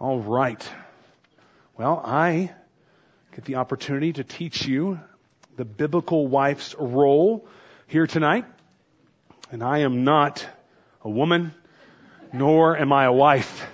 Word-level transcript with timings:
All 0.00 0.20
right. 0.20 0.64
Well, 1.76 2.00
I 2.04 2.52
get 3.34 3.46
the 3.46 3.56
opportunity 3.56 4.12
to 4.12 4.22
teach 4.22 4.64
you 4.64 5.00
the 5.56 5.64
biblical 5.64 6.28
wife's 6.28 6.76
role 6.78 7.48
here 7.88 8.06
tonight. 8.06 8.44
And 9.50 9.60
I 9.60 9.78
am 9.78 10.04
not 10.04 10.46
a 11.02 11.10
woman, 11.10 11.52
nor 12.32 12.78
am 12.78 12.92
I 12.92 13.06
a 13.06 13.12
wife. 13.12 13.66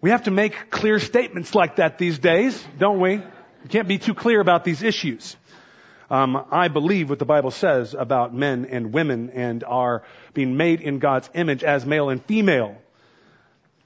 We 0.00 0.08
have 0.08 0.22
to 0.22 0.30
make 0.30 0.70
clear 0.70 0.98
statements 0.98 1.54
like 1.54 1.76
that 1.76 1.98
these 1.98 2.18
days, 2.18 2.64
don't 2.78 3.00
we? 3.00 3.16
You 3.16 3.68
can't 3.68 3.88
be 3.88 3.98
too 3.98 4.14
clear 4.14 4.40
about 4.40 4.64
these 4.64 4.82
issues. 4.82 5.36
Um, 6.08 6.42
I 6.50 6.68
believe 6.68 7.10
what 7.10 7.18
the 7.18 7.26
Bible 7.26 7.50
says 7.50 7.92
about 7.92 8.32
men 8.32 8.64
and 8.64 8.94
women 8.94 9.28
and 9.28 9.62
are 9.62 10.04
being 10.32 10.56
made 10.56 10.80
in 10.80 11.00
God's 11.00 11.28
image 11.34 11.62
as 11.62 11.84
male 11.84 12.08
and 12.08 12.24
female. 12.24 12.78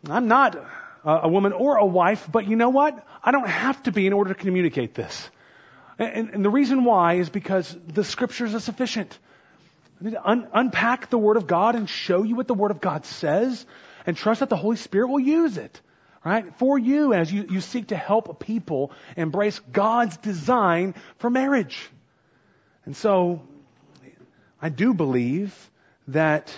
I'm 0.08 0.28
not 0.28 0.56
a 1.04 1.28
woman 1.28 1.52
or 1.52 1.76
a 1.76 1.86
wife, 1.86 2.28
but 2.30 2.48
you 2.48 2.56
know 2.56 2.70
what? 2.70 3.06
I 3.22 3.32
don't 3.32 3.48
have 3.48 3.82
to 3.84 3.92
be 3.92 4.06
in 4.06 4.12
order 4.12 4.32
to 4.32 4.38
communicate 4.38 4.94
this. 4.94 5.30
And, 5.98 6.30
and 6.30 6.44
the 6.44 6.50
reason 6.50 6.84
why 6.84 7.14
is 7.14 7.28
because 7.28 7.76
the 7.86 8.04
scriptures 8.04 8.54
are 8.54 8.60
sufficient. 8.60 9.18
I 10.00 10.04
need 10.04 10.10
to 10.12 10.28
un- 10.28 10.48
unpack 10.52 11.10
the 11.10 11.18
Word 11.18 11.36
of 11.36 11.46
God 11.46 11.74
and 11.74 11.88
show 11.88 12.22
you 12.22 12.36
what 12.36 12.48
the 12.48 12.54
Word 12.54 12.70
of 12.70 12.80
God 12.80 13.04
says 13.04 13.66
and 14.06 14.16
trust 14.16 14.40
that 14.40 14.48
the 14.48 14.56
Holy 14.56 14.76
Spirit 14.76 15.08
will 15.08 15.20
use 15.20 15.58
it 15.58 15.80
right? 16.24 16.56
For 16.58 16.78
you 16.78 17.14
as 17.14 17.32
you, 17.32 17.46
you 17.48 17.60
seek 17.60 17.88
to 17.88 17.96
help 17.96 18.40
people 18.40 18.92
embrace 19.16 19.58
God's 19.72 20.16
design 20.18 20.94
for 21.18 21.30
marriage. 21.30 21.88
And 22.84 22.96
so, 22.96 23.42
I 24.60 24.68
do 24.68 24.92
believe 24.94 25.54
that 26.08 26.52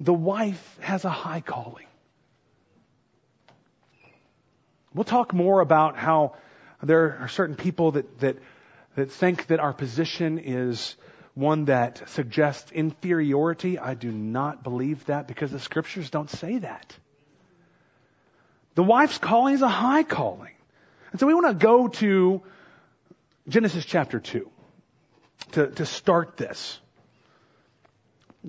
the 0.00 0.14
wife 0.14 0.78
has 0.80 1.04
a 1.04 1.10
high 1.10 1.40
calling. 1.40 1.87
We'll 4.98 5.04
talk 5.04 5.32
more 5.32 5.60
about 5.60 5.96
how 5.96 6.34
there 6.82 7.18
are 7.20 7.28
certain 7.28 7.54
people 7.54 7.92
that, 7.92 8.18
that, 8.18 8.36
that 8.96 9.12
think 9.12 9.46
that 9.46 9.60
our 9.60 9.72
position 9.72 10.40
is 10.40 10.96
one 11.34 11.66
that 11.66 12.08
suggests 12.08 12.72
inferiority. 12.72 13.78
I 13.78 13.94
do 13.94 14.10
not 14.10 14.64
believe 14.64 15.06
that 15.06 15.28
because 15.28 15.52
the 15.52 15.60
scriptures 15.60 16.10
don't 16.10 16.28
say 16.28 16.58
that. 16.58 16.96
The 18.74 18.82
wife's 18.82 19.18
calling 19.18 19.54
is 19.54 19.62
a 19.62 19.68
high 19.68 20.02
calling. 20.02 20.50
And 21.12 21.20
so 21.20 21.28
we 21.28 21.34
want 21.34 21.46
to 21.46 21.64
go 21.64 21.86
to 21.86 22.42
Genesis 23.46 23.84
chapter 23.84 24.18
2 24.18 24.50
to, 25.52 25.66
to 25.68 25.86
start 25.86 26.36
this. 26.36 26.80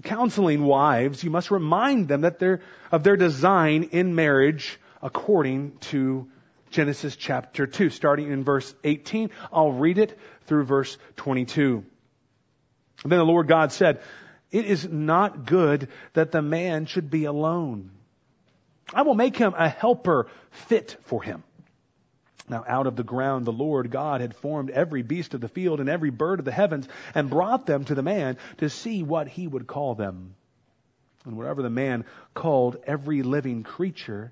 Counseling 0.02 0.64
wives, 0.64 1.24
you 1.24 1.30
must 1.30 1.52
remind 1.52 2.08
them 2.08 2.22
that 2.22 2.40
they're, 2.40 2.62
of 2.92 3.04
their 3.04 3.18
design 3.18 3.90
in 3.92 4.16
marriage 4.16 4.80
according 5.04 5.78
to 5.92 6.28
Genesis 6.70 7.16
chapter 7.16 7.66
2, 7.68 7.90
starting 7.90 8.32
in 8.32 8.44
verse 8.44 8.74
18. 8.84 9.32
I'll 9.52 9.72
read 9.72 9.98
it 9.98 10.18
through 10.46 10.66
verse 10.66 10.98
22. 11.18 11.84
then 13.06 13.20
the 13.20 13.26
Lord 13.26 13.48
God 13.48 13.72
said, 13.72 14.02
It 14.52 14.66
is 14.66 14.88
not 14.88 15.46
good 15.46 15.90
that 16.14 16.32
the 16.32 16.42
man 16.42 16.86
should 16.86 17.10
be 17.10 17.26
alone. 17.26 17.92
I 18.94 19.04
will 19.04 19.16
make 19.16 19.38
him 19.38 19.54
a 19.58 19.70
helper 19.70 20.28
fit 20.52 20.98
for 21.04 21.22
him. 21.22 21.44
Now 22.50 22.66
out 22.68 22.88
of 22.88 22.96
the 22.96 23.04
ground 23.04 23.46
the 23.46 23.52
Lord 23.52 23.92
God 23.92 24.22
had 24.22 24.36
formed 24.36 24.72
every 24.72 25.04
beast 25.04 25.36
of 25.36 25.42
the 25.42 25.48
field 25.48 25.80
and 25.80 25.88
every 25.88 26.10
bird 26.10 26.40
of 26.40 26.46
the 26.46 26.52
heavens 26.52 26.88
and 27.14 27.30
brought 27.30 27.68
them 27.68 27.86
to 27.86 27.96
the 27.96 28.02
man 28.02 28.38
to 28.58 28.70
see 28.70 29.04
what 29.04 29.28
he 29.28 29.48
would 29.48 29.68
call 29.68 29.94
them. 29.94 30.36
And 31.26 31.38
whatever 31.38 31.62
the 31.62 31.70
man 31.70 32.06
called 32.34 32.78
every 32.88 33.22
living 33.22 33.62
creature, 33.62 34.32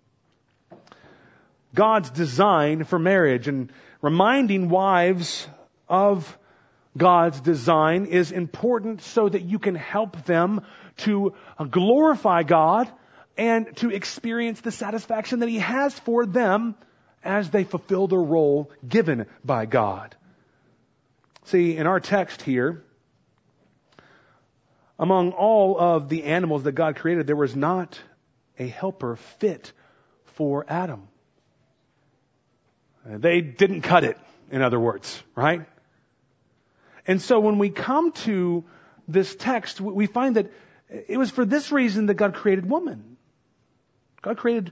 God's 1.73 2.09
design 2.09 2.83
for 2.83 2.99
marriage 2.99 3.47
and 3.47 3.71
reminding 4.01 4.69
wives 4.69 5.47
of 5.87 6.37
God's 6.97 7.39
design 7.39 8.05
is 8.05 8.31
important 8.31 9.01
so 9.01 9.29
that 9.29 9.43
you 9.43 9.59
can 9.59 9.75
help 9.75 10.25
them 10.25 10.61
to 10.97 11.33
glorify 11.69 12.43
God 12.43 12.91
and 13.37 13.75
to 13.77 13.89
experience 13.89 14.59
the 14.61 14.71
satisfaction 14.71 15.39
that 15.39 15.49
He 15.49 15.59
has 15.59 15.97
for 15.99 16.25
them 16.25 16.75
as 17.23 17.49
they 17.49 17.63
fulfill 17.63 18.07
the 18.07 18.17
role 18.17 18.71
given 18.87 19.25
by 19.45 19.65
God. 19.65 20.15
See, 21.45 21.77
in 21.77 21.87
our 21.87 21.99
text 21.99 22.41
here, 22.41 22.83
among 24.99 25.31
all 25.31 25.79
of 25.79 26.09
the 26.09 26.25
animals 26.25 26.63
that 26.63 26.73
God 26.73 26.97
created, 26.97 27.25
there 27.25 27.35
was 27.35 27.55
not 27.55 27.99
a 28.59 28.67
helper 28.67 29.15
fit 29.39 29.71
for 30.25 30.65
Adam. 30.67 31.07
Uh, 33.05 33.17
they 33.17 33.41
didn't 33.41 33.81
cut 33.81 34.03
it, 34.03 34.17
in 34.51 34.61
other 34.61 34.79
words, 34.79 35.21
right? 35.35 35.65
And 37.07 37.21
so 37.21 37.39
when 37.39 37.57
we 37.57 37.69
come 37.69 38.11
to 38.11 38.63
this 39.07 39.35
text, 39.35 39.81
we 39.81 40.05
find 40.05 40.35
that 40.35 40.51
it 40.89 41.17
was 41.17 41.31
for 41.31 41.45
this 41.45 41.71
reason 41.71 42.07
that 42.07 42.15
God 42.15 42.35
created 42.35 42.69
woman. 42.69 43.17
God 44.21 44.37
created 44.37 44.71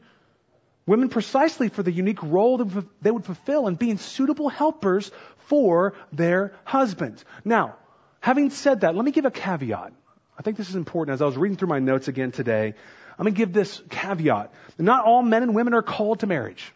women 0.85 1.09
precisely 1.09 1.69
for 1.69 1.83
the 1.83 1.91
unique 1.91 2.21
role 2.21 2.57
that 2.57 2.85
they 3.01 3.11
would 3.11 3.25
fulfill 3.25 3.67
in 3.67 3.75
being 3.75 3.97
suitable 3.97 4.49
helpers 4.49 5.11
for 5.47 5.93
their 6.11 6.53
husbands. 6.65 7.23
Now, 7.43 7.75
having 8.19 8.49
said 8.49 8.81
that, 8.81 8.95
let 8.95 9.05
me 9.05 9.11
give 9.11 9.25
a 9.25 9.31
caveat. 9.31 9.93
I 10.37 10.41
think 10.41 10.57
this 10.57 10.69
is 10.69 10.75
important. 10.75 11.15
As 11.15 11.21
I 11.21 11.25
was 11.25 11.37
reading 11.37 11.57
through 11.57 11.67
my 11.69 11.79
notes 11.79 12.07
again 12.07 12.31
today, 12.31 12.73
I'm 13.17 13.23
going 13.23 13.33
to 13.33 13.37
give 13.37 13.51
this 13.51 13.81
caveat. 13.89 14.53
Not 14.77 15.05
all 15.05 15.21
men 15.21 15.43
and 15.43 15.53
women 15.53 15.73
are 15.73 15.81
called 15.81 16.21
to 16.21 16.27
marriage. 16.27 16.71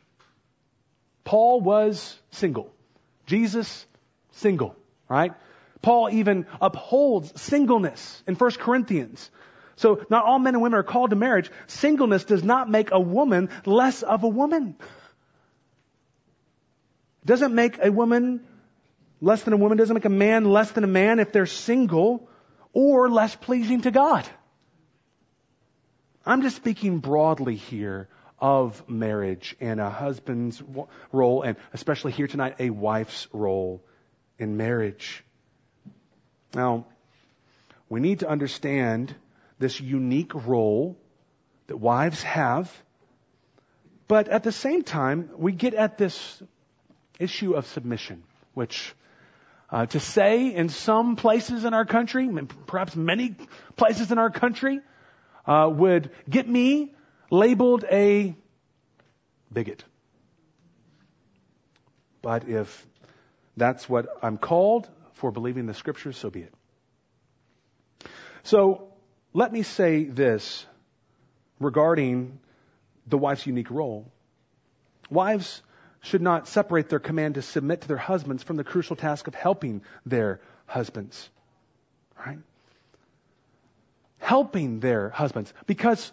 Paul 1.23 1.61
was 1.61 2.19
single. 2.31 2.71
Jesus, 3.25 3.85
single, 4.31 4.75
right? 5.07 5.33
Paul 5.81 6.09
even 6.11 6.45
upholds 6.61 7.39
singleness 7.41 8.23
in 8.27 8.35
1 8.35 8.51
Corinthians. 8.51 9.29
So 9.75 10.05
not 10.09 10.25
all 10.25 10.39
men 10.39 10.55
and 10.55 10.63
women 10.63 10.79
are 10.79 10.83
called 10.83 11.09
to 11.09 11.15
marriage. 11.15 11.49
Singleness 11.67 12.25
does 12.25 12.43
not 12.43 12.69
make 12.69 12.91
a 12.91 12.99
woman 12.99 13.49
less 13.65 14.03
of 14.03 14.23
a 14.23 14.27
woman. 14.27 14.75
It 17.23 17.27
doesn't 17.27 17.53
make 17.53 17.79
a 17.81 17.91
woman 17.91 18.45
less 19.21 19.43
than 19.43 19.53
a 19.53 19.57
woman, 19.57 19.77
doesn't 19.77 19.93
make 19.93 20.05
a 20.05 20.09
man 20.09 20.45
less 20.45 20.71
than 20.71 20.83
a 20.83 20.87
man 20.87 21.19
if 21.19 21.31
they're 21.31 21.45
single 21.45 22.29
or 22.73 23.09
less 23.09 23.35
pleasing 23.35 23.81
to 23.81 23.91
God. 23.91 24.27
I'm 26.25 26.41
just 26.41 26.55
speaking 26.55 26.99
broadly 26.99 27.55
here 27.55 28.09
of 28.43 28.89
marriage 28.89 29.55
and 29.61 29.79
a 29.79 29.89
husband's 29.89 30.61
role 31.13 31.43
and 31.43 31.55
especially 31.71 32.11
here 32.11 32.27
tonight 32.27 32.57
a 32.59 32.69
wife's 32.69 33.25
role 33.31 33.81
in 34.37 34.57
marriage. 34.57 35.23
Now, 36.53 36.85
we 37.87 38.01
need 38.01 38.19
to 38.19 38.27
understand 38.27 39.15
this 39.59 39.79
unique 39.79 40.35
role 40.35 40.97
that 41.67 41.77
wives 41.77 42.21
have. 42.23 42.69
But 44.09 44.27
at 44.27 44.43
the 44.43 44.51
same 44.51 44.83
time, 44.83 45.29
we 45.37 45.53
get 45.53 45.73
at 45.73 45.97
this 45.97 46.43
issue 47.19 47.53
of 47.53 47.65
submission, 47.67 48.23
which 48.53 48.93
uh, 49.69 49.85
to 49.85 50.01
say 50.01 50.53
in 50.53 50.67
some 50.67 51.15
places 51.15 51.63
in 51.63 51.73
our 51.73 51.85
country, 51.85 52.29
perhaps 52.67 52.93
many 52.93 53.37
places 53.77 54.11
in 54.11 54.17
our 54.17 54.29
country, 54.29 54.81
uh, 55.45 55.69
would 55.71 56.11
get 56.29 56.45
me 56.47 56.93
labeled 57.33 57.83
a 57.91 58.35
bigot. 59.51 59.83
But 62.21 62.47
if 62.47 62.85
that's 63.57 63.89
what 63.89 64.05
I'm 64.21 64.37
called 64.37 64.87
for 65.13 65.31
believing 65.31 65.65
the 65.65 65.73
scriptures, 65.73 66.15
so 66.15 66.29
be 66.29 66.41
it. 66.41 66.53
So 68.43 68.87
let 69.33 69.51
me 69.51 69.63
say 69.63 70.03
this 70.03 70.65
regarding 71.59 72.39
the 73.07 73.17
wife's 73.17 73.47
unique 73.47 73.71
role. 73.71 74.11
Wives 75.09 75.63
should 76.01 76.21
not 76.21 76.47
separate 76.47 76.87
their 76.87 76.99
command 76.99 77.35
to 77.35 77.41
submit 77.41 77.81
to 77.81 77.87
their 77.87 77.97
husbands 77.97 78.43
from 78.43 78.57
the 78.57 78.63
crucial 78.63 78.95
task 78.95 79.27
of 79.27 79.33
helping 79.33 79.81
their 80.05 80.39
husbands. 80.67 81.29
Right? 82.15 82.39
Helping 84.19 84.81
their 84.81 85.09
husbands. 85.09 85.51
Because 85.65 86.11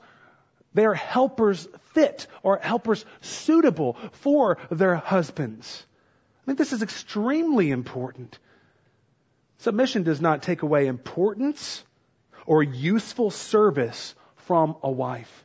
They 0.74 0.84
are 0.84 0.94
helpers 0.94 1.66
fit 1.94 2.26
or 2.42 2.58
helpers 2.58 3.04
suitable 3.20 3.96
for 4.12 4.58
their 4.70 4.94
husbands. 4.94 5.84
I 6.42 6.46
think 6.46 6.58
this 6.58 6.72
is 6.72 6.82
extremely 6.82 7.70
important. 7.70 8.38
Submission 9.58 10.04
does 10.04 10.20
not 10.20 10.42
take 10.42 10.62
away 10.62 10.86
importance 10.86 11.84
or 12.46 12.62
useful 12.62 13.30
service 13.30 14.14
from 14.36 14.76
a 14.82 14.90
wife. 14.90 15.44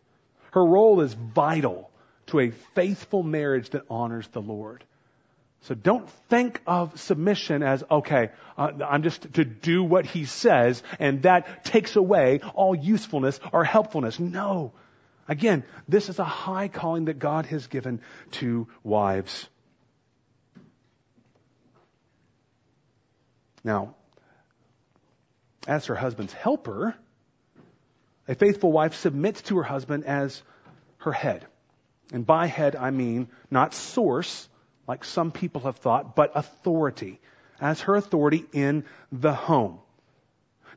Her 0.52 0.66
role 0.66 1.02
is 1.02 1.14
vital 1.14 1.92
to 2.28 2.40
a 2.40 2.52
faithful 2.52 3.24
marriage 3.24 3.72
that 3.72 3.84
honors 3.90 4.28
the 4.30 4.42
Lord. 4.42 4.84
So 5.62 5.74
don't 5.74 6.08
think 6.30 6.62
of 6.68 7.00
submission 7.00 7.64
as, 7.64 7.84
okay, 7.90 8.30
uh, 8.58 8.72
I'm 8.88 9.04
just 9.04 9.34
to 9.34 9.44
do 9.44 9.84
what 9.84 10.06
he 10.06 10.26
says 10.26 10.82
and 11.00 11.24
that 11.24 11.66
takes 11.66 11.96
away 11.96 12.40
all 12.54 12.76
usefulness 12.76 13.40
or 13.52 13.64
helpfulness. 13.64 14.20
No. 14.20 14.74
Again, 15.28 15.64
this 15.88 16.10
is 16.10 16.20
a 16.20 16.24
high 16.24 16.68
calling 16.68 17.06
that 17.06 17.20
God 17.20 17.48
has 17.48 17.68
given 17.68 18.02
to 18.32 18.68
wives. 18.84 19.48
Now, 23.64 23.96
as 25.68 25.86
her 25.88 25.96
husband's 25.96 26.34
helper, 26.34 26.96
a 28.28 28.36
faithful 28.36 28.72
wife 28.72 28.96
submits 28.96 29.42
to 29.44 29.58
her 29.58 29.64
husband 29.64 30.06
as 30.06 30.42
her 31.00 31.12
head. 31.12 31.46
And 32.14 32.26
by 32.26 32.46
head, 32.46 32.76
I 32.76 32.92
mean 32.92 33.30
not 33.50 33.74
source, 33.74 34.48
like 34.88 35.04
some 35.04 35.32
people 35.32 35.62
have 35.62 35.78
thought, 35.78 36.16
but 36.16 36.34
authority, 36.36 37.20
as 37.60 37.82
her 37.82 37.96
authority 37.96 38.46
in 38.54 38.86
the 39.12 39.34
home. 39.34 39.80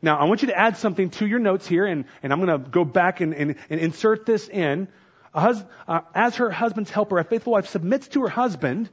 Now, 0.00 0.19
I 0.19 0.25
want 0.25 0.43
you 0.43 0.49
to 0.49 0.59
add 0.59 0.77
something 0.77 1.11
to 1.11 1.27
your 1.27 1.39
notes 1.39 1.67
here, 1.67 1.87
and, 1.87 2.05
and 2.23 2.33
I'm 2.33 2.45
going 2.45 2.62
to 2.62 2.71
go 2.71 2.85
back 2.85 3.21
and, 3.21 3.35
and, 3.35 3.56
and, 3.69 3.81
insert 3.81 4.27
this 4.27 4.49
in. 4.49 4.89
Hus, 5.35 5.62
uh, 5.87 6.00
as 6.15 6.37
her 6.37 6.50
husband's 6.50 6.91
helper, 6.91 7.19
a 7.19 7.25
faithful 7.25 7.53
wife 7.55 7.69
submits 7.69 8.09
to 8.09 8.23
her 8.23 8.29
husband 8.29 8.89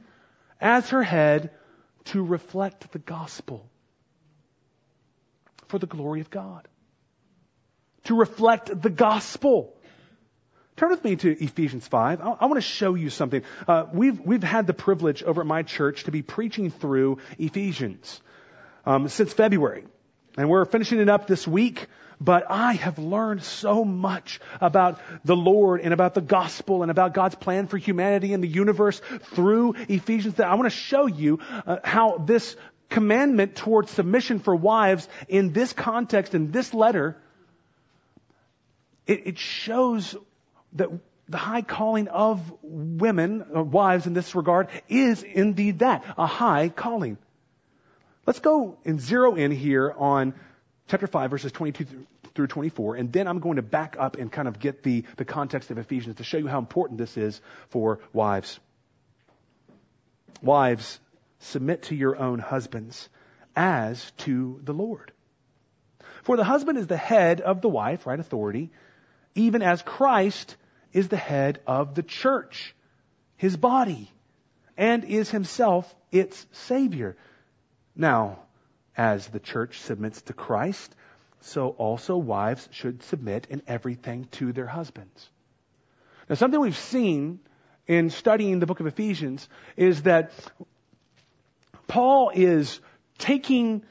as 0.60 0.90
her 0.90 1.02
head 1.02 1.50
to 2.06 2.22
reflect 2.22 2.92
the 2.92 2.98
gospel 2.98 3.68
for 5.68 5.78
the 5.78 5.86
glory 5.86 6.20
of 6.20 6.30
God. 6.30 6.68
To 8.04 8.16
reflect 8.16 8.82
the 8.82 8.90
gospel. 8.90 9.74
Turn 10.76 10.90
with 10.90 11.02
me 11.02 11.16
to 11.16 11.42
Ephesians 11.42 11.86
5. 11.88 12.20
I, 12.20 12.24
I 12.24 12.46
want 12.46 12.56
to 12.56 12.60
show 12.60 12.94
you 12.94 13.10
something. 13.10 13.42
Uh, 13.66 13.86
we've, 13.92 14.20
we've 14.20 14.42
had 14.42 14.66
the 14.66 14.74
privilege 14.74 15.22
over 15.22 15.40
at 15.40 15.46
my 15.46 15.62
church 15.62 16.04
to 16.04 16.10
be 16.10 16.22
preaching 16.22 16.70
through 16.70 17.18
Ephesians 17.38 18.20
um, 18.84 19.08
since 19.08 19.32
February. 19.32 19.84
And 20.36 20.48
we're 20.48 20.64
finishing 20.64 21.00
it 21.00 21.08
up 21.08 21.26
this 21.26 21.46
week. 21.46 21.86
But 22.18 22.46
I 22.48 22.72
have 22.74 22.98
learned 22.98 23.42
so 23.42 23.84
much 23.84 24.40
about 24.60 25.00
the 25.24 25.36
Lord 25.36 25.82
and 25.82 25.92
about 25.92 26.14
the 26.14 26.22
gospel 26.22 26.80
and 26.80 26.90
about 26.90 27.12
God's 27.12 27.34
plan 27.34 27.66
for 27.66 27.76
humanity 27.76 28.32
and 28.32 28.42
the 28.42 28.48
universe 28.48 29.02
through 29.34 29.74
Ephesians 29.88 30.36
that 30.36 30.46
I 30.46 30.54
want 30.54 30.64
to 30.64 30.76
show 30.76 31.06
you 31.06 31.40
uh, 31.66 31.78
how 31.84 32.16
this 32.16 32.56
commandment 32.88 33.54
towards 33.56 33.90
submission 33.90 34.38
for 34.38 34.56
wives 34.56 35.06
in 35.28 35.52
this 35.52 35.74
context, 35.74 36.34
in 36.34 36.52
this 36.52 36.72
letter, 36.72 37.16
it, 39.06 39.26
it 39.26 39.38
shows 39.38 40.16
that 40.74 40.88
the 41.28 41.36
high 41.36 41.62
calling 41.62 42.08
of 42.08 42.40
women, 42.62 43.44
or 43.52 43.62
wives 43.64 44.06
in 44.06 44.14
this 44.14 44.34
regard, 44.34 44.68
is 44.88 45.22
indeed 45.22 45.80
that, 45.80 46.04
a 46.16 46.26
high 46.26 46.68
calling. 46.68 47.18
Let's 48.26 48.40
go 48.40 48.76
and 48.84 49.00
zero 49.00 49.36
in 49.36 49.52
here 49.52 49.94
on 49.96 50.34
chapter 50.88 51.06
5, 51.06 51.30
verses 51.30 51.52
22 51.52 52.06
through 52.34 52.48
24, 52.48 52.96
and 52.96 53.12
then 53.12 53.28
I'm 53.28 53.38
going 53.38 53.56
to 53.56 53.62
back 53.62 53.96
up 53.98 54.16
and 54.16 54.30
kind 54.30 54.48
of 54.48 54.58
get 54.58 54.82
the, 54.82 55.04
the 55.16 55.24
context 55.24 55.70
of 55.70 55.78
Ephesians 55.78 56.16
to 56.16 56.24
show 56.24 56.36
you 56.36 56.48
how 56.48 56.58
important 56.58 56.98
this 56.98 57.16
is 57.16 57.40
for 57.68 58.00
wives. 58.12 58.58
Wives, 60.42 60.98
submit 61.38 61.84
to 61.84 61.94
your 61.94 62.16
own 62.16 62.40
husbands 62.40 63.08
as 63.54 64.10
to 64.18 64.60
the 64.64 64.74
Lord. 64.74 65.12
For 66.24 66.36
the 66.36 66.44
husband 66.44 66.78
is 66.78 66.88
the 66.88 66.96
head 66.96 67.40
of 67.40 67.60
the 67.60 67.68
wife, 67.68 68.06
right? 68.06 68.18
Authority, 68.18 68.70
even 69.36 69.62
as 69.62 69.82
Christ 69.82 70.56
is 70.92 71.08
the 71.08 71.16
head 71.16 71.60
of 71.66 71.94
the 71.94 72.02
church, 72.02 72.74
his 73.36 73.56
body, 73.56 74.10
and 74.76 75.04
is 75.04 75.30
himself 75.30 75.94
its 76.10 76.44
Savior. 76.52 77.16
Now, 77.96 78.40
as 78.96 79.26
the 79.28 79.40
church 79.40 79.80
submits 79.80 80.22
to 80.22 80.32
Christ, 80.32 80.94
so 81.40 81.70
also 81.70 82.16
wives 82.16 82.68
should 82.72 83.02
submit 83.04 83.46
in 83.50 83.62
everything 83.66 84.28
to 84.32 84.52
their 84.52 84.66
husbands. 84.66 85.28
Now, 86.28 86.34
something 86.34 86.60
we've 86.60 86.76
seen 86.76 87.40
in 87.86 88.10
studying 88.10 88.58
the 88.58 88.66
book 88.66 88.80
of 88.80 88.86
Ephesians 88.86 89.48
is 89.76 90.02
that 90.02 90.32
Paul 91.86 92.32
is 92.34 92.80
taking 93.18 93.82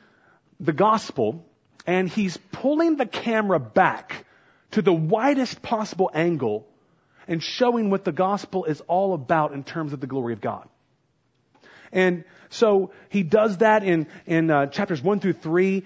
the 0.60 0.74
gospel 0.74 1.46
and 1.88 2.10
he's 2.10 2.38
pulling 2.52 2.98
the 2.98 3.06
camera 3.06 3.60
back 3.60 4.26
to 4.72 4.82
the 4.82 4.94
widest 4.94 5.62
possible 5.62 6.12
angle 6.14 6.68
and 7.28 7.42
showing 7.42 7.90
what 7.90 8.04
the 8.04 8.12
gospel 8.12 8.66
is 8.66 8.82
all 8.82 9.14
about 9.14 9.54
in 9.54 9.64
terms 9.64 9.94
of 9.94 10.00
the 10.00 10.08
glory 10.08 10.34
of 10.34 10.42
God. 10.42 10.68
And 11.96 12.26
so 12.50 12.92
he 13.10 13.24
does 13.24 13.58
that 13.58 13.84
in, 13.84 14.08
in 14.28 14.52
uh, 14.52 14.68
chapters 14.68 15.02
1 15.02 15.22
through 15.22 15.34
3 15.34 15.84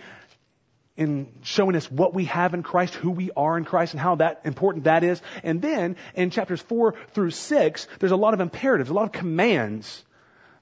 in 0.98 1.32
showing 1.44 1.78
us 1.78 1.90
what 1.90 2.14
we 2.14 2.26
have 2.26 2.54
in 2.54 2.62
Christ, 2.62 2.94
who 2.94 3.12
we 3.12 3.32
are 3.38 3.58
in 3.58 3.64
Christ, 3.64 3.94
and 3.94 4.02
how 4.02 4.16
that 4.16 4.42
important 4.44 4.84
that 4.84 5.04
is. 5.06 5.22
And 5.44 5.62
then 5.62 5.96
in 6.16 6.30
chapters 6.30 6.62
4 6.62 6.96
through 7.14 7.32
6, 7.32 7.88
there's 8.00 8.12
a 8.12 8.18
lot 8.18 8.34
of 8.34 8.42
imperatives, 8.42 8.90
a 8.90 8.94
lot 8.94 9.06
of 9.06 9.14
commands 9.14 10.04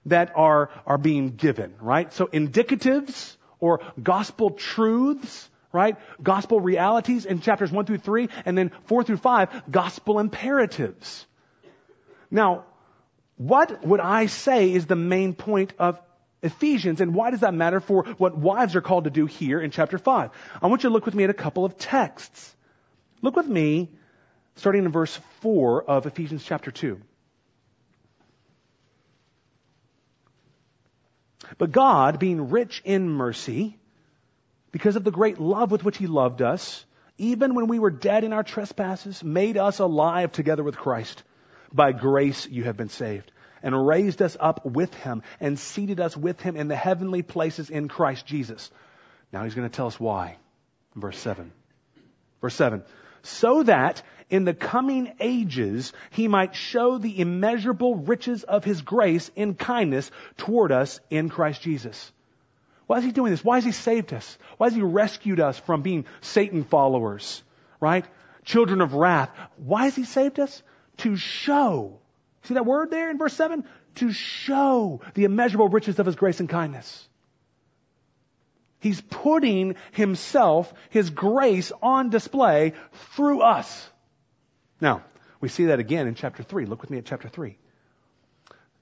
that 0.06 0.34
are, 0.36 0.70
are 0.86 1.00
being 1.00 1.32
given, 1.38 1.74
right? 1.82 2.14
So 2.14 2.28
indicatives 2.28 3.36
or 3.60 3.82
gospel 4.02 4.52
truths, 4.52 5.50
right? 5.72 5.96
Gospel 6.22 6.60
realities 6.60 7.26
in 7.26 7.42
chapters 7.42 7.72
1 7.72 7.86
through 7.86 7.98
3, 7.98 8.30
and 8.46 8.56
then 8.56 8.72
4 8.86 9.04
through 9.04 9.18
5, 9.18 9.72
gospel 9.72 10.20
imperatives. 10.20 11.26
Now, 12.30 12.66
what 13.38 13.86
would 13.86 14.00
I 14.00 14.25
say 14.25 14.74
is 14.74 14.86
the 14.86 14.95
main 14.95 15.34
point 15.34 15.74
of 15.80 16.00
Ephesians, 16.42 17.01
and 17.01 17.13
why 17.13 17.31
does 17.31 17.42
that 17.42 17.54
matter 17.54 17.80
for 17.80 18.04
what 18.18 18.38
wives 18.38 18.75
are 18.75 18.81
called 18.81 19.06
to 19.06 19.10
do 19.10 19.25
here 19.25 19.60
in 19.60 19.72
chapter 19.72 19.98
5? 19.98 20.30
I 20.62 20.68
want 20.68 20.84
you 20.84 20.89
to 20.89 20.94
look 20.94 21.06
with 21.06 21.16
me 21.16 21.24
at 21.24 21.30
a 21.30 21.36
couple 21.36 21.66
of 21.66 21.78
texts. 21.78 22.56
Look 23.22 23.36
with 23.36 23.48
me, 23.48 23.89
starting 24.56 24.86
in 24.86 24.92
verse 24.92 25.19
4 25.42 25.84
of 25.84 26.06
Ephesians 26.06 26.44
chapter 26.44 26.72
2. 26.72 27.00
But 31.57 31.71
God, 31.71 32.19
being 32.19 32.50
rich 32.50 32.81
in 32.83 33.09
mercy, 33.09 33.78
because 34.71 34.95
of 34.95 35.04
the 35.04 35.12
great 35.12 35.40
love 35.40 35.71
with 35.71 35.83
which 35.83 35.97
He 35.97 36.07
loved 36.07 36.42
us, 36.42 36.85
even 37.18 37.56
when 37.56 37.68
we 37.68 37.80
were 37.80 37.90
dead 37.90 38.23
in 38.23 38.33
our 38.33 38.44
trespasses, 38.44 39.23
made 39.23 39.57
us 39.57 39.80
alive 39.80 40.31
together 40.31 40.64
with 40.64 40.78
Christ. 40.78 41.23
By 41.74 41.92
grace 41.92 42.47
you 42.47 42.64
have 42.64 42.78
been 42.78 42.90
saved, 42.90 43.31
and 43.62 43.88
raised 43.88 44.21
us 44.21 44.38
up 44.40 44.66
with 44.66 44.94
Him, 44.94 45.24
and 45.40 45.59
seated 45.59 46.00
us 46.00 46.16
with 46.16 46.40
Him 46.42 46.56
in 46.56 46.68
the 46.68 46.76
heavenly 46.76 47.21
places 47.21 47.69
in 47.69 47.88
Christ 47.88 48.26
Jesus. 48.26 48.71
Now 49.31 49.44
He's 49.44 49.56
going 49.56 49.69
to 49.69 49.76
tell 49.76 49.88
us 49.88 50.00
why. 50.00 50.38
Verse 50.95 51.18
7. 51.19 51.52
Verse 52.42 52.56
7. 52.56 52.83
So 53.24 53.64
that 53.64 54.02
in 54.30 54.44
the 54.45 54.54
coming 54.54 55.14
ages 55.19 55.94
he 56.12 56.28
might 56.28 56.56
show 56.56 56.97
the 56.97 57.19
immeasurable 57.19 57.95
riches 57.95 58.44
of 58.44 58.64
his 58.64 58.81
grace 58.81 59.30
in 59.36 59.56
kindness 59.56 60.12
toward 60.38 60.71
us 60.71 61.00
in 61.09 61.30
Christ 61.30 61.62
Jesus. 61.62 62.12
Why 62.88 63.00
is 63.00 63.04
he 63.04 63.12
doing 63.12 63.31
this? 63.31 63.44
Why 63.44 63.57
has 63.57 63.66
he 63.66 63.71
saved 63.71 64.14
us? 64.14 64.38
Why 64.57 64.68
has 64.68 64.76
he 64.76 64.81
rescued 64.81 65.40
us 65.40 65.59
from 65.59 65.81
being 65.81 66.06
Satan 66.21 66.64
followers? 66.64 67.44
Right? 67.80 68.06
Children 68.45 68.81
of 68.81 68.94
wrath. 68.94 69.30
Why 69.57 69.86
has 69.86 69.95
he 69.95 70.06
saved 70.06 70.40
us? 70.40 70.64
To 70.97 71.16
show. 71.16 71.99
See 72.44 72.54
that 72.54 72.66
word 72.66 72.92
there 72.92 73.09
in 73.09 73.18
verse 73.18 73.33
7? 73.33 73.63
To 73.95 74.11
show 74.11 75.01
the 75.13 75.25
immeasurable 75.25 75.69
riches 75.69 75.99
of 75.99 76.06
his 76.06 76.16
grace 76.16 76.39
and 76.39 76.49
kindness. 76.49 77.07
He's 78.80 79.01
putting 79.01 79.75
himself, 79.92 80.73
his 80.89 81.09
grace 81.09 81.71
on 81.81 82.09
display 82.09 82.73
through 83.16 83.42
us. 83.42 83.89
Now, 84.80 85.04
we 85.42 85.49
see 85.49 85.66
that 85.66 85.80
again 85.80 86.07
in 86.07 86.16
chapter 86.16 86.44
3. 86.44 86.66
Look 86.66 86.81
with 86.81 86.92
me 86.92 86.99
at 86.99 87.06
chapter 87.06 87.27
3. 87.27 87.57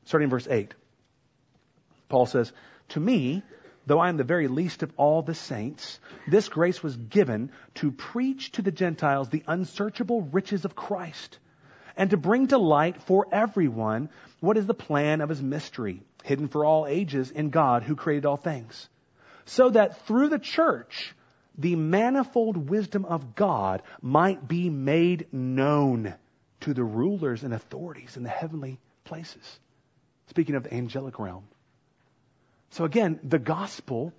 Starting 0.04 0.26
in 0.26 0.30
verse 0.30 0.48
8. 0.50 0.74
Paul 2.10 2.26
says, 2.26 2.52
To 2.90 3.00
me, 3.00 3.44
though 3.86 4.00
I 4.00 4.10
am 4.10 4.18
the 4.18 4.24
very 4.24 4.48
least 4.48 4.84
of 4.84 4.92
all 4.98 5.22
the 5.22 5.34
saints, 5.34 6.00
this 6.28 6.50
grace 6.50 6.84
was 6.84 6.96
given 6.96 7.52
to 7.76 7.92
preach 7.92 8.52
to 8.54 8.62
the 8.62 8.72
Gentiles 8.72 9.30
the 9.30 9.44
unsearchable 9.48 10.22
riches 10.22 10.66
of 10.66 10.76
Christ, 10.76 11.40
and 11.98 12.10
to 12.10 12.18
bring 12.18 12.48
to 12.48 12.58
light 12.58 13.02
for 13.04 13.28
everyone 13.32 14.10
what 14.40 14.58
is 14.58 14.66
the 14.66 14.74
plan 14.74 15.22
of 15.22 15.30
his 15.30 15.42
mystery, 15.42 16.02
hidden 16.24 16.48
for 16.48 16.66
all 16.66 16.88
ages 16.88 17.32
in 17.32 17.50
God 17.50 17.84
who 17.84 17.96
created 17.96 18.26
all 18.26 18.38
things, 18.38 18.90
so 19.46 19.70
that 19.70 20.06
through 20.06 20.30
the 20.30 20.40
church 20.40 21.16
the 21.58 21.76
manifold 21.76 22.70
wisdom 22.70 23.06
of 23.06 23.36
God 23.36 23.82
might 24.02 24.48
be 24.48 24.70
made 24.70 25.28
known 25.32 26.14
to 26.62 26.74
the 26.74 26.84
rulers 26.84 27.44
and 27.44 27.54
authorities 27.54 28.18
in 28.18 28.24
the 28.24 28.30
heavenly 28.30 28.80
places. 29.04 29.60
Speaking 30.28 30.56
of 30.56 30.64
the 30.64 30.74
angelic 30.74 31.20
realm. 31.20 31.46
So 32.72 32.84
again, 32.84 33.20
the 33.24 33.40
gospel, 33.40 34.12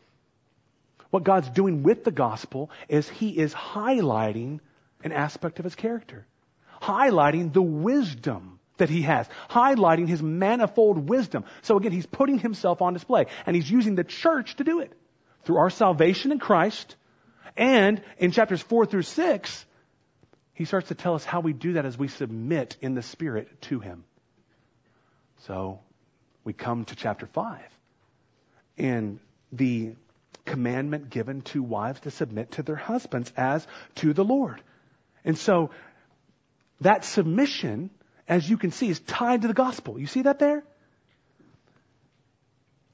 what 1.10 1.24
God's 1.24 1.50
doing 1.50 1.82
with 1.82 2.04
the 2.04 2.12
gospel 2.12 2.70
is 2.88 3.08
he 3.08 3.36
is 3.36 3.52
highlighting 3.52 4.60
an 5.04 5.12
aspect 5.12 5.58
of 5.58 5.64
his 5.64 5.74
character, 5.74 6.26
highlighting 6.86 7.52
the 7.52 7.62
wisdom 7.62 8.58
that 8.76 8.90
he 8.90 9.02
has, 9.02 9.28
highlighting 9.50 10.06
his 10.06 10.22
manifold 10.22 11.08
wisdom. 11.08 11.44
So 11.62 11.76
again, 11.76 11.92
he's 11.92 12.06
putting 12.06 12.38
himself 12.38 12.82
on 12.82 12.92
display 12.92 13.26
and 13.46 13.56
he's 13.56 13.70
using 13.70 13.94
the 13.94 14.04
church 14.04 14.56
to 14.56 14.64
do 14.64 14.80
it 14.80 14.92
through 15.44 15.56
our 15.56 15.70
salvation 15.70 16.32
in 16.32 16.38
Christ. 16.38 16.96
And 17.56 18.02
in 18.18 18.32
chapters 18.32 18.60
four 18.60 18.84
through 18.86 19.02
six, 19.02 19.64
he 20.52 20.64
starts 20.64 20.88
to 20.88 20.94
tell 20.94 21.14
us 21.14 21.24
how 21.24 21.40
we 21.40 21.52
do 21.52 21.74
that 21.74 21.86
as 21.86 21.98
we 21.98 22.08
submit 22.08 22.76
in 22.80 22.94
the 22.94 23.02
Spirit 23.02 23.60
to 23.62 23.80
him. 23.80 24.04
So 25.46 25.80
we 26.44 26.52
come 26.52 26.84
to 26.86 26.96
chapter 26.96 27.26
five 27.26 27.68
and 28.76 29.20
the 29.52 29.94
commandment 30.44 31.10
given 31.10 31.42
to 31.42 31.62
wives 31.62 32.00
to 32.00 32.10
submit 32.10 32.52
to 32.52 32.62
their 32.62 32.76
husbands 32.76 33.32
as 33.36 33.66
to 33.96 34.12
the 34.12 34.24
Lord. 34.24 34.60
And 35.24 35.36
so 35.36 35.70
that 36.80 37.04
submission 37.04 37.90
as 38.28 38.48
you 38.48 38.56
can 38.56 38.72
see, 38.72 38.88
is 38.88 39.00
tied 39.00 39.42
to 39.42 39.48
the 39.48 39.54
gospel. 39.54 39.98
You 39.98 40.06
see 40.06 40.22
that 40.22 40.38
there? 40.38 40.64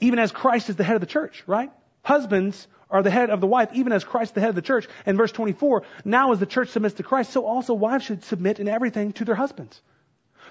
Even 0.00 0.18
as 0.18 0.32
Christ 0.32 0.68
is 0.68 0.76
the 0.76 0.84
head 0.84 0.96
of 0.96 1.00
the 1.00 1.06
church, 1.06 1.42
right? 1.46 1.70
Husbands 2.02 2.66
are 2.90 3.02
the 3.02 3.10
head 3.10 3.30
of 3.30 3.40
the 3.40 3.46
wife, 3.46 3.70
even 3.72 3.92
as 3.92 4.04
Christ 4.04 4.34
the 4.34 4.40
head 4.40 4.50
of 4.50 4.56
the 4.56 4.62
church. 4.62 4.86
And 5.06 5.16
verse 5.16 5.32
24, 5.32 5.84
now 6.04 6.32
as 6.32 6.38
the 6.38 6.46
church 6.46 6.68
submits 6.68 6.96
to 6.96 7.02
Christ, 7.02 7.32
so 7.32 7.46
also 7.46 7.72
wives 7.72 8.04
should 8.04 8.24
submit 8.24 8.58
in 8.58 8.68
everything 8.68 9.12
to 9.14 9.24
their 9.24 9.34
husbands. 9.34 9.80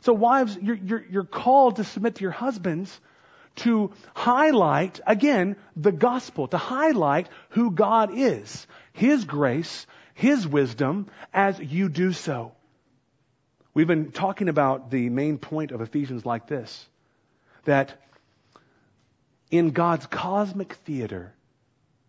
So 0.01 0.13
wives, 0.13 0.57
you're, 0.59 0.75
you're, 0.75 1.05
you're 1.09 1.23
called 1.23 1.75
to 1.75 1.83
submit 1.83 2.15
to 2.15 2.21
your 2.21 2.31
husbands 2.31 2.99
to 3.57 3.91
highlight, 4.15 5.01
again, 5.05 5.57
the 5.75 5.91
gospel, 5.91 6.47
to 6.47 6.57
highlight 6.57 7.27
who 7.49 7.71
God 7.71 8.11
is, 8.17 8.65
His 8.93 9.25
grace, 9.25 9.85
His 10.13 10.47
wisdom, 10.47 11.07
as 11.33 11.59
you 11.59 11.89
do 11.89 12.13
so. 12.13 12.53
We've 13.73 13.87
been 13.87 14.11
talking 14.11 14.49
about 14.49 14.91
the 14.91 15.09
main 15.09 15.37
point 15.37 15.71
of 15.71 15.81
Ephesians 15.81 16.25
like 16.25 16.47
this 16.47 16.85
that 17.63 18.01
in 19.49 19.71
God's 19.71 20.07
cosmic 20.07 20.73
theater, 20.73 21.33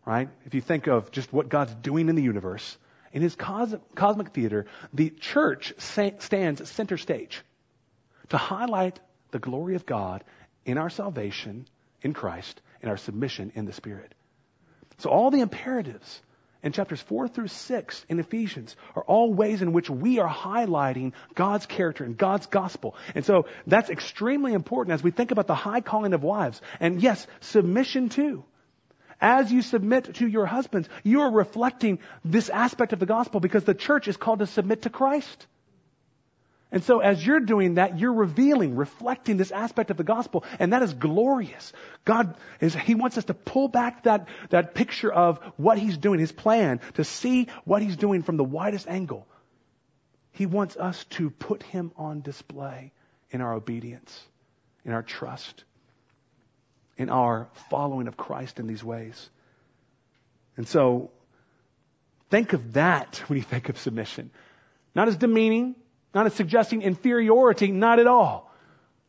right? 0.04 0.28
If 0.44 0.54
you 0.54 0.60
think 0.60 0.86
of 0.86 1.10
just 1.10 1.32
what 1.32 1.48
God's 1.48 1.74
doing 1.74 2.08
in 2.08 2.16
the 2.16 2.22
universe, 2.22 2.76
in 3.12 3.22
his 3.22 3.36
cos- 3.36 3.74
cosmic 3.94 4.28
theater, 4.28 4.66
the 4.92 5.10
church 5.10 5.74
sa- 5.78 6.18
stands 6.18 6.68
center 6.70 6.96
stage 6.96 7.42
to 8.30 8.36
highlight 8.38 8.98
the 9.30 9.38
glory 9.38 9.74
of 9.74 9.86
God 9.86 10.24
in 10.64 10.78
our 10.78 10.90
salvation 10.90 11.66
in 12.00 12.12
Christ 12.12 12.60
and 12.80 12.90
our 12.90 12.96
submission 12.96 13.52
in 13.54 13.66
the 13.66 13.72
Spirit. 13.72 14.14
So 14.98 15.10
all 15.10 15.30
the 15.30 15.40
imperatives 15.40 16.22
and 16.62 16.72
chapters 16.72 17.00
4 17.00 17.28
through 17.28 17.48
6 17.48 18.06
in 18.08 18.20
Ephesians 18.20 18.76
are 18.94 19.02
all 19.02 19.32
ways 19.32 19.62
in 19.62 19.72
which 19.72 19.90
we 19.90 20.18
are 20.18 20.32
highlighting 20.32 21.12
God's 21.34 21.66
character 21.66 22.04
and 22.04 22.16
God's 22.16 22.46
gospel. 22.46 22.96
And 23.14 23.24
so 23.24 23.46
that's 23.66 23.90
extremely 23.90 24.52
important 24.52 24.94
as 24.94 25.02
we 25.02 25.10
think 25.10 25.30
about 25.30 25.46
the 25.46 25.54
high 25.54 25.80
calling 25.80 26.12
of 26.12 26.22
wives. 26.22 26.60
And 26.80 27.02
yes, 27.02 27.26
submission 27.40 28.08
too. 28.08 28.44
As 29.20 29.52
you 29.52 29.62
submit 29.62 30.14
to 30.16 30.26
your 30.26 30.46
husbands, 30.46 30.88
you 31.04 31.20
are 31.20 31.30
reflecting 31.30 32.00
this 32.24 32.48
aspect 32.48 32.92
of 32.92 32.98
the 32.98 33.06
gospel 33.06 33.38
because 33.38 33.64
the 33.64 33.74
church 33.74 34.08
is 34.08 34.16
called 34.16 34.40
to 34.40 34.46
submit 34.46 34.82
to 34.82 34.90
Christ. 34.90 35.46
And 36.72 36.82
so 36.82 37.00
as 37.00 37.24
you're 37.24 37.40
doing 37.40 37.74
that, 37.74 37.98
you're 37.98 38.14
revealing, 38.14 38.76
reflecting 38.76 39.36
this 39.36 39.50
aspect 39.50 39.90
of 39.90 39.98
the 39.98 40.04
gospel, 40.04 40.42
and 40.58 40.72
that 40.72 40.82
is 40.82 40.94
glorious. 40.94 41.70
God 42.06 42.34
is, 42.60 42.74
He 42.74 42.94
wants 42.94 43.18
us 43.18 43.24
to 43.24 43.34
pull 43.34 43.68
back 43.68 44.04
that, 44.04 44.28
that 44.48 44.74
picture 44.74 45.12
of 45.12 45.38
what 45.58 45.78
He's 45.78 45.98
doing, 45.98 46.18
His 46.18 46.32
plan, 46.32 46.80
to 46.94 47.04
see 47.04 47.48
what 47.64 47.82
He's 47.82 47.96
doing 47.96 48.22
from 48.22 48.38
the 48.38 48.44
widest 48.44 48.88
angle. 48.88 49.28
He 50.32 50.46
wants 50.46 50.78
us 50.78 51.04
to 51.10 51.28
put 51.28 51.62
Him 51.62 51.92
on 51.94 52.22
display 52.22 52.92
in 53.30 53.42
our 53.42 53.52
obedience, 53.52 54.18
in 54.86 54.92
our 54.92 55.02
trust, 55.02 55.64
in 56.96 57.10
our 57.10 57.48
following 57.68 58.08
of 58.08 58.16
Christ 58.16 58.58
in 58.58 58.66
these 58.66 58.82
ways. 58.82 59.28
And 60.56 60.66
so, 60.66 61.10
think 62.30 62.54
of 62.54 62.72
that 62.74 63.22
when 63.26 63.36
you 63.36 63.42
think 63.42 63.68
of 63.68 63.78
submission. 63.78 64.30
Not 64.94 65.08
as 65.08 65.16
demeaning, 65.16 65.74
not 66.14 66.26
as 66.26 66.34
suggesting 66.34 66.82
inferiority, 66.82 67.70
not 67.70 67.98
at 67.98 68.06
all, 68.06 68.52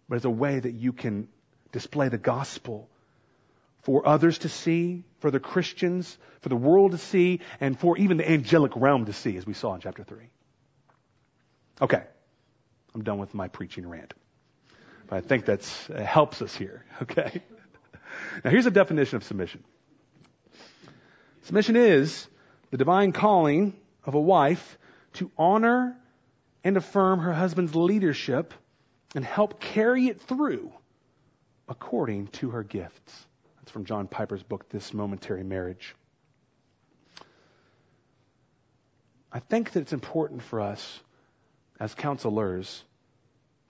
but 0.07 0.15
as 0.15 0.25
a 0.25 0.29
way 0.29 0.59
that 0.59 0.73
you 0.73 0.93
can 0.93 1.27
display 1.71 2.09
the 2.09 2.17
gospel 2.17 2.89
for 3.81 4.07
others 4.07 4.39
to 4.39 4.49
see, 4.49 5.03
for 5.19 5.29
the 5.29 5.39
Christians, 5.39 6.17
for 6.41 6.49
the 6.49 6.55
world 6.55 6.91
to 6.91 6.97
see, 6.97 7.41
and 7.59 7.77
for 7.77 7.97
even 7.97 8.17
the 8.17 8.29
angelic 8.29 8.71
realm 8.75 9.05
to 9.05 9.13
see, 9.13 9.35
as 9.35 9.45
we 9.45 9.53
saw 9.53 9.75
in 9.75 9.81
chapter 9.81 10.03
3. 10.03 10.23
Okay, 11.81 12.03
I'm 12.95 13.03
done 13.03 13.17
with 13.17 13.33
my 13.33 13.49
preaching 13.49 13.87
rant. 13.87 14.13
But 15.07 15.17
I 15.17 15.21
think 15.21 15.45
that 15.45 15.69
uh, 15.93 16.01
helps 16.01 16.41
us 16.41 16.55
here, 16.55 16.85
okay? 17.01 17.41
Now 18.43 18.51
here's 18.51 18.65
a 18.65 18.71
definition 18.71 19.17
of 19.17 19.23
submission. 19.23 19.63
Submission 21.43 21.75
is 21.75 22.27
the 22.71 22.77
divine 22.77 23.11
calling 23.11 23.75
of 24.05 24.13
a 24.13 24.19
wife 24.19 24.77
to 25.13 25.29
honor 25.37 25.97
and 26.63 26.77
affirm 26.77 27.19
her 27.19 27.33
husband's 27.33 27.75
leadership 27.75 28.53
and 29.15 29.25
help 29.25 29.59
carry 29.59 30.07
it 30.07 30.21
through 30.21 30.71
according 31.67 32.27
to 32.27 32.51
her 32.51 32.63
gifts. 32.63 33.27
That's 33.57 33.71
from 33.71 33.85
John 33.85 34.07
Piper's 34.07 34.43
book, 34.43 34.69
This 34.69 34.93
Momentary 34.93 35.43
Marriage. 35.43 35.95
I 39.31 39.39
think 39.39 39.71
that 39.71 39.81
it's 39.81 39.93
important 39.93 40.43
for 40.43 40.61
us 40.61 40.99
as 41.79 41.95
counselors 41.95 42.83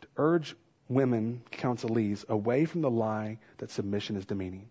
to 0.01 0.07
urge 0.17 0.55
women 0.89 1.41
counselees 1.51 2.27
away 2.27 2.65
from 2.65 2.81
the 2.81 2.91
lie 2.91 3.39
that 3.57 3.71
submission 3.71 4.17
is 4.17 4.25
demeaning. 4.25 4.67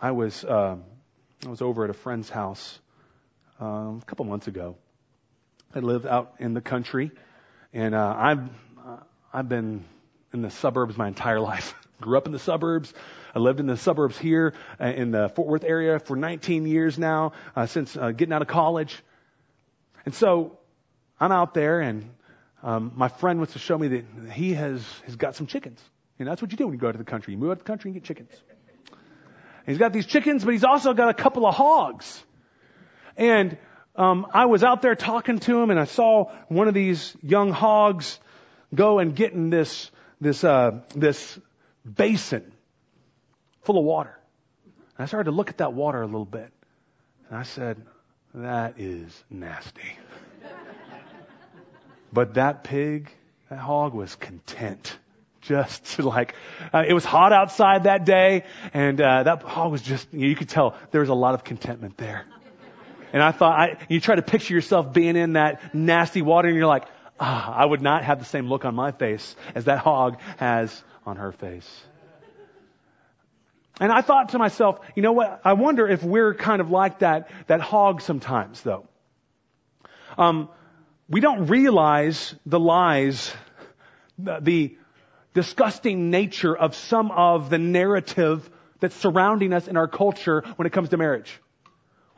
I 0.00 0.12
was 0.12 0.44
uh, 0.44 0.76
I 1.44 1.48
was 1.48 1.60
over 1.60 1.84
at 1.84 1.90
a 1.90 1.94
friend's 1.94 2.30
house 2.30 2.78
um, 3.58 4.00
a 4.00 4.04
couple 4.06 4.24
months 4.24 4.46
ago, 4.46 4.76
I 5.74 5.80
live 5.80 6.06
out 6.06 6.36
in 6.38 6.54
the 6.54 6.62
country, 6.62 7.10
and 7.74 7.94
uh, 7.94 8.14
I've 8.16 8.38
uh, 8.38 8.96
I've 9.34 9.50
been 9.50 9.84
in 10.32 10.40
the 10.40 10.50
suburbs 10.50 10.96
my 10.96 11.08
entire 11.08 11.40
life. 11.52 11.74
Grew 12.00 12.16
up 12.16 12.24
in 12.24 12.32
the 12.32 12.38
suburbs. 12.38 12.94
I 13.34 13.38
lived 13.38 13.60
in 13.60 13.66
the 13.66 13.76
suburbs 13.76 14.16
here 14.16 14.54
uh, 14.80 14.86
in 14.86 15.10
the 15.10 15.28
Fort 15.28 15.46
Worth 15.46 15.64
area 15.64 15.98
for 15.98 16.16
19 16.16 16.66
years 16.66 16.98
now, 16.98 17.32
uh, 17.54 17.66
since 17.66 17.96
uh, 17.96 18.12
getting 18.12 18.32
out 18.32 18.40
of 18.40 18.48
college. 18.48 18.98
And 20.06 20.14
so 20.14 20.58
I'm 21.20 21.32
out 21.32 21.52
there, 21.52 21.80
and 21.80 22.08
um, 22.62 22.92
my 22.96 23.08
friend 23.08 23.38
wants 23.38 23.52
to 23.52 23.58
show 23.58 23.76
me 23.76 23.88
that 23.88 24.32
he 24.32 24.54
has 24.54 24.82
has 25.04 25.16
got 25.16 25.36
some 25.36 25.46
chickens. 25.46 25.82
And 26.18 26.26
that's 26.26 26.40
what 26.40 26.50
you 26.50 26.56
do 26.56 26.64
when 26.64 26.72
you 26.72 26.80
go 26.80 26.90
to 26.90 26.96
the 26.96 27.04
country. 27.04 27.34
You 27.34 27.38
move 27.38 27.50
out 27.50 27.58
to 27.58 27.64
the 27.64 27.68
country 27.68 27.90
and 27.90 28.00
get 28.00 28.04
chickens. 28.04 28.30
And 28.90 29.66
he's 29.66 29.78
got 29.78 29.92
these 29.92 30.06
chickens, 30.06 30.44
but 30.44 30.52
he's 30.52 30.64
also 30.64 30.94
got 30.94 31.10
a 31.10 31.14
couple 31.14 31.46
of 31.46 31.54
hogs. 31.54 32.24
And 33.18 33.58
um, 33.98 34.28
I 34.32 34.46
was 34.46 34.62
out 34.62 34.80
there 34.80 34.94
talking 34.94 35.40
to 35.40 35.60
him, 35.60 35.70
and 35.70 35.78
I 35.78 35.84
saw 35.84 36.30
one 36.46 36.68
of 36.68 36.74
these 36.74 37.16
young 37.20 37.50
hogs 37.50 38.20
go 38.72 39.00
and 39.00 39.14
get 39.14 39.32
in 39.32 39.50
this 39.50 39.90
this 40.20 40.44
uh, 40.44 40.80
this 40.94 41.38
basin 41.84 42.52
full 43.62 43.76
of 43.76 43.84
water. 43.84 44.16
And 44.96 45.02
I 45.02 45.06
started 45.06 45.30
to 45.30 45.36
look 45.36 45.50
at 45.50 45.58
that 45.58 45.72
water 45.72 46.00
a 46.00 46.06
little 46.06 46.24
bit, 46.24 46.52
and 47.28 47.38
I 47.38 47.42
said, 47.42 47.82
"That 48.34 48.74
is 48.78 49.24
nasty." 49.28 49.98
but 52.12 52.34
that 52.34 52.62
pig, 52.62 53.10
that 53.50 53.58
hog, 53.58 53.94
was 53.94 54.14
content 54.14 54.96
just 55.40 55.98
like 55.98 56.34
uh, 56.72 56.84
it 56.86 56.92
was 56.92 57.04
hot 57.04 57.32
outside 57.32 57.82
that 57.82 58.04
day, 58.04 58.44
and 58.72 59.00
uh, 59.00 59.24
that 59.24 59.42
hog 59.42 59.72
was 59.72 59.82
just 59.82 60.12
you 60.14 60.36
could 60.36 60.48
tell 60.48 60.76
there 60.92 61.00
was 61.00 61.10
a 61.10 61.14
lot 61.14 61.34
of 61.34 61.42
contentment 61.42 61.96
there. 61.96 62.24
And 63.12 63.22
I 63.22 63.32
thought, 63.32 63.58
I, 63.58 63.76
you 63.88 64.00
try 64.00 64.16
to 64.16 64.22
picture 64.22 64.54
yourself 64.54 64.92
being 64.92 65.16
in 65.16 65.34
that 65.34 65.74
nasty 65.74 66.22
water 66.22 66.48
and 66.48 66.56
you're 66.56 66.66
like, 66.66 66.84
ah, 67.18 67.54
I 67.54 67.64
would 67.64 67.82
not 67.82 68.04
have 68.04 68.18
the 68.18 68.24
same 68.24 68.48
look 68.48 68.64
on 68.64 68.74
my 68.74 68.92
face 68.92 69.34
as 69.54 69.64
that 69.64 69.78
hog 69.78 70.20
has 70.36 70.82
on 71.06 71.16
her 71.16 71.32
face. 71.32 71.68
And 73.80 73.92
I 73.92 74.02
thought 74.02 74.30
to 74.30 74.38
myself, 74.38 74.80
you 74.96 75.02
know 75.02 75.12
what? 75.12 75.40
I 75.44 75.52
wonder 75.52 75.86
if 75.86 76.02
we're 76.02 76.34
kind 76.34 76.60
of 76.60 76.70
like 76.70 77.00
that, 77.00 77.30
that 77.46 77.60
hog 77.60 78.00
sometimes 78.02 78.60
though. 78.62 78.88
Um, 80.16 80.48
we 81.08 81.20
don't 81.20 81.46
realize 81.46 82.34
the 82.44 82.58
lies, 82.58 83.32
the, 84.18 84.38
the 84.40 84.76
disgusting 85.32 86.10
nature 86.10 86.56
of 86.56 86.74
some 86.74 87.10
of 87.12 87.50
the 87.50 87.58
narrative 87.58 88.48
that's 88.80 88.96
surrounding 88.96 89.52
us 89.52 89.68
in 89.68 89.76
our 89.76 89.88
culture 89.88 90.42
when 90.56 90.66
it 90.66 90.72
comes 90.72 90.88
to 90.90 90.96
marriage. 90.96 91.40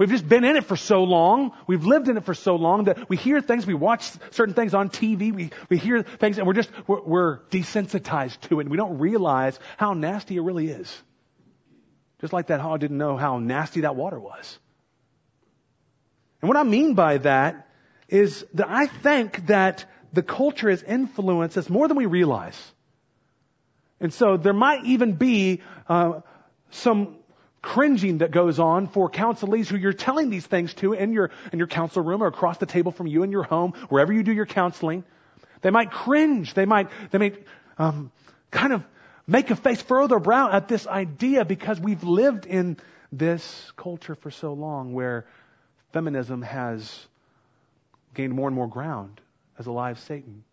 We've 0.00 0.08
just 0.08 0.26
been 0.26 0.44
in 0.44 0.56
it 0.56 0.64
for 0.64 0.76
so 0.76 1.04
long. 1.04 1.52
We've 1.66 1.84
lived 1.84 2.08
in 2.08 2.16
it 2.16 2.24
for 2.24 2.32
so 2.32 2.56
long 2.56 2.84
that 2.84 3.10
we 3.10 3.18
hear 3.18 3.42
things, 3.42 3.66
we 3.66 3.74
watch 3.74 4.10
certain 4.30 4.54
things 4.54 4.72
on 4.72 4.88
TV, 4.88 5.30
we, 5.30 5.50
we 5.68 5.76
hear 5.76 6.02
things, 6.02 6.38
and 6.38 6.46
we're 6.46 6.54
just, 6.54 6.70
we're, 6.86 7.02
we're 7.02 7.38
desensitized 7.50 8.40
to 8.48 8.60
it, 8.60 8.62
and 8.62 8.70
we 8.70 8.78
don't 8.78 8.96
realize 8.96 9.60
how 9.76 9.92
nasty 9.92 10.38
it 10.38 10.40
really 10.40 10.68
is. 10.68 10.90
Just 12.22 12.32
like 12.32 12.46
that 12.46 12.60
hog 12.60 12.80
didn't 12.80 12.96
know 12.96 13.18
how 13.18 13.40
nasty 13.40 13.82
that 13.82 13.94
water 13.94 14.18
was. 14.18 14.58
And 16.40 16.48
what 16.48 16.56
I 16.56 16.62
mean 16.62 16.94
by 16.94 17.18
that 17.18 17.68
is 18.08 18.42
that 18.54 18.70
I 18.70 18.86
think 18.86 19.48
that 19.48 19.84
the 20.14 20.22
culture 20.22 20.70
has 20.70 20.82
influenced 20.82 21.58
us 21.58 21.68
more 21.68 21.88
than 21.88 21.98
we 21.98 22.06
realize. 22.06 22.58
And 24.00 24.14
so 24.14 24.38
there 24.38 24.54
might 24.54 24.86
even 24.86 25.12
be 25.12 25.60
uh, 25.90 26.20
some 26.70 27.19
cringing 27.62 28.18
that 28.18 28.30
goes 28.30 28.58
on 28.58 28.88
for 28.88 29.10
counselees 29.10 29.68
who 29.68 29.76
you're 29.76 29.92
telling 29.92 30.30
these 30.30 30.46
things 30.46 30.72
to 30.74 30.92
in 30.92 31.12
your 31.12 31.30
in 31.52 31.58
your 31.58 31.68
counsel 31.68 32.02
room 32.02 32.22
or 32.22 32.26
across 32.26 32.58
the 32.58 32.66
table 32.66 32.92
from 32.92 33.06
you 33.06 33.22
in 33.22 33.30
your 33.30 33.42
home, 33.42 33.72
wherever 33.88 34.12
you 34.12 34.22
do 34.22 34.32
your 34.32 34.46
counseling. 34.46 35.04
They 35.62 35.70
might 35.70 35.90
cringe. 35.90 36.54
They 36.54 36.64
might 36.64 36.88
they 37.10 37.18
might 37.18 37.44
um, 37.78 38.10
kind 38.50 38.72
of 38.72 38.84
make 39.26 39.50
a 39.50 39.56
face, 39.56 39.80
furrow 39.80 40.06
their 40.06 40.20
brow 40.20 40.50
at 40.50 40.68
this 40.68 40.86
idea 40.86 41.44
because 41.44 41.78
we've 41.78 42.02
lived 42.02 42.46
in 42.46 42.78
this 43.12 43.72
culture 43.76 44.14
for 44.14 44.30
so 44.30 44.52
long 44.52 44.92
where 44.92 45.26
feminism 45.92 46.42
has 46.42 47.06
gained 48.14 48.32
more 48.32 48.48
and 48.48 48.56
more 48.56 48.68
ground 48.68 49.20
as 49.58 49.66
a 49.66 49.72
lie 49.72 49.90
of 49.90 49.98
Satan. 50.00 50.44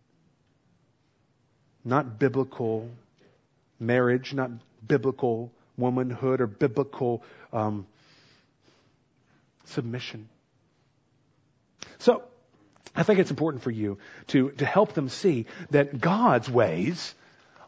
Not 1.84 2.20
biblical 2.20 2.90
marriage, 3.80 4.34
not 4.34 4.52
biblical 4.86 5.52
womanhood 5.78 6.42
or 6.42 6.48
biblical 6.48 7.24
um, 7.54 7.86
submission. 9.66 10.28
So, 12.00 12.24
I 12.96 13.04
think 13.04 13.20
it's 13.20 13.30
important 13.30 13.64
for 13.64 13.72
you 13.72 14.00
to, 14.28 14.50
to 14.52 14.66
help 14.66 14.94
them 14.94 15.10
see 15.10 15.46
that 15.70 16.02
God's 16.02 16.50
ways 16.50 17.14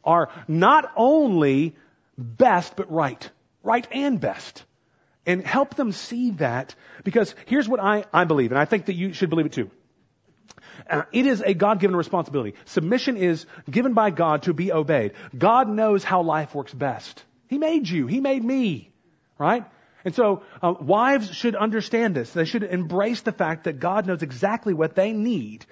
are 0.03 0.29
not 0.47 0.91
only 0.95 1.75
best, 2.17 2.75
but 2.75 2.91
right. 2.91 3.29
Right 3.63 3.87
and 3.91 4.19
best. 4.19 4.63
And 5.25 5.45
help 5.45 5.75
them 5.75 5.91
see 5.91 6.31
that 6.31 6.73
because 7.03 7.35
here's 7.45 7.69
what 7.69 7.79
I, 7.79 8.05
I 8.11 8.23
believe, 8.23 8.51
and 8.51 8.59
I 8.59 8.65
think 8.65 8.87
that 8.87 8.95
you 8.95 9.13
should 9.13 9.29
believe 9.29 9.45
it 9.45 9.53
too. 9.53 9.69
Uh, 10.89 11.03
it 11.11 11.27
is 11.27 11.41
a 11.41 11.53
God-given 11.53 11.95
responsibility. 11.95 12.55
Submission 12.65 13.15
is 13.17 13.45
given 13.69 13.93
by 13.93 14.09
God 14.09 14.43
to 14.43 14.53
be 14.53 14.71
obeyed. 14.71 15.11
God 15.37 15.69
knows 15.69 16.03
how 16.03 16.23
life 16.23 16.55
works 16.55 16.73
best. 16.73 17.23
He 17.49 17.57
made 17.57 17.89
you. 17.89 18.07
He 18.07 18.21
made 18.21 18.43
me. 18.43 18.91
Right? 19.37 19.65
And 20.05 20.15
so, 20.15 20.43
uh, 20.61 20.75
wives 20.79 21.33
should 21.33 21.55
understand 21.55 22.15
this. 22.15 22.31
They 22.31 22.45
should 22.45 22.63
embrace 22.63 23.21
the 23.21 23.31
fact 23.31 23.65
that 23.65 23.79
God 23.79 24.05
knows 24.05 24.21
exactly 24.21 24.73
what 24.73 24.95
they 24.95 25.11
need. 25.11 25.65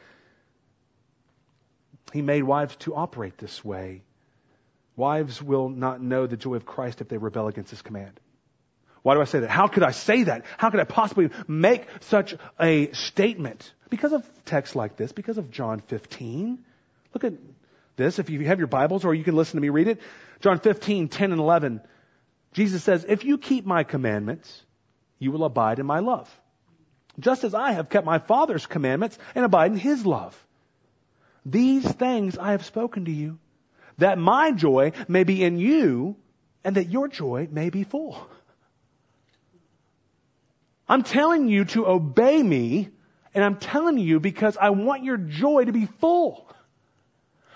He 2.11 2.21
made 2.21 2.43
wives 2.43 2.75
to 2.77 2.95
operate 2.95 3.37
this 3.37 3.63
way. 3.63 4.01
Wives 4.95 5.41
will 5.41 5.69
not 5.69 6.01
know 6.01 6.25
the 6.25 6.35
joy 6.35 6.55
of 6.55 6.65
Christ 6.65 6.99
if 6.99 7.07
they 7.07 7.17
rebel 7.17 7.47
against 7.47 7.69
His 7.69 7.81
command. 7.81 8.19
Why 9.03 9.13
do 9.13 9.21
I 9.21 9.25
say 9.25 9.41
that? 9.41 9.49
How 9.49 9.67
could 9.67 9.83
I 9.83 9.91
say 9.91 10.23
that? 10.23 10.43
How 10.57 10.71
could 10.71 10.79
I 10.79 10.83
possibly 10.83 11.29
make 11.47 11.85
such 12.01 12.35
a 12.59 12.91
statement? 12.91 13.71
Because 13.89 14.11
of 14.11 14.27
texts 14.45 14.75
like 14.75 14.97
this, 14.97 15.11
because 15.11 15.37
of 15.37 15.51
John 15.51 15.79
15. 15.79 16.59
Look 17.13 17.23
at 17.23 17.33
this. 17.95 18.19
If 18.19 18.29
you 18.29 18.45
have 18.45 18.57
your 18.57 18.67
Bibles 18.67 19.05
or 19.05 19.13
you 19.13 19.23
can 19.23 19.35
listen 19.35 19.57
to 19.57 19.61
me 19.61 19.69
read 19.69 19.87
it. 19.87 20.01
John 20.39 20.59
15, 20.59 21.07
10 21.07 21.31
and 21.31 21.41
11. 21.41 21.81
Jesus 22.53 22.83
says, 22.83 23.05
if 23.07 23.23
you 23.23 23.37
keep 23.37 23.65
my 23.65 23.83
commandments, 23.83 24.63
you 25.19 25.31
will 25.31 25.43
abide 25.43 25.79
in 25.79 25.85
my 25.85 25.99
love. 25.99 26.29
Just 27.19 27.43
as 27.43 27.53
I 27.53 27.71
have 27.71 27.89
kept 27.89 28.05
my 28.05 28.19
Father's 28.19 28.65
commandments 28.65 29.17
and 29.33 29.43
abide 29.43 29.71
in 29.71 29.77
his 29.77 30.05
love. 30.05 30.35
These 31.45 31.89
things 31.89 32.37
I 32.37 32.51
have 32.51 32.65
spoken 32.65 33.05
to 33.05 33.11
you, 33.11 33.39
that 33.97 34.17
my 34.17 34.51
joy 34.51 34.91
may 35.07 35.23
be 35.23 35.43
in 35.43 35.57
you 35.57 36.15
and 36.63 36.75
that 36.75 36.89
your 36.89 37.07
joy 37.07 37.47
may 37.51 37.69
be 37.69 37.83
full. 37.83 38.27
I'm 40.89 41.03
telling 41.03 41.49
you 41.49 41.65
to 41.65 41.87
obey 41.87 42.41
me, 42.41 42.89
and 43.33 43.43
I'm 43.43 43.57
telling 43.57 43.97
you 43.97 44.19
because 44.19 44.57
I 44.57 44.69
want 44.69 45.03
your 45.03 45.17
joy 45.17 45.65
to 45.65 45.71
be 45.71 45.85
full. 45.85 46.49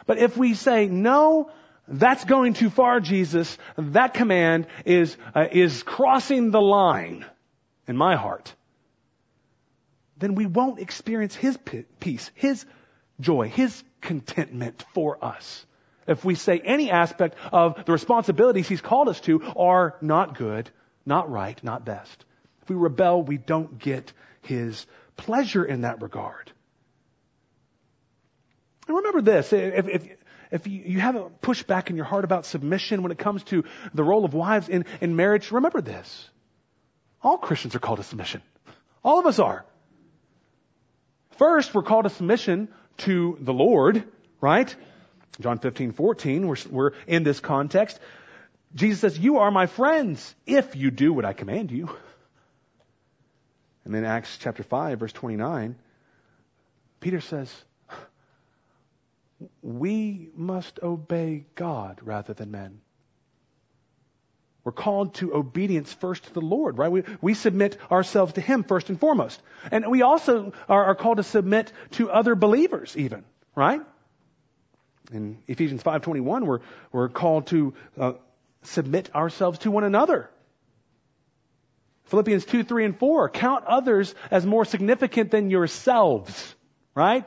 But 0.06 0.18
if 0.18 0.36
we 0.36 0.54
say, 0.54 0.88
no, 0.88 1.52
that's 1.88 2.24
going 2.26 2.54
too 2.54 2.70
far, 2.70 3.00
Jesus, 3.00 3.58
that 3.78 4.14
command 4.14 4.68
is, 4.86 5.18
uh, 5.36 5.48
is 5.52 5.84
crossing 5.84 6.52
the 6.52 6.62
line 6.62 7.26
in 7.88 7.98
my 7.98 8.16
heart, 8.16 8.54
then 10.18 10.36
we 10.36 10.46
won't 10.46 10.80
experience 10.80 11.36
His 11.36 11.58
peace, 12.00 12.32
His 12.36 12.66
joy, 13.20 13.50
His 13.50 13.84
contentment 14.00 14.86
for 14.94 15.24
us. 15.24 15.66
If 16.08 16.24
we 16.24 16.36
say 16.36 16.60
any 16.60 16.92
aspect 16.92 17.36
of 17.52 17.86
the 17.86 17.92
responsibilities 17.92 18.68
He's 18.68 18.82
called 18.82 19.10
us 19.10 19.20
to 19.22 19.42
are 19.56 19.98
not 20.02 20.38
good, 20.38 20.70
not 21.06 21.30
right, 21.30 21.62
not 21.64 21.86
best. 21.86 22.26
If 22.62 22.70
we 22.70 22.76
rebel, 22.76 23.24
we 23.24 23.38
don't 23.38 23.80
get 23.80 24.14
His 24.42 24.86
pleasure 25.18 25.66
in 25.66 25.82
that 25.82 26.02
regard. 26.02 26.52
And 28.88 28.98
remember 28.98 29.22
this, 29.22 29.54
if, 29.54 29.88
if, 29.88 30.10
if 30.52 30.68
you, 30.68 30.84
you 30.86 31.00
have 31.00 31.16
a 31.16 31.30
pushback 31.42 31.90
in 31.90 31.96
your 31.96 32.06
heart 32.06 32.26
about 32.26 32.46
submission 32.46 33.04
when 33.04 33.12
it 33.12 33.18
comes 33.18 33.44
to 33.46 33.64
the 33.94 34.04
role 34.04 34.26
of 34.26 34.34
wives 34.34 34.70
in, 34.70 34.86
in 35.00 35.16
marriage, 35.16 35.52
remember 35.52 35.82
this. 35.82 36.30
All 37.24 37.38
Christians 37.38 37.76
are 37.76 37.80
called 37.80 37.98
to 37.98 38.04
submission. 38.04 38.42
All 39.04 39.20
of 39.20 39.26
us 39.26 39.40
are. 39.40 39.66
First, 41.38 41.74
we're 41.74 41.84
called 41.84 42.04
to 42.04 42.10
submission 42.10 42.68
to 42.98 43.38
the 43.40 43.54
Lord, 43.54 44.04
right? 44.42 44.76
John 45.40 45.58
15, 45.58 45.94
14, 45.94 46.48
we're, 46.48 46.56
we're 46.70 46.92
in 47.08 47.24
this 47.24 47.40
context. 47.40 48.00
Jesus 48.76 49.00
says, 49.00 49.18
You 49.18 49.40
are 49.40 49.52
my 49.52 49.66
friends 49.66 50.36
if 50.46 50.76
you 50.76 50.92
do 50.92 51.14
what 51.14 51.26
I 51.26 51.34
command 51.34 51.72
you. 51.72 51.90
And 53.86 53.94
then 53.96 54.06
Acts 54.06 54.38
chapter 54.40 54.64
5, 54.64 55.00
verse 55.00 55.14
29, 55.14 55.76
Peter 57.00 57.22
says, 57.22 57.52
we 59.62 60.30
must 60.36 60.80
obey 60.82 61.46
God 61.56 62.00
rather 62.04 62.34
than 62.34 62.52
men. 62.52 62.82
We're 64.64 64.72
called 64.72 65.16
to 65.16 65.34
obedience 65.34 65.92
first 65.92 66.26
to 66.26 66.34
the 66.34 66.42
Lord, 66.42 66.78
right? 66.78 66.92
We, 66.92 67.04
we 67.20 67.34
submit 67.34 67.78
ourselves 67.92 68.34
to 68.34 68.42
Him 68.42 68.64
first 68.64 68.90
and 68.90 69.00
foremost. 69.00 69.42
And 69.72 69.90
we 69.90 70.04
also 70.04 70.54
are, 70.70 70.86
are 70.86 70.96
called 70.96 71.18
to 71.18 71.24
submit 71.24 71.72
to 71.92 72.12
other 72.12 72.36
believers 72.36 72.96
even, 72.96 73.24
right? 73.56 73.82
In 75.12 75.40
Ephesians 75.48 75.82
5.21, 75.82 76.46
we're, 76.46 76.60
we're 76.92 77.10
called 77.10 77.48
to 77.48 77.74
uh, 78.00 78.14
submit 78.62 79.14
ourselves 79.16 79.60
to 79.60 79.72
one 79.72 79.84
another. 79.84 80.30
Philippians 82.06 82.46
2, 82.46 82.64
3, 82.64 82.86
and 82.86 83.00
4, 83.00 83.30
count 83.30 83.66
others 83.66 84.14
as 84.30 84.46
more 84.46 84.66
significant 84.66 85.32
than 85.32 85.50
yourselves, 85.50 86.56
right? 86.94 87.26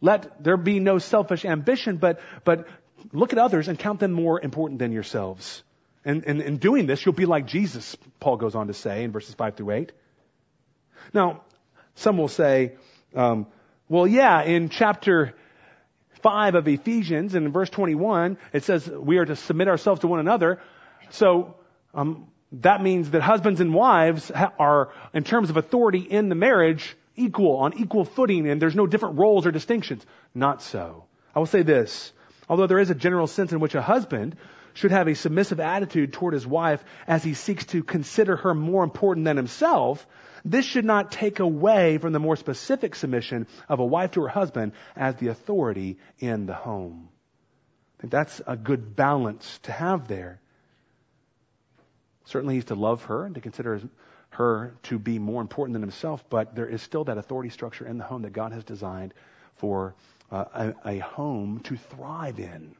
Let 0.00 0.42
there 0.42 0.56
be 0.56 0.80
no 0.80 0.98
selfish 0.98 1.44
ambition, 1.44 1.96
but, 1.96 2.20
but 2.44 2.66
look 3.12 3.32
at 3.32 3.38
others 3.38 3.68
and 3.68 3.78
count 3.78 4.00
them 4.00 4.12
more 4.12 4.40
important 4.40 4.78
than 4.78 4.92
yourselves. 4.92 5.62
And, 6.04 6.24
and 6.24 6.40
in 6.40 6.58
doing 6.58 6.86
this, 6.86 7.04
you'll 7.04 7.14
be 7.14 7.26
like 7.26 7.46
Jesus, 7.46 7.96
Paul 8.20 8.36
goes 8.36 8.54
on 8.54 8.68
to 8.68 8.74
say 8.74 9.04
in 9.04 9.12
verses 9.12 9.34
5 9.34 9.56
through 9.56 9.70
8. 9.72 9.92
Now, 11.12 11.42
some 11.96 12.18
will 12.18 12.28
say, 12.28 12.74
um, 13.14 13.46
well, 13.88 14.06
yeah, 14.06 14.42
in 14.42 14.68
chapter 14.68 15.34
5 16.22 16.54
of 16.54 16.68
Ephesians 16.68 17.34
and 17.34 17.46
in 17.46 17.52
verse 17.52 17.70
21, 17.70 18.38
it 18.52 18.64
says 18.64 18.88
we 18.88 19.18
are 19.18 19.24
to 19.24 19.36
submit 19.36 19.68
ourselves 19.68 20.00
to 20.02 20.06
one 20.06 20.20
another. 20.20 20.60
So, 21.10 21.56
um, 21.94 22.28
that 22.52 22.82
means 22.82 23.10
that 23.10 23.22
husbands 23.22 23.60
and 23.60 23.74
wives 23.74 24.30
are, 24.30 24.92
in 25.12 25.24
terms 25.24 25.50
of 25.50 25.56
authority 25.56 26.00
in 26.00 26.28
the 26.28 26.34
marriage, 26.34 26.96
equal, 27.16 27.56
on 27.58 27.78
equal 27.78 28.04
footing, 28.04 28.48
and 28.48 28.60
there's 28.60 28.76
no 28.76 28.86
different 28.86 29.18
roles 29.18 29.46
or 29.46 29.50
distinctions. 29.50 30.04
Not 30.34 30.62
so. 30.62 31.04
I 31.34 31.38
will 31.38 31.46
say 31.46 31.62
this. 31.62 32.12
Although 32.48 32.66
there 32.66 32.78
is 32.78 32.90
a 32.90 32.94
general 32.94 33.26
sense 33.26 33.52
in 33.52 33.60
which 33.60 33.74
a 33.74 33.82
husband 33.82 34.36
should 34.74 34.90
have 34.90 35.08
a 35.08 35.14
submissive 35.14 35.58
attitude 35.58 36.12
toward 36.12 36.34
his 36.34 36.46
wife 36.46 36.84
as 37.06 37.24
he 37.24 37.34
seeks 37.34 37.64
to 37.66 37.82
consider 37.82 38.36
her 38.36 38.54
more 38.54 38.84
important 38.84 39.24
than 39.24 39.36
himself, 39.36 40.06
this 40.44 40.64
should 40.64 40.84
not 40.84 41.10
take 41.10 41.40
away 41.40 41.98
from 41.98 42.12
the 42.12 42.20
more 42.20 42.36
specific 42.36 42.94
submission 42.94 43.46
of 43.68 43.80
a 43.80 43.84
wife 43.84 44.12
to 44.12 44.22
her 44.22 44.28
husband 44.28 44.72
as 44.94 45.16
the 45.16 45.28
authority 45.28 45.98
in 46.18 46.46
the 46.46 46.54
home. 46.54 47.08
I 47.98 48.02
think 48.02 48.12
that's 48.12 48.40
a 48.46 48.56
good 48.56 48.94
balance 48.94 49.58
to 49.64 49.72
have 49.72 50.06
there. 50.06 50.40
Certainly 52.26 52.56
he's 52.56 52.66
to 52.66 52.74
love 52.74 53.04
her 53.04 53.24
and 53.24 53.34
to 53.34 53.40
consider 53.40 53.80
her 54.30 54.74
to 54.84 54.98
be 54.98 55.18
more 55.18 55.40
important 55.40 55.74
than 55.74 55.82
himself, 55.82 56.24
but 56.28 56.54
there 56.54 56.68
is 56.68 56.82
still 56.82 57.04
that 57.04 57.18
authority 57.18 57.50
structure 57.50 57.86
in 57.86 57.98
the 57.98 58.04
home 58.04 58.22
that 58.22 58.32
God 58.32 58.52
has 58.52 58.64
designed 58.64 59.14
for 59.56 59.94
uh, 60.30 60.72
a, 60.84 60.96
a 60.96 60.98
home 60.98 61.60
to 61.60 61.76
thrive 61.76 62.38
in. 62.38 62.74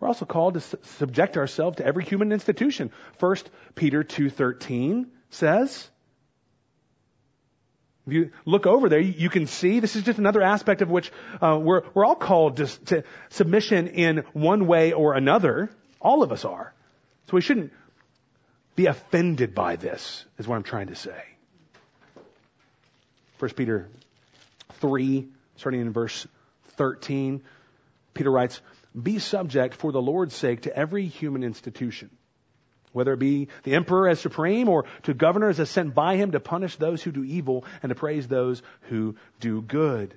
We're 0.00 0.08
also 0.08 0.24
called 0.26 0.54
to 0.54 0.60
su- 0.60 0.78
subject 0.82 1.36
ourselves 1.36 1.78
to 1.78 1.86
every 1.86 2.04
human 2.04 2.32
institution. 2.32 2.90
First 3.18 3.48
Peter 3.74 4.02
2.13 4.02 5.06
says, 5.30 5.88
if 8.06 8.12
you 8.12 8.30
look 8.44 8.66
over 8.66 8.90
there, 8.90 9.00
you 9.00 9.30
can 9.30 9.46
see 9.46 9.80
this 9.80 9.96
is 9.96 10.02
just 10.02 10.18
another 10.18 10.42
aspect 10.42 10.82
of 10.82 10.90
which 10.90 11.10
uh, 11.40 11.58
we're, 11.58 11.84
we're 11.94 12.04
all 12.04 12.16
called 12.16 12.58
to, 12.58 12.66
to 12.86 13.04
submission 13.30 13.88
in 13.88 14.24
one 14.34 14.66
way 14.66 14.92
or 14.92 15.14
another. 15.14 15.70
All 16.02 16.22
of 16.22 16.30
us 16.30 16.44
are. 16.44 16.74
So 17.28 17.34
we 17.34 17.40
shouldn't 17.40 17.72
be 18.76 18.86
offended 18.86 19.54
by 19.54 19.76
this, 19.76 20.24
is 20.38 20.46
what 20.46 20.56
I'm 20.56 20.62
trying 20.62 20.88
to 20.88 20.96
say. 20.96 21.22
1 23.38 23.50
Peter 23.52 23.88
3, 24.74 25.28
starting 25.56 25.80
in 25.80 25.92
verse 25.92 26.26
13, 26.76 27.42
Peter 28.14 28.30
writes, 28.30 28.60
Be 29.00 29.18
subject 29.18 29.74
for 29.74 29.92
the 29.92 30.02
Lord's 30.02 30.34
sake 30.34 30.62
to 30.62 30.76
every 30.76 31.06
human 31.06 31.42
institution 31.42 32.10
whether 32.94 33.12
it 33.12 33.18
be 33.18 33.48
the 33.64 33.74
emperor 33.74 34.08
as 34.08 34.20
supreme 34.20 34.68
or 34.68 34.84
to 35.02 35.12
governors 35.12 35.58
as 35.58 35.68
sent 35.68 35.94
by 35.94 36.16
him 36.16 36.30
to 36.30 36.40
punish 36.40 36.76
those 36.76 37.02
who 37.02 37.10
do 37.10 37.24
evil 37.24 37.64
and 37.82 37.90
to 37.90 37.94
praise 37.94 38.28
those 38.28 38.62
who 38.82 39.16
do 39.40 39.60
good. 39.60 40.14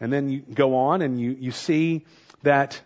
And 0.00 0.12
then 0.12 0.30
you 0.30 0.40
go 0.40 0.74
on 0.74 1.02
and 1.02 1.20
you, 1.20 1.36
you 1.38 1.50
see 1.52 2.06
that 2.42 2.80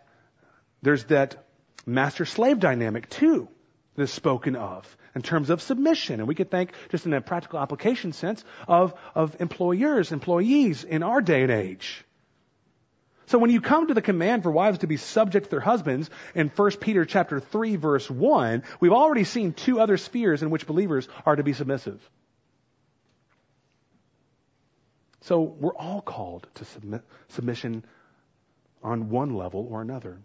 there's 0.83 1.05
that 1.05 1.44
master 1.88 2.24
slave 2.24 2.61
dynamic 2.61 3.09
too 3.09 3.48
that 3.96 4.03
is 4.03 4.12
spoken 4.12 4.55
of 4.55 4.96
in 5.14 5.22
terms 5.22 5.51
of 5.51 5.61
submission. 5.61 6.20
And 6.20 6.29
we 6.29 6.35
could 6.35 6.51
think, 6.51 6.72
just 6.90 7.07
in 7.07 7.14
a 7.14 7.20
practical 7.20 7.59
application 7.59 8.12
sense, 8.12 8.44
of, 8.68 8.94
of 9.14 9.37
employers, 9.40 10.12
employees 10.12 10.85
in 10.85 11.03
our 11.03 11.20
day 11.20 11.42
and 11.42 11.51
age. 11.51 12.05
So 13.27 13.38
when 13.38 13.51
you 13.51 13.61
come 13.61 13.88
to 13.88 13.94
the 13.94 14.01
command 14.01 14.42
for 14.42 14.51
wives 14.51 14.79
to 14.79 14.87
be 14.87 14.96
subject 14.96 15.46
to 15.46 15.51
their 15.51 15.61
husbands 15.61 16.09
in 16.35 16.48
1 16.48 16.70
Peter 16.81 17.05
chapter 17.05 17.40
3 17.40 17.77
verse 17.77 18.11
1, 18.11 18.62
we've 18.81 18.92
already 18.92 19.24
seen 19.24 19.53
two 19.53 19.81
other 19.81 19.96
spheres 19.96 20.42
in 20.42 20.51
which 20.51 20.66
believers 20.66 21.09
are 21.27 21.37
to 21.37 21.42
be 21.42 21.53
submissive. 21.53 22.01
So 25.22 25.40
we're 25.40 25.74
all 25.74 26.01
called 26.01 26.46
to 26.55 26.64
submit, 26.64 27.03
submission 27.29 27.85
on 28.83 29.11
one 29.11 29.35
level 29.35 29.68
or 29.70 29.83
another. 29.83 30.20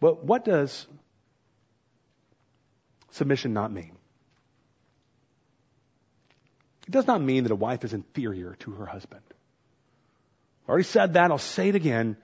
But 0.00 0.24
what 0.24 0.44
does 0.44 0.86
submission 3.10 3.52
not 3.52 3.72
mean? 3.72 3.92
It 6.86 6.92
does 6.92 7.06
not 7.06 7.20
mean 7.20 7.44
that 7.44 7.52
a 7.52 7.56
wife 7.56 7.84
is 7.84 7.92
inferior 7.92 8.56
to 8.60 8.70
her 8.72 8.86
husband. 8.86 9.22
I 10.66 10.70
already 10.70 10.84
said 10.84 11.14
that. 11.14 11.30
I'll 11.30 11.38
say 11.38 11.68
it 11.68 11.74
again. 11.74 12.16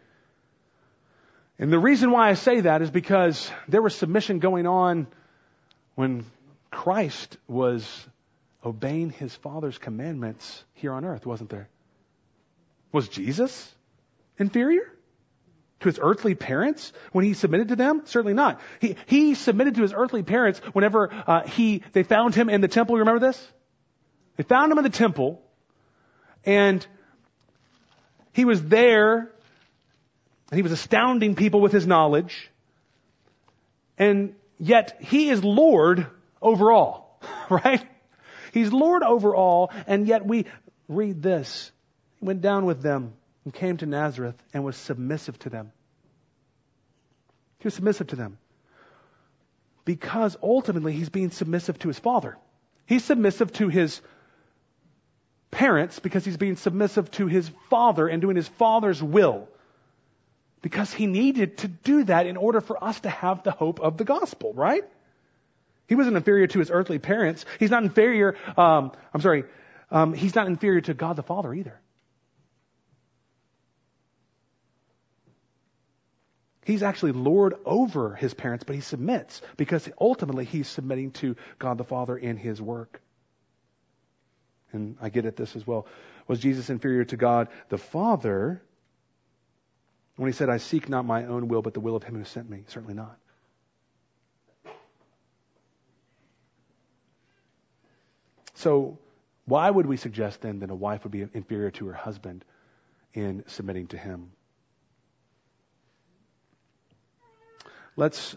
And 1.59 1.73
the 1.73 1.79
reason 1.79 2.11
why 2.11 2.31
I 2.31 2.35
say 2.35 2.61
that 2.61 2.83
is 2.83 2.91
because 2.91 3.51
there 3.69 3.83
was 3.83 3.95
submission 3.95 4.39
going 4.39 4.67
on 4.67 5.07
when 5.95 6.25
Christ 6.71 7.37
was 7.47 8.07
obeying 8.65 9.11
his 9.11 9.35
Father's 9.37 9.79
commandments 9.79 10.65
here 10.75 10.93
on 10.93 11.05
earth, 11.05 11.27
wasn't 11.27 11.51
there? 11.51 11.69
Was 12.91 13.09
Jesus 13.09 13.73
inferior 14.39 14.91
to 15.85 15.89
his 15.89 15.99
earthly 16.03 16.35
parents 16.35 16.93
when 17.13 17.25
he 17.25 17.35
submitted 17.35 17.69
to 17.69 17.77
them? 17.77 18.03
Certainly 18.07 18.35
not. 18.35 18.61
He, 18.81 18.97
he 19.07 19.35
submitted 19.35 19.77
to 19.77 19.83
his 19.83 19.93
earthly 19.95 20.23
parents 20.23 20.59
whenever 20.73 21.11
uh, 21.27 21.47
he 21.47 21.83
they 21.93 22.03
found 22.03 22.35
him 22.35 22.49
in 22.49 22.61
the 22.61 22.69
temple. 22.69 22.97
You 22.97 23.01
remember 23.01 23.25
this? 23.25 23.49
They 24.37 24.45
found 24.45 24.73
him 24.73 24.79
in 24.79 24.85
the 24.85 24.91
temple, 24.91 25.43
and 26.45 26.85
he 28.33 28.45
was 28.45 28.63
there 28.63 29.31
and 30.51 30.57
he 30.57 30.63
was 30.63 30.73
astounding 30.73 31.35
people 31.35 31.61
with 31.61 31.73
his 31.73 31.87
knowledge. 31.87 32.51
And 33.99 34.35
yet 34.59 34.99
he 35.01 35.29
is 35.29 35.45
Lord 35.45 36.07
over 36.41 36.73
all, 36.73 37.21
right? 37.51 37.87
He's 38.53 38.73
Lord 38.73 39.03
over 39.03 39.35
all, 39.35 39.71
and 39.87 40.07
yet 40.07 40.25
we 40.25 40.47
read 40.89 41.23
this. 41.23 41.71
He 42.21 42.27
went 42.27 42.41
down 42.41 42.65
with 42.65 42.83
them 42.83 43.15
and 43.45 43.53
came 43.53 43.77
to 43.79 43.87
Nazareth 43.87 44.37
and 44.53 44.65
was 44.65 44.77
submissive 44.77 45.39
to 45.41 45.51
them. 45.51 45.73
He 47.59 47.67
was 47.67 47.75
submissive 47.75 48.09
to 48.09 48.17
them. 48.17 48.39
Because 49.85 50.37
ultimately 50.43 50.93
he's 50.93 51.11
being 51.11 51.31
submissive 51.31 51.79
to 51.81 51.89
his 51.89 51.99
father. 51.99 52.37
He's 52.87 53.05
submissive 53.05 53.53
to 53.55 53.69
his 53.69 54.01
parents 55.51 55.99
because 56.01 56.25
he's 56.25 56.37
being 56.37 56.57
submissive 56.57 57.11
to 57.13 57.27
his 57.27 57.51
father 57.71 58.09
and 58.09 58.21
doing 58.21 58.37
his 58.37 58.49
father's 58.49 59.03
will. 59.03 59.49
Because 60.63 60.93
he 60.93 61.07
needed 61.07 61.59
to 61.59 61.69
do 61.69 62.05
that 62.05 62.27
in 62.27 62.37
order 62.37 62.61
for 62.61 62.83
us 62.83 62.99
to 63.01 63.11
have 63.11 63.43
the 63.43 63.51
hope 63.51 63.81
of 63.81 63.99
the 63.99 64.05
gospel, 64.05 64.55
right? 64.55 64.85
He 65.87 65.95
wasn't 65.95 66.17
inferior 66.17 66.47
to 66.47 66.59
his 66.59 66.71
earthly 66.71 66.99
parents. 66.99 67.45
He's 67.59 67.71
not 67.71 67.83
inferior, 67.83 68.37
um, 68.57 68.93
I'm 69.13 69.21
sorry, 69.21 69.45
um, 69.91 70.15
he's 70.15 70.35
not 70.35 70.47
inferior 70.47 70.81
to 70.83 70.95
God 70.95 71.17
the 71.17 71.23
Father 71.23 71.53
either. 71.53 71.79
He's 76.65 76.83
actually 76.83 77.13
Lord 77.13 77.55
over 77.65 78.15
his 78.15 78.35
parents, 78.35 78.65
but 78.65 78.75
he 78.75 78.81
submits 78.81 79.43
because 79.57 79.89
ultimately 80.01 80.45
he's 80.45 80.69
submitting 80.69 81.13
to 81.13 81.37
God 81.59 81.79
the 81.79 81.85
Father 81.85 82.17
in 82.17 82.37
his 82.37 82.61
work 82.61 83.01
and 84.75 84.97
I 85.01 85.09
get 85.09 85.25
at 85.25 85.37
this 85.37 85.57
as 85.57 85.67
well. 85.67 85.87
Was 86.27 86.41
Jesus 86.41 86.69
inferior 86.69 87.05
to 87.05 87.17
God 87.17 87.49
the 87.69 87.79
Father 87.79 88.61
when 90.17 90.31
he 90.31 90.37
said, 90.37 90.51
I 90.51 90.59
seek 90.59 90.89
not 90.89 91.05
my 91.05 91.25
own 91.25 91.49
will, 91.49 91.63
but 91.63 91.75
the 91.75 91.81
will 91.81 91.97
of 91.97 92.03
him 92.03 92.17
who 92.17 92.25
sent 92.25 92.51
me? 92.51 92.65
Certainly 92.67 92.95
not. 92.95 93.17
So, 98.55 98.99
why 99.47 99.69
would 99.69 99.87
we 99.87 99.97
suggest 99.97 100.41
then 100.41 100.61
that 100.61 100.71
a 100.71 100.75
wife 100.75 101.05
would 101.05 101.13
be 101.13 101.27
inferior 101.35 101.71
to 101.73 101.87
her 101.87 101.93
husband 101.93 102.45
in 103.13 103.45
submitting 103.47 103.89
to 103.89 103.99
him? 103.99 104.31
Let's 107.97 108.37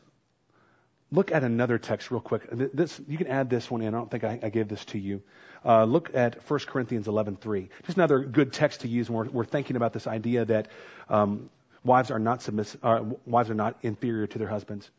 look 1.12 1.32
at 1.32 1.44
another 1.44 1.78
text 1.78 2.12
real 2.12 2.22
quick. 2.22 2.48
This, 2.52 3.00
you 3.08 3.18
can 3.18 3.28
add 3.28 3.50
this 3.50 3.72
one 3.72 3.82
in. 3.82 3.94
I 3.94 3.98
don't 3.98 4.12
think 4.12 4.24
I, 4.24 4.40
I 4.44 4.50
gave 4.50 4.68
this 4.68 4.84
to 4.86 5.00
you. 5.00 5.22
Uh, 5.66 5.86
look 5.86 6.14
at 6.14 6.50
1 6.50 6.60
Corinthians 6.68 7.08
11.3. 7.08 7.70
Just 7.86 7.98
another 7.98 8.20
good 8.20 8.54
text 8.54 8.82
to 8.82 8.88
use 8.88 9.10
when 9.10 9.26
we're, 9.26 9.32
we're 9.32 9.46
thinking 9.46 9.76
about 9.76 9.94
this 9.94 10.08
idea 10.08 10.46
that 10.46 10.68
um, 11.10 11.50
wives 11.84 12.12
are 12.12 12.20
not 12.20 12.42
submiss- 12.42 12.78
uh, 12.84 13.04
wives 13.26 13.50
are 13.50 13.56
not 13.56 13.78
inferior 13.82 14.28
to 14.28 14.38
their 14.38 14.48
husbands. 14.48 14.90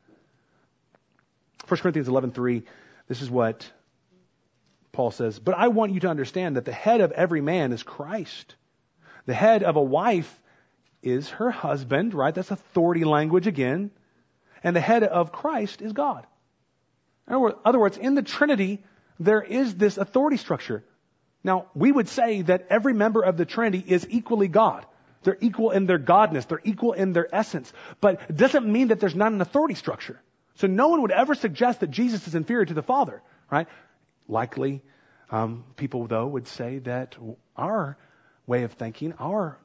1 1.69 1.81
Corinthians 1.81 2.09
11.3, 2.09 2.65
this 3.07 3.23
is 3.23 3.31
what 3.31 3.71
Paul 4.93 5.11
says. 5.11 5.39
But 5.39 5.57
I 5.57 5.69
want 5.69 5.93
you 5.93 6.01
to 6.01 6.09
understand 6.09 6.57
that 6.57 6.65
the 6.65 6.73
head 6.73 7.01
of 7.01 7.13
every 7.13 7.41
man 7.41 7.73
is 7.73 7.83
Christ. 7.83 8.57
The 9.27 9.35
head 9.35 9.63
of 9.63 9.77
a 9.77 9.83
wife 9.83 10.43
is 11.03 11.29
her 11.31 11.51
husband, 11.51 12.15
right? 12.15 12.35
That's 12.35 12.51
authority 12.51 13.05
language 13.05 13.47
again 13.47 13.91
and 14.63 14.75
the 14.75 14.81
head 14.81 15.03
of 15.03 15.33
Christ 15.33 15.83
is 15.83 15.93
God. 15.93 16.27
In 17.29 17.53
other 17.65 17.79
words, 17.79 17.99
in 17.99 18.15
the 18.15 18.23
Trinity, 18.23 18.83
there 19.21 19.43
is 19.43 19.75
this 19.75 19.99
authority 19.99 20.37
structure. 20.37 20.85
Now, 21.45 21.67
we 21.75 21.93
would 21.93 22.09
say 22.09 22.43
that 22.43 22.67
every 22.71 22.95
member 22.95 23.23
of 23.23 23.37
the 23.37 23.45
Trinity 23.45 23.85
is 23.87 24.07
equally 24.11 24.49
God. 24.49 24.87
They're 25.23 25.39
equal 25.41 25.71
in 25.71 25.87
their 25.87 25.99
godness. 25.99 26.47
They're 26.47 26.61
equal 26.65 26.93
in 26.93 27.13
their 27.13 27.33
essence. 27.35 27.73
But 28.01 28.21
it 28.29 28.37
doesn't 28.37 28.67
mean 28.67 28.89
that 28.89 29.01
there's 29.01 29.15
not 29.15 29.33
an 29.33 29.41
authority 29.41 29.75
structure. 29.75 30.21
So 30.55 30.67
no 30.67 30.89
one 30.89 31.03
would 31.03 31.11
ever 31.11 31.35
suggest 31.35 31.81
that 31.81 31.91
Jesus 31.91 32.27
is 32.27 32.35
inferior 32.35 32.65
to 32.65 32.75
the 32.75 32.83
Father, 32.83 33.23
right? 33.51 33.69
Likely, 34.27 34.83
um, 35.31 35.65
people 35.77 36.07
though 36.07 36.27
would 36.27 36.49
say 36.49 36.79
that 36.81 37.17
our 37.57 37.97
way 38.47 38.65
of 38.65 38.73
thinking, 38.73 39.13
our 39.19 39.59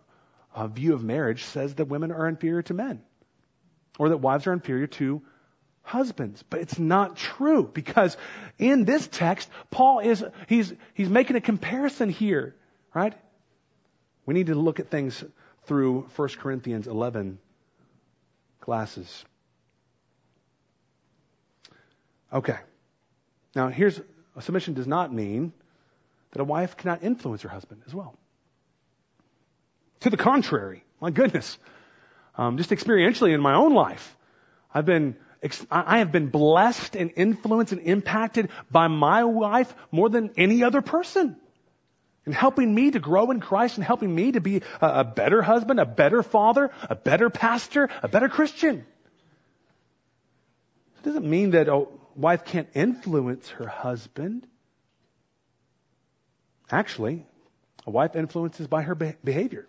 uh, 0.53 0.67
view 0.67 0.93
of 0.93 1.03
marriage 1.03 1.43
says 1.45 1.75
that 1.75 1.85
women 1.85 2.11
are 2.11 2.27
inferior 2.27 2.61
to 2.63 2.73
men 2.73 3.01
or 3.99 4.09
that 4.09 4.17
wives 4.17 4.47
are 4.47 4.53
inferior 4.53 4.87
to 4.87 5.21
husbands. 5.83 6.43
But 6.49 6.61
it's 6.61 6.79
not 6.79 7.15
true 7.15 7.69
because 7.71 8.17
in 8.57 8.85
this 8.85 9.07
text, 9.07 9.49
Paul 9.69 9.99
is, 9.99 10.23
he's, 10.47 10.73
he's 10.93 11.09
making 11.09 11.35
a 11.35 11.41
comparison 11.41 12.09
here, 12.09 12.55
right? 12.93 13.13
We 14.25 14.33
need 14.33 14.47
to 14.47 14.55
look 14.55 14.79
at 14.79 14.89
things 14.89 15.23
through 15.65 16.07
1 16.15 16.29
Corinthians 16.39 16.87
11 16.87 17.39
glasses. 18.61 19.25
Okay. 22.31 22.57
Now 23.55 23.67
here's, 23.67 23.99
a 24.35 24.41
submission 24.41 24.73
does 24.73 24.87
not 24.87 25.13
mean 25.13 25.53
that 26.31 26.41
a 26.41 26.43
wife 26.43 26.77
cannot 26.77 27.03
influence 27.03 27.43
her 27.43 27.49
husband 27.49 27.83
as 27.85 27.93
well. 27.93 28.15
To 30.01 30.09
the 30.09 30.17
contrary, 30.17 30.83
my 30.99 31.11
goodness. 31.11 31.57
Um, 32.35 32.57
just 32.57 32.71
experientially 32.71 33.33
in 33.33 33.41
my 33.41 33.55
own 33.55 33.73
life, 33.73 34.15
I've 34.73 34.85
been 34.85 35.15
I 35.69 35.99
have 35.99 36.11
been 36.11 36.29
blessed 36.29 36.95
and 36.95 37.11
influenced 37.15 37.73
and 37.73 37.81
impacted 37.81 38.49
by 38.71 38.87
my 38.87 39.25
wife 39.25 39.73
more 39.91 40.09
than 40.09 40.31
any 40.37 40.63
other 40.63 40.81
person. 40.81 41.35
and 42.25 42.33
helping 42.33 42.73
me 42.73 42.91
to 42.91 42.99
grow 42.99 43.31
in 43.31 43.39
Christ 43.39 43.77
and 43.77 43.85
helping 43.85 44.13
me 44.13 44.31
to 44.31 44.39
be 44.39 44.61
a, 44.81 44.87
a 44.87 45.03
better 45.03 45.41
husband, 45.41 45.79
a 45.79 45.85
better 45.85 46.23
father, 46.23 46.71
a 46.89 46.95
better 46.95 47.29
pastor, 47.29 47.89
a 48.01 48.07
better 48.07 48.29
Christian. 48.29 48.85
It 50.97 51.03
doesn't 51.03 51.29
mean 51.29 51.51
that 51.51 51.67
a 51.67 51.85
wife 52.15 52.45
can't 52.45 52.69
influence 52.73 53.49
her 53.49 53.67
husband. 53.67 54.47
Actually, 56.71 57.25
a 57.85 57.91
wife 57.91 58.15
influences 58.15 58.67
by 58.67 58.83
her 58.83 58.95
behavior. 58.95 59.67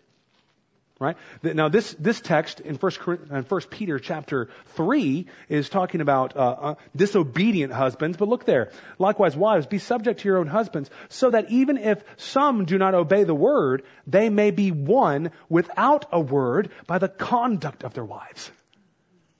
Right? 1.04 1.16
Now 1.42 1.68
this, 1.68 1.94
this 1.98 2.20
text 2.20 2.60
in 2.60 2.78
First, 2.78 2.98
in 3.06 3.44
First 3.44 3.70
Peter 3.70 3.98
chapter 3.98 4.48
3 4.74 5.26
is 5.48 5.68
talking 5.68 6.00
about, 6.00 6.34
uh, 6.34 6.40
uh, 6.40 6.74
disobedient 6.96 7.72
husbands, 7.72 8.16
but 8.16 8.28
look 8.28 8.46
there. 8.46 8.70
Likewise, 8.98 9.36
wives, 9.36 9.66
be 9.66 9.78
subject 9.78 10.20
to 10.20 10.28
your 10.28 10.38
own 10.38 10.46
husbands, 10.46 10.88
so 11.10 11.30
that 11.30 11.50
even 11.50 11.76
if 11.76 12.02
some 12.16 12.64
do 12.64 12.78
not 12.78 12.94
obey 12.94 13.24
the 13.24 13.34
word, 13.34 13.82
they 14.06 14.30
may 14.30 14.50
be 14.50 14.70
won 14.70 15.30
without 15.48 16.06
a 16.10 16.20
word 16.20 16.70
by 16.86 16.98
the 16.98 17.08
conduct 17.08 17.84
of 17.84 17.92
their 17.92 18.04
wives. 18.04 18.50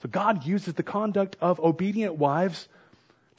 So 0.03 0.09
God 0.11 0.45
uses 0.45 0.75
the 0.75 0.83
conduct 0.83 1.37
of 1.41 1.61
obedient 1.61 2.17
wives 2.17 2.69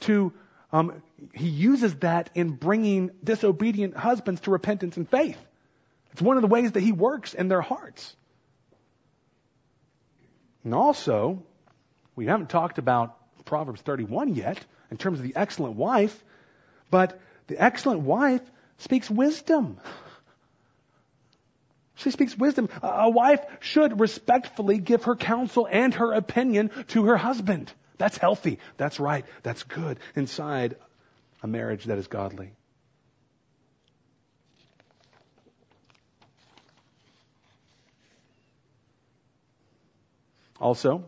to, 0.00 0.32
um, 0.72 1.00
He 1.32 1.48
uses 1.48 1.94
that 1.96 2.30
in 2.34 2.50
bringing 2.50 3.12
disobedient 3.22 3.96
husbands 3.96 4.40
to 4.42 4.50
repentance 4.50 4.96
and 4.96 5.08
faith. 5.08 5.38
It's 6.16 6.22
one 6.22 6.38
of 6.38 6.40
the 6.40 6.48
ways 6.48 6.72
that 6.72 6.80
He 6.80 6.92
works 6.92 7.34
in 7.34 7.48
their 7.48 7.60
hearts. 7.60 8.16
And 10.64 10.72
also, 10.72 11.42
we 12.14 12.24
haven't 12.24 12.48
talked 12.48 12.78
about 12.78 13.18
Proverbs 13.44 13.82
31 13.82 14.34
yet 14.34 14.58
in 14.90 14.96
terms 14.96 15.18
of 15.18 15.26
the 15.26 15.36
excellent 15.36 15.76
wife, 15.76 16.24
but 16.90 17.20
the 17.48 17.62
excellent 17.62 18.00
wife 18.00 18.40
speaks 18.78 19.10
wisdom. 19.10 19.78
She 21.96 22.10
speaks 22.10 22.34
wisdom. 22.34 22.70
A 22.82 23.10
wife 23.10 23.44
should 23.60 24.00
respectfully 24.00 24.78
give 24.78 25.04
her 25.04 25.16
counsel 25.16 25.68
and 25.70 25.92
her 25.92 26.14
opinion 26.14 26.70
to 26.88 27.04
her 27.04 27.18
husband. 27.18 27.70
That's 27.98 28.16
healthy. 28.16 28.58
That's 28.78 28.98
right. 28.98 29.26
That's 29.42 29.64
good 29.64 29.98
inside 30.14 30.76
a 31.42 31.46
marriage 31.46 31.84
that 31.84 31.98
is 31.98 32.06
godly. 32.06 32.52
Also, 40.60 41.04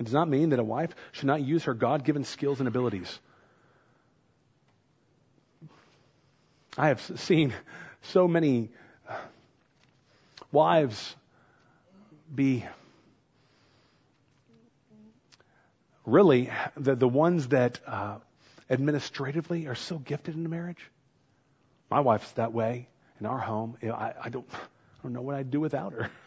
it 0.00 0.04
does 0.04 0.12
not 0.12 0.28
mean 0.28 0.50
that 0.50 0.58
a 0.58 0.64
wife 0.64 0.94
should 1.12 1.26
not 1.26 1.42
use 1.42 1.64
her 1.64 1.74
God 1.74 2.04
given 2.04 2.24
skills 2.24 2.60
and 2.60 2.68
abilities. 2.68 3.18
I 6.76 6.88
have 6.88 7.00
seen 7.00 7.52
so 8.02 8.28
many 8.28 8.70
wives 10.52 11.16
be 12.32 12.64
really 16.06 16.50
the, 16.76 16.94
the 16.94 17.08
ones 17.08 17.48
that 17.48 17.80
uh, 17.86 18.18
administratively 18.70 19.66
are 19.66 19.74
so 19.74 19.98
gifted 19.98 20.34
in 20.34 20.42
the 20.42 20.48
marriage. 20.48 20.90
My 21.90 22.00
wife's 22.00 22.30
that 22.32 22.52
way 22.52 22.88
in 23.20 23.26
our 23.26 23.38
home. 23.38 23.76
You 23.82 23.88
know, 23.88 23.94
I, 23.94 24.14
I, 24.24 24.28
don't, 24.28 24.46
I 24.52 25.02
don't 25.02 25.12
know 25.12 25.22
what 25.22 25.34
I'd 25.34 25.50
do 25.50 25.60
without 25.60 25.92
her. 25.92 26.10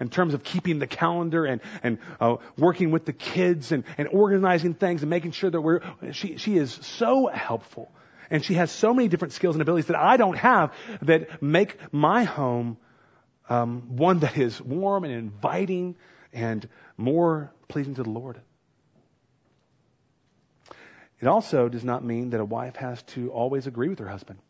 in 0.00 0.08
terms 0.08 0.34
of 0.34 0.42
keeping 0.42 0.78
the 0.78 0.86
calendar 0.86 1.44
and, 1.44 1.60
and 1.82 1.98
uh, 2.20 2.36
working 2.56 2.90
with 2.90 3.04
the 3.04 3.12
kids 3.12 3.72
and, 3.72 3.84
and 3.96 4.08
organizing 4.08 4.74
things 4.74 5.02
and 5.02 5.10
making 5.10 5.32
sure 5.32 5.50
that 5.50 5.60
we're, 5.60 5.80
she, 6.12 6.36
she 6.36 6.56
is 6.56 6.72
so 6.72 7.26
helpful. 7.26 7.90
And 8.30 8.44
she 8.44 8.54
has 8.54 8.70
so 8.70 8.94
many 8.94 9.08
different 9.08 9.32
skills 9.32 9.54
and 9.54 9.62
abilities 9.62 9.86
that 9.86 9.98
I 9.98 10.16
don't 10.16 10.36
have 10.36 10.72
that 11.02 11.42
make 11.42 11.76
my 11.92 12.24
home 12.24 12.78
um, 13.48 13.96
one 13.96 14.20
that 14.20 14.38
is 14.38 14.60
warm 14.60 15.04
and 15.04 15.12
inviting 15.12 15.96
and 16.32 16.68
more 16.96 17.52
pleasing 17.68 17.94
to 17.96 18.02
the 18.02 18.10
Lord. 18.10 18.40
It 21.20 21.28
also 21.28 21.68
does 21.68 21.84
not 21.84 22.04
mean 22.04 22.30
that 22.30 22.40
a 22.40 22.44
wife 22.44 22.76
has 22.76 23.02
to 23.14 23.30
always 23.30 23.66
agree 23.66 23.88
with 23.88 23.98
her 24.00 24.08
husband. 24.08 24.40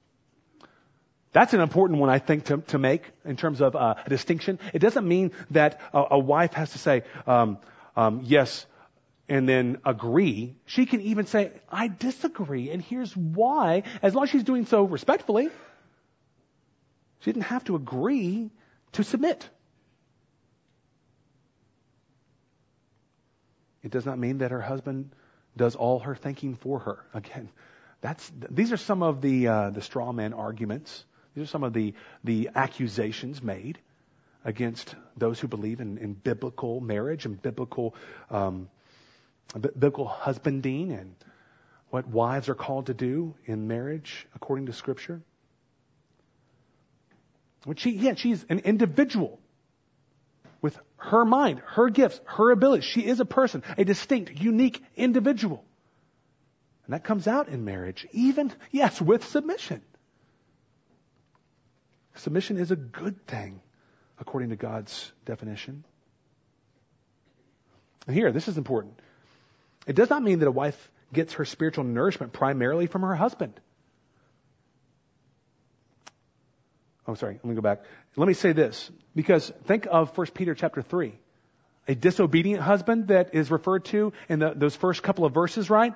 That's 1.35 1.53
an 1.53 1.61
important 1.61 1.99
one, 1.99 2.11
I 2.11 2.21
think, 2.21 2.45
to, 2.45 2.59
to 2.69 2.79
make 2.79 3.03
in 3.25 3.37
terms 3.37 3.61
of 3.61 3.75
uh, 3.75 3.97
a 4.07 4.09
distinction. 4.09 4.61
It 4.73 4.79
doesn't 4.79 5.07
mean 5.07 5.33
that 5.51 5.81
a, 5.93 6.05
a 6.13 6.19
wife 6.19 6.53
has 6.53 6.71
to 6.73 6.79
say, 6.79 7.03
um, 7.27 7.59
um, 7.97 8.21
yes, 8.23 8.65
and 9.29 9.49
then 9.49 9.79
agree. 9.85 10.55
She 10.65 10.87
can 10.87 11.01
even 11.01 11.27
say, 11.27 11.51
I 11.69 11.89
disagree, 11.89 12.71
and 12.71 12.81
here's 12.81 13.17
why, 13.17 13.83
as 14.01 14.15
long 14.15 14.25
as 14.25 14.31
she's 14.31 14.45
doing 14.45 14.65
so 14.67 14.85
respectfully. 14.85 15.49
She 17.19 17.33
didn't 17.33 17.47
have 17.47 17.65
to 17.65 17.75
agree 17.75 18.53
to 18.93 19.03
submit. 19.03 19.49
It 23.83 23.91
does 23.91 24.07
not 24.07 24.21
mean 24.21 24.39
that 24.39 24.53
her 24.53 24.61
husband 24.61 25.11
does 25.57 25.75
all 25.75 25.99
her 25.99 26.15
thinking 26.15 26.55
for 26.55 26.79
her. 26.79 27.05
Again, 27.13 27.49
that's, 28.01 28.31
these 28.51 28.71
are 28.71 28.77
some 28.77 29.03
of 29.03 29.21
the, 29.21 29.49
uh, 29.49 29.71
the 29.71 29.83
straw 29.83 30.13
man 30.13 30.33
arguments 30.33 31.05
these 31.35 31.45
are 31.45 31.49
some 31.49 31.65
of 31.65 31.73
the, 31.73 31.95
the 32.23 32.51
accusations 32.55 33.43
made 33.43 33.79
against 34.45 34.95
those 35.17 35.41
who 35.41 35.49
believe 35.49 35.81
in, 35.81 35.99
in 35.99 36.15
biblical 36.15 36.81
marriage 36.81 37.25
and 37.25 37.41
biblical, 37.41 37.95
um, 38.31 38.69
biblical 39.53 40.07
husbanding 40.07 40.93
and 40.93 41.15
what 41.91 42.07
wives 42.07 42.49
are 42.49 42.55
called 42.55 42.87
to 42.87 42.95
do 42.95 43.35
in 43.47 43.67
marriage 43.67 44.27
according 44.35 44.67
to 44.67 44.73
Scripture. 44.73 45.23
But 47.67 47.81
she, 47.81 47.91
yeah, 47.91 48.15
she's 48.15 48.45
an 48.49 48.61
individual 48.61 49.41
with 50.61 50.79
her 50.97 51.25
mind, 51.25 51.61
her 51.67 51.89
gifts, 51.89 52.21
her 52.25 52.51
abilities. 52.51 52.85
She 52.85 53.05
is 53.05 53.21
a 53.21 53.25
person, 53.25 53.63
a 53.77 53.85
distinct, 53.85 54.33
unique 54.33 54.83
individual. 54.97 55.65
And 56.87 56.95
that 56.95 57.05
comes 57.05 57.27
out 57.27 57.49
in 57.49 57.65
marriage, 57.65 58.07
even, 58.13 58.53
yes, 58.71 59.01
with 59.01 59.27
submission. 59.27 59.83
Submission 62.17 62.59
is 62.59 62.71
a 62.71 62.77
good 62.77 63.27
thing, 63.27 63.61
according 64.19 64.51
to 64.51 64.57
God's 64.57 65.13
definition. 65.25 65.85
And 68.07 68.15
here, 68.15 68.31
this 68.33 68.49
is 68.49 68.57
important. 68.59 68.99
It 69.87 69.97
does 69.97 70.11
not 70.11 70.23
mean 70.23 70.39
that 70.41 70.49
a 70.49 70.53
wife 70.53 70.91
gets 71.13 71.35
her 71.35 71.45
spiritual 71.45 71.85
nourishment 71.85 72.33
primarily 72.33 72.87
from 72.87 73.03
her 73.03 73.15
husband. 73.15 73.59
Oh, 77.07 77.15
sorry. 77.15 77.35
Let 77.35 77.45
me 77.45 77.55
go 77.55 77.61
back. 77.61 77.83
Let 78.17 78.27
me 78.27 78.35
say 78.35 78.53
this, 78.53 78.91
because 79.15 79.53
think 79.65 79.87
of 79.91 80.17
1 80.17 80.29
Peter 80.29 80.55
chapter 80.55 80.83
3. 80.83 81.19
A 81.87 81.95
disobedient 81.95 82.63
husband 82.63 83.09
that 83.09 83.35
is 83.35 83.51
referred 83.51 83.85
to 83.87 84.15
in 84.29 84.39
the, 84.39 84.55
those 84.57 84.75
first 84.75 85.03
couple 85.03 85.27
of 85.27 85.35
verses, 85.35 85.69
right? 85.69 85.95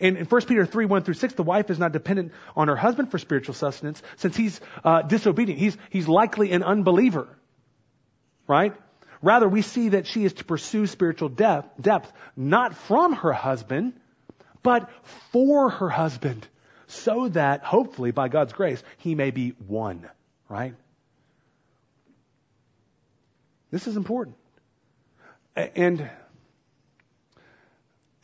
In, 0.00 0.16
in 0.16 0.24
1 0.26 0.42
Peter 0.46 0.66
3, 0.66 0.86
1 0.86 1.02
through 1.02 1.14
6, 1.14 1.34
the 1.34 1.42
wife 1.42 1.70
is 1.70 1.78
not 1.78 1.92
dependent 1.92 2.32
on 2.56 2.68
her 2.68 2.76
husband 2.76 3.10
for 3.10 3.18
spiritual 3.18 3.54
sustenance 3.54 4.02
since 4.16 4.36
he's 4.36 4.60
uh, 4.84 5.02
disobedient. 5.02 5.60
He's, 5.60 5.76
he's 5.90 6.08
likely 6.08 6.52
an 6.52 6.62
unbeliever. 6.62 7.28
Right? 8.46 8.74
Rather, 9.22 9.48
we 9.48 9.62
see 9.62 9.90
that 9.90 10.06
she 10.06 10.24
is 10.24 10.34
to 10.34 10.44
pursue 10.44 10.86
spiritual 10.86 11.30
depth, 11.30 11.80
depth 11.80 12.12
not 12.36 12.76
from 12.76 13.14
her 13.14 13.32
husband, 13.32 13.94
but 14.62 14.90
for 15.30 15.70
her 15.70 15.88
husband, 15.88 16.46
so 16.86 17.28
that, 17.28 17.62
hopefully, 17.62 18.10
by 18.10 18.28
God's 18.28 18.52
grace, 18.52 18.82
he 18.98 19.14
may 19.14 19.30
be 19.30 19.54
won. 19.66 20.08
Right? 20.48 20.74
This 23.70 23.86
is 23.86 23.96
important. 23.96 24.36
And 25.56 26.10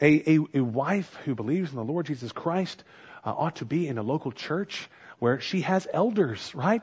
a, 0.01 0.37
a, 0.37 0.39
a 0.55 0.61
wife 0.61 1.15
who 1.25 1.35
believes 1.35 1.71
in 1.71 1.77
the 1.77 1.85
Lord 1.85 2.07
Jesus 2.07 2.33
Christ 2.33 2.83
uh, 3.25 3.31
ought 3.31 3.57
to 3.57 3.65
be 3.65 3.87
in 3.87 3.99
a 3.99 4.03
local 4.03 4.33
church 4.33 4.89
where 5.19 5.41
she 5.41 5.61
has 5.63 5.87
elders, 5.93 6.55
right? 6.55 6.83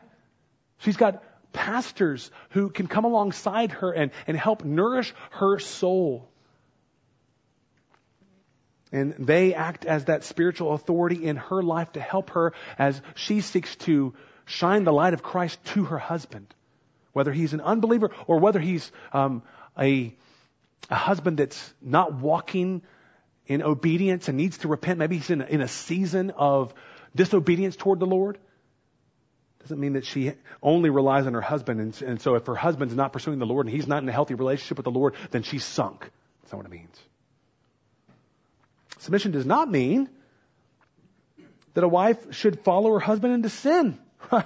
She's 0.79 0.97
got 0.97 1.23
pastors 1.53 2.29
who 2.51 2.69
can 2.69 2.87
come 2.87 3.05
alongside 3.05 3.71
her 3.71 3.91
and, 3.91 4.11
and 4.27 4.37
help 4.37 4.63
nourish 4.63 5.13
her 5.31 5.59
soul. 5.59 6.29
And 8.91 9.15
they 9.19 9.53
act 9.53 9.85
as 9.85 10.05
that 10.05 10.23
spiritual 10.23 10.73
authority 10.73 11.25
in 11.25 11.35
her 11.35 11.61
life 11.61 11.91
to 11.93 11.99
help 11.99 12.29
her 12.31 12.53
as 12.77 13.01
she 13.15 13.41
seeks 13.41 13.75
to 13.77 14.13
shine 14.45 14.83
the 14.83 14.93
light 14.93 15.13
of 15.13 15.23
Christ 15.23 15.59
to 15.73 15.85
her 15.85 15.97
husband. 15.97 16.53
Whether 17.11 17.33
he's 17.33 17.53
an 17.53 17.61
unbeliever 17.61 18.11
or 18.27 18.39
whether 18.39 18.59
he's 18.59 18.89
um, 19.11 19.41
a, 19.77 20.13
a 20.89 20.95
husband 20.95 21.37
that's 21.37 21.73
not 21.81 22.13
walking 22.13 22.83
in 23.47 23.63
obedience 23.63 24.27
and 24.27 24.37
needs 24.37 24.59
to 24.59 24.67
repent. 24.67 24.99
Maybe 24.99 25.17
he's 25.17 25.29
in 25.29 25.41
a, 25.41 25.45
in 25.45 25.61
a 25.61 25.67
season 25.67 26.31
of 26.31 26.73
disobedience 27.15 27.75
toward 27.75 27.99
the 27.99 28.05
Lord. 28.05 28.37
Doesn't 29.61 29.79
mean 29.79 29.93
that 29.93 30.05
she 30.05 30.33
only 30.61 30.89
relies 30.89 31.27
on 31.27 31.33
her 31.33 31.41
husband. 31.41 31.79
And, 31.79 32.01
and 32.01 32.21
so 32.21 32.35
if 32.35 32.45
her 32.45 32.55
husband's 32.55 32.95
not 32.95 33.13
pursuing 33.13 33.39
the 33.39 33.45
Lord 33.45 33.65
and 33.65 33.75
he's 33.75 33.87
not 33.87 34.03
in 34.03 34.09
a 34.09 34.11
healthy 34.11 34.35
relationship 34.35 34.77
with 34.77 34.85
the 34.85 34.91
Lord, 34.91 35.15
then 35.31 35.43
she's 35.43 35.63
sunk. 35.63 36.09
That's 36.41 36.53
not 36.53 36.57
what 36.57 36.67
it 36.67 36.71
means. 36.71 36.97
Submission 38.99 39.31
does 39.31 39.45
not 39.45 39.69
mean 39.69 40.09
that 41.73 41.83
a 41.83 41.87
wife 41.87 42.33
should 42.33 42.61
follow 42.61 42.93
her 42.93 42.99
husband 42.99 43.33
into 43.33 43.49
sin. 43.49 43.99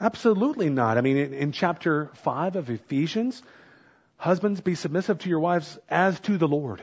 Absolutely 0.00 0.70
not. 0.70 0.96
I 0.96 1.02
mean, 1.02 1.18
in, 1.18 1.34
in, 1.34 1.52
chapter 1.52 2.10
5 2.14 2.56
of 2.56 2.70
Ephesians, 2.70 3.42
husbands 4.20 4.60
be 4.60 4.74
submissive 4.74 5.18
to 5.20 5.28
your 5.30 5.40
wives 5.40 5.78
as 5.88 6.20
to 6.20 6.36
the 6.36 6.46
Lord. 6.46 6.82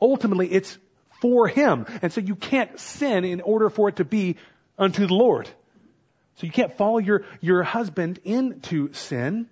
Ultimately, 0.00 0.52
it's 0.52 0.76
for 1.20 1.46
Him. 1.46 1.86
And 2.02 2.12
so 2.12 2.20
you 2.20 2.34
can't 2.34 2.78
sin 2.80 3.24
in 3.24 3.40
order 3.40 3.70
for 3.70 3.88
it 3.88 3.96
to 3.96 4.04
be 4.04 4.36
unto 4.76 5.06
the 5.06 5.14
Lord. 5.14 5.48
So 6.36 6.46
you 6.46 6.52
can't 6.52 6.76
follow 6.76 6.98
your, 6.98 7.24
your 7.40 7.62
husband 7.62 8.18
into 8.24 8.92
sin. 8.92 9.48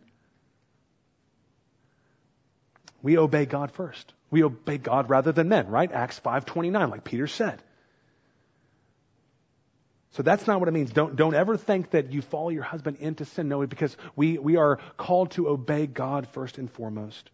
We 3.03 3.17
obey 3.17 3.47
God 3.47 3.71
first. 3.71 4.13
We 4.31 4.43
obey 4.43 4.79
God 4.79 5.09
rather 5.09 5.31
than 5.31 5.49
men, 5.49 5.69
right? 5.69 5.91
Acts 5.91 6.21
5.29, 6.21 6.91
like 6.91 7.05
Peter 7.05 7.29
said. 7.29 7.63
So 10.13 10.25
that's 10.25 10.47
not 10.47 10.59
what 10.59 10.69
it 10.69 10.73
means. 10.73 10.91
Don't, 10.91 11.15
don't 11.15 11.35
ever 11.35 11.57
think 11.57 11.91
that 11.91 12.13
you 12.13 12.21
follow 12.21 12.49
your 12.49 12.65
husband 12.65 12.97
into 13.01 13.25
sin. 13.25 13.49
No, 13.49 13.65
because 13.67 13.97
we, 14.17 14.39
we 14.39 14.57
are 14.57 14.79
called 14.97 15.33
to 15.33 15.49
obey 15.49 15.87
God 15.87 16.27
first 16.29 16.59
and 16.59 16.71
foremost. 16.71 17.31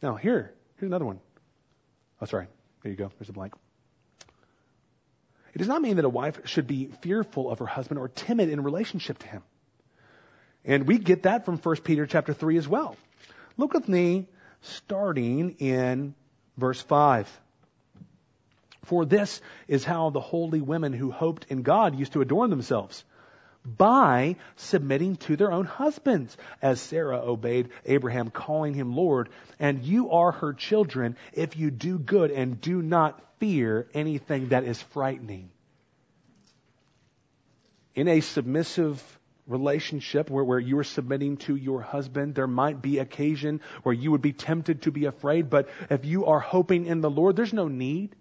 Now, 0.00 0.14
here, 0.14 0.54
here's 0.76 0.88
another 0.88 1.04
one. 1.04 1.18
Oh, 2.20 2.26
sorry. 2.26 2.46
There 2.82 2.92
you 2.92 2.96
go. 2.96 3.10
There's 3.18 3.28
a 3.28 3.32
blank. 3.32 3.54
It 5.52 5.58
does 5.58 5.66
not 5.66 5.82
mean 5.82 5.96
that 5.96 6.04
a 6.04 6.08
wife 6.08 6.46
should 6.46 6.68
be 6.68 6.86
fearful 7.00 7.50
of 7.50 7.58
her 7.58 7.66
husband 7.66 7.98
or 7.98 8.08
timid 8.08 8.48
in 8.48 8.62
relationship 8.62 9.18
to 9.18 9.26
him. 9.26 9.42
And 10.64 10.86
we 10.86 10.98
get 10.98 11.24
that 11.24 11.44
from 11.44 11.58
1 11.58 11.76
Peter 11.76 12.06
chapter 12.06 12.32
3 12.32 12.56
as 12.58 12.68
well. 12.68 12.96
Look 13.56 13.74
with 13.74 13.88
me 13.88 14.28
starting 14.60 15.56
in 15.58 16.14
verse 16.56 16.80
5. 16.80 17.28
For 18.88 19.04
this 19.04 19.42
is 19.68 19.84
how 19.84 20.08
the 20.08 20.20
holy 20.20 20.62
women 20.62 20.94
who 20.94 21.10
hoped 21.10 21.44
in 21.50 21.60
God 21.60 21.98
used 21.98 22.14
to 22.14 22.22
adorn 22.22 22.48
themselves 22.48 23.04
by 23.62 24.36
submitting 24.56 25.16
to 25.16 25.36
their 25.36 25.52
own 25.52 25.66
husbands, 25.66 26.34
as 26.62 26.80
Sarah 26.80 27.20
obeyed 27.20 27.68
Abraham, 27.84 28.30
calling 28.30 28.72
him 28.72 28.96
Lord. 28.96 29.28
And 29.58 29.84
you 29.84 30.12
are 30.12 30.32
her 30.32 30.54
children 30.54 31.16
if 31.34 31.58
you 31.58 31.70
do 31.70 31.98
good 31.98 32.30
and 32.30 32.62
do 32.62 32.80
not 32.80 33.20
fear 33.38 33.86
anything 33.92 34.48
that 34.48 34.64
is 34.64 34.80
frightening. 34.80 35.50
In 37.94 38.08
a 38.08 38.20
submissive 38.20 39.02
relationship 39.46 40.30
where, 40.30 40.44
where 40.44 40.58
you 40.58 40.78
are 40.78 40.84
submitting 40.84 41.36
to 41.38 41.54
your 41.54 41.82
husband, 41.82 42.34
there 42.34 42.46
might 42.46 42.80
be 42.80 43.00
occasion 43.00 43.60
where 43.82 43.94
you 43.94 44.12
would 44.12 44.22
be 44.22 44.32
tempted 44.32 44.82
to 44.82 44.90
be 44.90 45.04
afraid, 45.04 45.50
but 45.50 45.68
if 45.90 46.06
you 46.06 46.24
are 46.24 46.40
hoping 46.40 46.86
in 46.86 47.02
the 47.02 47.10
Lord, 47.10 47.36
there's 47.36 47.52
no 47.52 47.68
need 47.68 48.16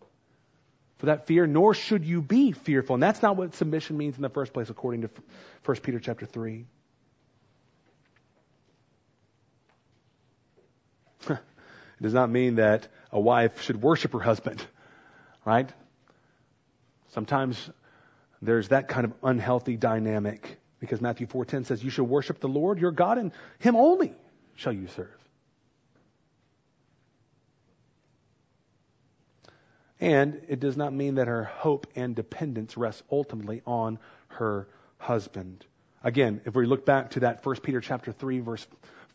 for 0.97 1.07
that 1.07 1.27
fear, 1.27 1.45
nor 1.45 1.73
should 1.73 2.05
you 2.05 2.21
be 2.21 2.51
fearful. 2.51 2.95
And 2.95 3.03
that's 3.03 3.21
not 3.21 3.37
what 3.37 3.53
submission 3.55 3.97
means 3.97 4.15
in 4.15 4.21
the 4.21 4.29
first 4.29 4.53
place, 4.53 4.69
according 4.69 5.01
to 5.01 5.09
1 5.65 5.77
Peter 5.77 5.99
chapter 5.99 6.25
3. 6.25 6.65
it 11.29 11.39
does 12.01 12.13
not 12.13 12.29
mean 12.29 12.55
that 12.55 12.87
a 13.11 13.19
wife 13.19 13.61
should 13.61 13.81
worship 13.81 14.13
her 14.13 14.19
husband, 14.19 14.65
right? 15.45 15.69
Sometimes 17.09 17.69
there's 18.41 18.69
that 18.69 18.87
kind 18.87 19.05
of 19.05 19.13
unhealthy 19.23 19.77
dynamic 19.77 20.59
because 20.79 21.01
Matthew 21.01 21.27
4:10 21.27 21.65
says 21.65 21.83
you 21.83 21.89
shall 21.89 22.05
worship 22.05 22.39
the 22.39 22.47
Lord 22.47 22.79
your 22.79 22.91
God 22.91 23.17
and 23.17 23.31
him 23.59 23.75
only 23.75 24.13
shall 24.55 24.73
you 24.73 24.87
serve. 24.87 25.26
And 29.99 30.41
it 30.47 30.59
does 30.59 30.77
not 30.77 30.93
mean 30.93 31.15
that 31.15 31.27
her 31.27 31.45
hope 31.45 31.87
and 31.95 32.15
dependence 32.15 32.77
rests 32.77 33.01
ultimately 33.11 33.61
on 33.65 33.99
her 34.29 34.67
husband. 34.97 35.65
Again, 36.03 36.41
if 36.45 36.55
we 36.55 36.65
look 36.65 36.85
back 36.85 37.11
to 37.11 37.21
that 37.21 37.45
1 37.45 37.55
Peter 37.57 37.81
chapter 37.81 38.11
3 38.11 38.39
verse 38.39 38.65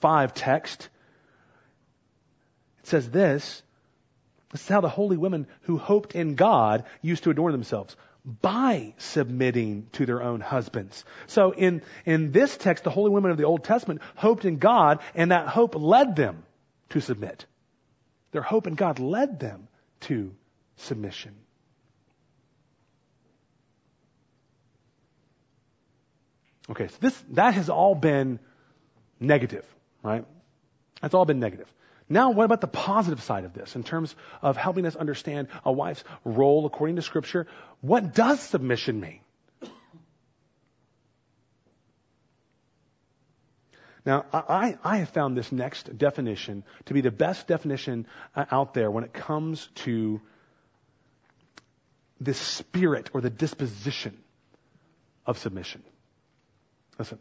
5 0.00 0.34
text, 0.34 0.88
it 2.80 2.86
says 2.88 3.08
this, 3.08 3.62
this 4.50 4.62
is 4.62 4.68
how 4.68 4.80
the 4.80 4.88
holy 4.88 5.16
women 5.16 5.46
who 5.62 5.78
hoped 5.78 6.14
in 6.14 6.34
God 6.34 6.84
used 7.00 7.24
to 7.24 7.30
adorn 7.30 7.52
themselves 7.52 7.96
by 8.24 8.94
submitting 8.98 9.88
to 9.92 10.06
their 10.06 10.22
own 10.22 10.40
husbands. 10.40 11.04
So 11.26 11.52
in, 11.52 11.82
in 12.04 12.32
this 12.32 12.56
text, 12.56 12.84
the 12.84 12.90
holy 12.90 13.10
women 13.10 13.30
of 13.30 13.36
the 13.36 13.44
Old 13.44 13.64
Testament 13.64 14.00
hoped 14.14 14.44
in 14.44 14.58
God 14.58 15.00
and 15.14 15.30
that 15.30 15.48
hope 15.48 15.74
led 15.74 16.16
them 16.16 16.44
to 16.90 17.00
submit. 17.00 17.46
Their 18.32 18.42
hope 18.42 18.66
in 18.66 18.74
God 18.74 18.98
led 18.98 19.40
them 19.40 19.68
to 20.02 20.34
submission. 20.76 21.34
Okay, 26.70 26.88
so 26.88 26.96
this, 27.00 27.24
that 27.32 27.54
has 27.54 27.68
all 27.68 27.94
been 27.94 28.38
negative, 29.20 29.66
right? 30.02 30.24
That's 31.00 31.14
all 31.14 31.24
been 31.24 31.40
negative. 31.40 31.72
Now, 32.08 32.30
what 32.30 32.44
about 32.44 32.60
the 32.60 32.68
positive 32.68 33.22
side 33.22 33.44
of 33.44 33.52
this 33.52 33.74
in 33.74 33.82
terms 33.82 34.14
of 34.42 34.56
helping 34.56 34.86
us 34.86 34.96
understand 34.96 35.48
a 35.64 35.72
wife's 35.72 36.04
role 36.24 36.66
according 36.66 36.96
to 36.96 37.02
Scripture? 37.02 37.46
What 37.80 38.14
does 38.14 38.40
submission 38.40 39.00
mean? 39.00 39.20
Now, 44.04 44.24
I, 44.32 44.76
I 44.82 44.96
have 44.98 45.10
found 45.10 45.36
this 45.36 45.52
next 45.52 45.96
definition 45.96 46.64
to 46.86 46.94
be 46.94 47.02
the 47.02 47.12
best 47.12 47.46
definition 47.46 48.06
uh, 48.34 48.46
out 48.50 48.74
there 48.74 48.90
when 48.90 49.04
it 49.04 49.12
comes 49.12 49.68
to 49.76 50.20
the 52.24 52.34
spirit 52.34 53.10
or 53.12 53.20
the 53.20 53.30
disposition 53.30 54.18
of 55.26 55.38
submission. 55.38 55.82
Listen. 56.98 57.18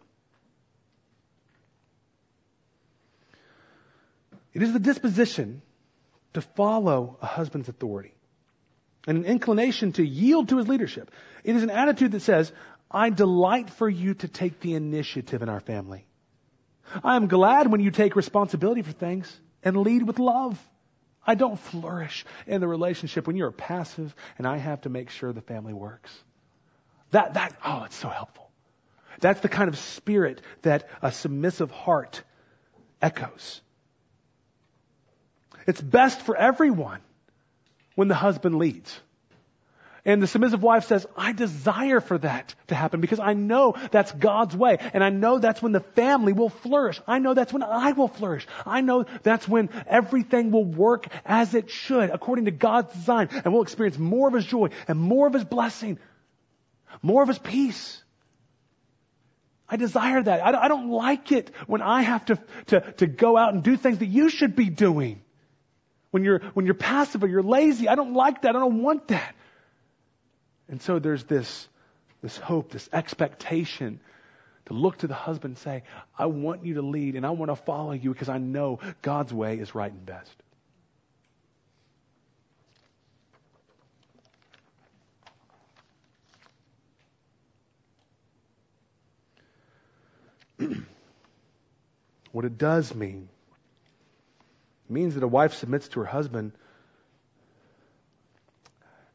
It 4.54 4.62
is 4.62 4.74
the 4.74 4.80
disposition 4.80 5.62
to 6.34 6.42
follow 6.42 7.18
a 7.22 7.26
husband's 7.26 7.70
authority 7.70 8.14
and 9.08 9.18
an 9.18 9.26
inclination 9.26 9.94
to 9.94 10.06
yield 10.06 10.50
to 10.50 10.58
his 10.58 10.68
leadership. 10.68 11.12
It 11.44 11.56
is 11.56 11.64
an 11.64 11.70
attitude 11.70 12.12
that 12.12 12.22
says, 12.22 12.52
I 12.90 13.10
delight 13.10 13.70
for 13.70 13.90
you 13.90 14.14
to 14.16 14.28
take 14.28 14.60
the 14.60 14.76
initiative 14.76 15.42
in 15.42 15.50
our 15.50 15.62
family. 15.62 16.06
I 17.04 17.16
am 17.16 17.28
glad 17.28 17.72
when 17.72 17.82
you 17.82 17.92
take 17.92 18.16
responsibility 18.16 18.82
for 18.82 18.92
things 18.92 19.40
and 19.64 19.78
lead 19.78 20.04
with 20.04 20.20
love. 20.20 20.60
I 21.26 21.36
don't 21.36 21.60
flourish 21.60 22.26
in 22.48 22.62
the 22.62 22.68
relationship 22.68 23.28
when 23.28 23.36
you're 23.36 23.52
passive 23.52 24.16
and 24.38 24.48
I 24.48 24.58
have 24.58 24.82
to 24.82 24.90
make 24.90 25.10
sure 25.10 25.32
the 25.32 25.42
family 25.42 25.74
works. 25.74 26.12
That, 27.12 27.36
that, 27.36 27.58
oh, 27.64 27.84
it's 27.84 27.96
so 27.96 28.10
helpful. 28.10 28.50
That's 29.20 29.42
the 29.42 29.50
kind 29.50 29.68
of 29.68 29.78
spirit 29.78 30.42
that 30.64 30.90
a 31.02 31.12
submissive 31.12 31.70
heart 31.70 32.24
echoes. 33.02 33.62
It's 35.68 35.82
best 35.82 36.22
for 36.22 36.36
everyone 36.36 37.02
when 37.96 38.08
the 38.08 38.16
husband 38.16 38.56
leads. 38.56 39.00
And 40.04 40.22
the 40.22 40.28
submissive 40.28 40.64
wife 40.64 40.86
says, 40.86 41.06
I 41.16 41.32
desire 41.32 42.00
for 42.00 42.18
that 42.18 42.56
to 42.68 42.76
happen 42.76 43.02
because 43.02 43.20
I 43.20 43.34
know 43.34 43.76
that's 43.92 44.12
God's 44.12 44.56
way. 44.56 44.78
And 44.94 45.04
I 45.04 45.10
know 45.10 45.38
that's 45.38 45.62
when 45.62 45.74
the 45.74 45.80
family 45.80 46.34
will 46.34 46.50
flourish. 46.50 47.00
I 47.08 47.20
know 47.20 47.36
that's 47.36 47.54
when 47.54 47.62
I 47.62 47.92
will 47.92 48.08
flourish. 48.08 48.48
I 48.66 48.82
know 48.82 49.06
that's 49.22 49.48
when 49.48 49.70
everything 49.86 50.50
will 50.50 50.66
work 50.66 51.08
as 51.24 51.54
it 51.54 51.70
should 51.70 52.10
according 52.10 52.46
to 52.46 52.52
God's 52.52 52.92
design. 52.94 53.30
And 53.32 53.54
we'll 53.54 53.62
experience 53.62 54.00
more 54.00 54.28
of 54.28 54.34
His 54.34 54.46
joy 54.46 54.70
and 54.88 54.98
more 54.98 55.28
of 55.28 55.34
His 55.34 55.46
blessing, 55.46 56.00
more 57.04 57.22
of 57.22 57.28
His 57.28 57.40
peace. 57.40 58.02
I 59.70 59.78
desire 59.78 60.22
that. 60.24 60.44
I 60.44 60.68
don't 60.68 60.90
like 60.90 61.32
it 61.32 61.52
when 61.68 61.82
I 61.84 62.02
have 62.02 62.26
to, 62.26 62.40
to, 62.68 62.82
to 62.94 63.08
go 63.08 63.38
out 63.38 63.54
and 63.54 63.64
do 63.64 63.78
things 63.78 64.00
that 64.00 64.08
you 64.08 64.30
should 64.30 64.56
be 64.56 64.70
doing. 64.70 65.22
When 66.10 66.26
you're, 66.26 66.40
when 66.56 66.66
you're 66.66 66.76
passive 66.76 67.24
or 67.24 67.28
you're 67.28 67.44
lazy, 67.44 67.88
I 67.88 67.96
don't 67.96 68.14
like 68.14 68.42
that. 68.42 68.56
I 68.56 68.60
don't 68.60 68.82
want 68.82 69.08
that. 69.10 69.34
And 70.72 70.82
so 70.82 70.98
there's 71.00 71.26
this, 71.26 71.68
this 72.24 72.38
hope, 72.38 72.72
this 72.72 72.90
expectation 72.94 74.00
to 74.68 74.74
look 74.74 75.00
to 75.00 75.08
the 75.08 75.14
husband 75.14 75.52
and 75.52 75.58
say, 75.58 75.84
I 76.18 76.28
want 76.28 76.66
you 76.66 76.76
to 76.76 76.82
lead 76.82 77.18
and 77.18 77.26
I 77.26 77.32
want 77.32 77.52
to 77.52 77.58
follow 77.58 77.92
you 77.92 78.14
because 78.14 78.30
I 78.30 78.38
know 78.38 78.80
God's 79.02 79.34
way 79.34 79.60
is 79.60 79.76
right 79.76 79.92
and 79.92 80.06
best. 80.06 80.32
what 92.32 92.46
it 92.46 92.58
does 92.58 92.96
mean 92.96 93.28
means 94.88 95.16
that 95.16 95.24
a 95.24 95.28
wife 95.28 95.54
submits 95.54 95.90
to 95.90 96.00
her 96.00 96.06
husband 96.06 96.54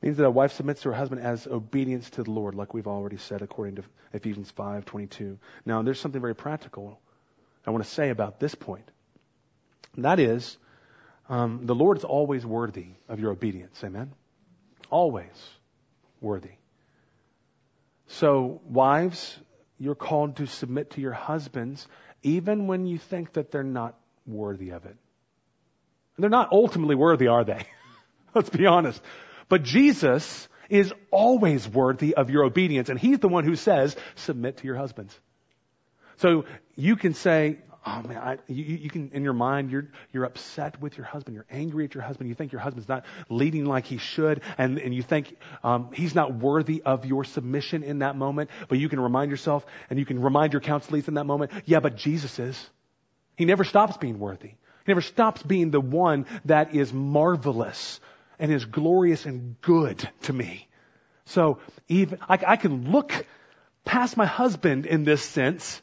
means 0.07 0.18
that 0.18 0.24
a 0.24 0.30
wife 0.30 0.52
submits 0.52 0.82
to 0.82 0.90
her 0.90 0.94
husband 0.94 1.20
as 1.20 1.46
obedience 1.46 2.09
to 2.11 2.22
the 2.22 2.30
Lord, 2.30 2.54
like 2.54 2.72
we've 2.72 2.86
already 2.86 3.16
said, 3.16 3.42
according 3.42 3.76
to 3.76 3.84
Ephesians 4.12 4.50
5:22. 4.52 5.38
Now, 5.64 5.82
there's 5.82 6.00
something 6.00 6.20
very 6.20 6.34
practical 6.34 7.00
I 7.66 7.70
want 7.72 7.82
to 7.82 7.90
say 7.90 8.11
about 8.11 8.38
this 8.38 8.54
point. 8.54 8.88
And 9.96 10.04
that 10.04 10.20
is, 10.20 10.57
um, 11.28 11.66
the 11.66 11.74
Lord 11.74 11.96
is 11.96 12.04
always 12.04 12.46
worthy 12.46 12.86
of 13.09 13.18
your 13.18 13.32
obedience. 13.32 13.82
Amen. 13.82 14.12
Always 14.88 15.50
worthy. 16.20 16.52
So, 18.07 18.61
wives, 18.64 19.36
you're 19.78 19.96
called 19.96 20.36
to 20.36 20.46
submit 20.46 20.90
to 20.92 21.00
your 21.00 21.12
husbands 21.12 21.88
even 22.22 22.68
when 22.68 22.86
you 22.86 22.98
think 22.98 23.32
that 23.32 23.50
they're 23.50 23.64
not 23.64 23.98
worthy 24.26 24.70
of 24.70 24.84
it. 24.84 24.96
They're 26.16 26.30
not 26.30 26.52
ultimately 26.52 26.94
worthy, 26.94 27.26
are 27.26 27.44
they? 27.44 27.66
Let's 28.34 28.50
be 28.50 28.66
honest. 28.66 29.02
But 29.49 29.62
Jesus 29.62 30.49
is 30.68 30.92
always 31.11 31.68
worthy 31.68 32.14
of 32.14 32.30
your 32.30 32.44
obedience, 32.44 32.88
and 32.88 32.99
He's 32.99 33.18
the 33.18 33.28
one 33.28 33.44
who 33.44 33.57
says, 33.57 33.97
submit 34.16 34.59
to 34.59 34.64
your 34.64 34.76
husbands. 34.76 35.18
So 36.16 36.44
you 36.74 36.97
can 36.97 37.14
say, 37.14 37.59
oh 37.86 38.03
man, 38.03 38.16
I, 38.16 38.38
you, 38.49 38.64
you, 38.64 38.90
can, 38.90 39.11
in 39.12 39.22
your 39.22 39.32
mind, 39.32 39.70
you're, 39.70 39.88
you're 40.12 40.24
upset 40.24 40.80
with 40.80 40.97
your 40.97 41.07
husband. 41.07 41.36
You're 41.36 41.47
angry 41.51 41.84
at 41.84 41.94
your 41.94 42.03
husband. 42.03 42.28
You 42.28 42.34
think 42.34 42.53
your 42.53 42.61
husband's 42.61 42.88
not 42.88 43.05
leading 43.28 43.64
like 43.64 43.86
he 43.86 43.99
should. 43.99 44.42
And, 44.59 44.78
and 44.78 44.94
you 44.94 45.03
think, 45.03 45.36
um, 45.62 45.90
he's 45.92 46.14
not 46.14 46.34
worthy 46.34 46.82
of 46.82 47.07
your 47.07 47.24
submission 47.24 47.82
in 47.84 48.01
that 48.01 48.16
moment. 48.16 48.51
But 48.68 48.78
you 48.78 48.88
can 48.88 48.99
remind 48.99 49.30
yourself 49.30 49.64
and 49.88 49.99
you 49.99 50.05
can 50.05 50.20
remind 50.20 50.53
your 50.53 50.62
counselees 50.62 51.07
in 51.07 51.14
that 51.14 51.26
moment, 51.26 51.53
yeah, 51.64 51.80
but 51.80 51.97
Jesus 51.97 52.38
is. 52.38 52.70
He 53.36 53.44
never 53.44 53.64
stops 53.64 53.97
being 53.99 54.18
worthy. 54.18 54.49
He 54.49 54.92
never 54.92 55.03
stops 55.03 55.42
being 55.42 55.70
the 55.70 55.80
one 55.80 56.26
that 56.47 56.74
is 56.74 56.92
marvelous 56.92 58.01
and 58.39 58.53
is 58.53 58.64
glorious 58.64 59.26
and 59.26 59.61
good 59.61 60.09
to 60.22 60.32
me. 60.32 60.68
So 61.26 61.59
even, 61.89 62.18
I, 62.28 62.39
I 62.47 62.57
can 62.57 62.91
look 62.91 63.26
past 63.84 64.16
my 64.16 64.26
husband 64.26 64.87
in 64.87 65.05
this 65.05 65.22
sense 65.22 65.80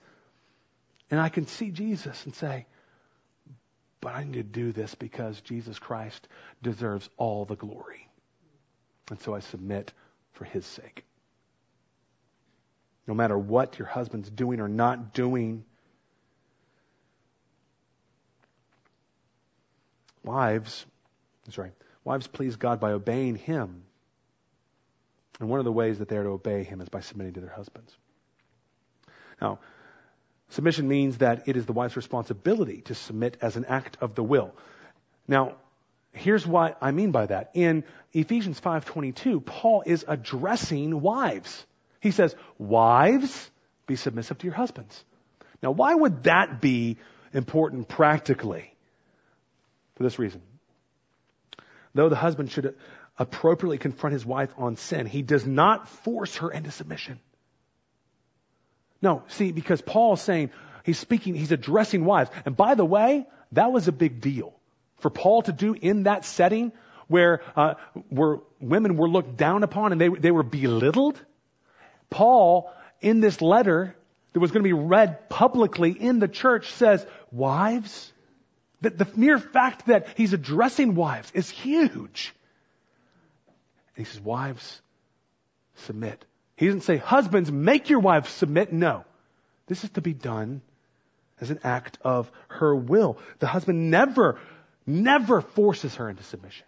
and 1.09 1.19
I 1.19 1.29
can 1.29 1.47
see 1.47 1.71
Jesus 1.71 2.25
and 2.25 2.33
say, 2.35 2.65
but 4.01 4.15
I 4.15 4.23
need 4.23 4.33
to 4.33 4.43
do 4.43 4.71
this 4.71 4.95
because 4.95 5.39
Jesus 5.41 5.79
Christ 5.79 6.27
deserves 6.61 7.09
all 7.17 7.45
the 7.45 7.55
glory. 7.55 8.07
And 9.09 9.21
so 9.21 9.33
I 9.33 9.39
submit 9.39 9.93
for 10.33 10.45
his 10.45 10.65
sake. 10.65 11.05
No 13.07 13.13
matter 13.13 13.37
what 13.37 13.79
your 13.79 13.87
husband's 13.87 14.29
doing 14.29 14.59
or 14.59 14.67
not 14.67 15.13
doing, 15.13 15.65
wives, 20.23 20.85
sorry, 21.49 21.71
wives 22.03 22.27
please 22.27 22.55
God 22.55 22.79
by 22.79 22.91
obeying 22.91 23.35
him. 23.35 23.83
And 25.39 25.49
one 25.49 25.59
of 25.59 25.65
the 25.65 25.71
ways 25.71 25.99
that 25.99 26.07
they're 26.07 26.23
to 26.23 26.29
obey 26.29 26.63
him 26.63 26.81
is 26.81 26.89
by 26.89 27.01
submitting 27.01 27.33
to 27.33 27.41
their 27.41 27.49
husbands. 27.49 27.95
Now, 29.41 29.59
Submission 30.53 30.87
means 30.87 31.17
that 31.17 31.47
it 31.47 31.57
is 31.57 31.65
the 31.65 31.73
wife's 31.73 31.95
responsibility 31.95 32.81
to 32.81 32.93
submit 32.93 33.37
as 33.41 33.55
an 33.55 33.65
act 33.65 33.97
of 34.01 34.13
the 34.13 34.23
will. 34.23 34.53
Now, 35.27 35.55
here's 36.11 36.45
what 36.45 36.77
I 36.79 36.91
mean 36.91 37.09
by 37.09 37.25
that. 37.25 37.49
In 37.55 37.83
Ephesians 38.11 38.59
5:22, 38.59 39.39
Paul 39.43 39.81
is 39.83 40.05
addressing 40.07 41.01
wives. 41.01 41.65
He 42.01 42.11
says, 42.11 42.35
"Wives, 42.59 43.49
be 43.87 43.95
submissive 43.95 44.37
to 44.37 44.45
your 44.45 44.53
husbands." 44.53 45.03
Now, 45.63 45.71
why 45.71 45.95
would 45.95 46.23
that 46.25 46.61
be 46.61 46.97
important 47.33 47.87
practically? 47.87 48.75
For 49.95 50.03
this 50.03 50.19
reason. 50.19 50.43
Though 51.93 52.09
the 52.09 52.15
husband 52.15 52.51
should 52.51 52.75
appropriately 53.17 53.77
confront 53.77 54.13
his 54.13 54.25
wife 54.25 54.53
on 54.57 54.75
sin, 54.75 55.05
he 55.05 55.21
does 55.21 55.45
not 55.45 55.87
force 55.87 56.37
her 56.37 56.49
into 56.49 56.71
submission. 56.71 57.19
No, 59.01 59.23
see, 59.27 59.51
because 59.51 59.81
Paul 59.81 60.13
is 60.13 60.21
saying, 60.21 60.51
he's 60.83 60.97
speaking, 60.97 61.35
he's 61.35 61.51
addressing 61.51 62.05
wives. 62.05 62.31
And 62.45 62.55
by 62.55 62.75
the 62.75 62.85
way, 62.85 63.27
that 63.51 63.71
was 63.71 63.87
a 63.87 63.91
big 63.91 64.21
deal 64.21 64.53
for 64.99 65.09
Paul 65.09 65.41
to 65.43 65.51
do 65.51 65.73
in 65.73 66.03
that 66.03 66.25
setting 66.25 66.71
where, 67.07 67.41
uh, 67.55 67.75
where 68.09 68.39
women 68.61 68.95
were 68.95 69.09
looked 69.09 69.35
down 69.35 69.63
upon 69.63 69.91
and 69.91 69.99
they, 69.99 70.07
they 70.07 70.31
were 70.31 70.43
belittled. 70.43 71.19
Paul, 72.09 72.71
in 73.01 73.19
this 73.19 73.41
letter 73.41 73.95
that 74.31 74.39
was 74.39 74.51
going 74.51 74.63
to 74.63 74.67
be 74.67 74.73
read 74.73 75.29
publicly 75.29 75.91
in 75.91 76.19
the 76.19 76.29
church, 76.29 76.71
says, 76.71 77.05
Wives, 77.31 78.12
that 78.83 78.97
the 78.97 79.07
mere 79.15 79.37
fact 79.37 79.87
that 79.87 80.07
he's 80.15 80.33
addressing 80.33 80.95
wives 80.95 81.31
is 81.33 81.49
huge. 81.49 82.33
And 83.95 84.05
he 84.05 84.11
says, 84.11 84.21
Wives, 84.21 84.81
submit 85.75 86.25
he 86.55 86.67
doesn't 86.67 86.81
say, 86.81 86.97
husbands, 86.97 87.51
make 87.51 87.89
your 87.89 87.99
wives 87.99 88.29
submit. 88.29 88.71
No. 88.71 89.05
This 89.67 89.83
is 89.83 89.89
to 89.91 90.01
be 90.01 90.13
done 90.13 90.61
as 91.41 91.49
an 91.49 91.59
act 91.63 91.97
of 92.01 92.31
her 92.47 92.75
will. 92.75 93.17
The 93.39 93.47
husband 93.47 93.89
never, 93.89 94.39
never 94.85 95.41
forces 95.41 95.95
her 95.95 96.09
into 96.09 96.23
submission, 96.23 96.65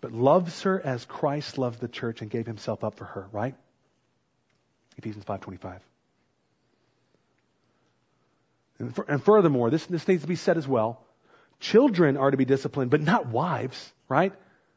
but 0.00 0.12
loves 0.12 0.62
her 0.62 0.80
as 0.80 1.04
Christ 1.04 1.58
loved 1.58 1.80
the 1.80 1.88
church 1.88 2.22
and 2.22 2.30
gave 2.30 2.46
himself 2.46 2.82
up 2.82 2.94
for 2.94 3.04
her, 3.04 3.28
right? 3.30 3.54
Ephesians 4.96 5.24
5.25. 5.24 5.80
And, 8.78 8.94
for, 8.94 9.04
and 9.08 9.22
furthermore, 9.22 9.70
this, 9.70 9.86
this 9.86 10.06
needs 10.06 10.22
to 10.22 10.28
be 10.28 10.36
said 10.36 10.56
as 10.56 10.68
well. 10.68 11.04
Children 11.60 12.16
are 12.16 12.30
to 12.30 12.36
be 12.36 12.44
disciplined, 12.44 12.90
but 12.90 13.00
not 13.00 13.26
wives, 13.28 13.92
right? 14.08 14.32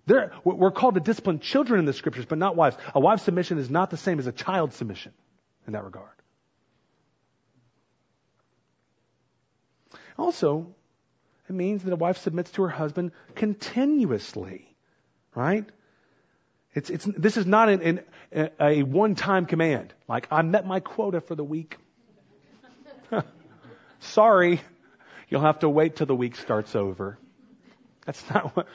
They're, 0.05 0.31
we're 0.43 0.71
called 0.71 0.95
to 0.95 1.01
discipline 1.01 1.39
children 1.39 1.79
in 1.79 1.85
the 1.85 1.93
scriptures, 1.93 2.25
but 2.25 2.37
not 2.37 2.55
wives. 2.55 2.77
A 2.95 2.99
wife's 2.99 3.23
submission 3.23 3.57
is 3.59 3.69
not 3.69 3.89
the 3.89 3.97
same 3.97 4.17
as 4.19 4.27
a 4.27 4.31
child's 4.31 4.75
submission 4.75 5.13
in 5.67 5.73
that 5.73 5.83
regard. 5.83 6.09
Also, 10.17 10.73
it 11.47 11.53
means 11.53 11.83
that 11.83 11.93
a 11.93 11.95
wife 11.95 12.17
submits 12.17 12.51
to 12.51 12.63
her 12.63 12.69
husband 12.69 13.11
continuously, 13.35 14.75
right? 15.35 15.65
It's, 16.73 16.89
it's, 16.89 17.05
this 17.05 17.37
is 17.37 17.45
not 17.45 17.69
an, 17.69 18.01
an, 18.31 18.49
a 18.59 18.83
one-time 18.83 19.45
command. 19.45 19.93
Like, 20.07 20.27
I 20.31 20.41
met 20.41 20.65
my 20.65 20.79
quota 20.79 21.21
for 21.21 21.35
the 21.35 21.43
week. 21.43 21.77
Sorry, 23.99 24.61
you'll 25.29 25.41
have 25.41 25.59
to 25.59 25.69
wait 25.69 25.95
till 25.95 26.07
the 26.07 26.15
week 26.15 26.35
starts 26.35 26.75
over. 26.75 27.17
That's 28.05 28.29
not 28.29 28.55
what, 28.55 28.67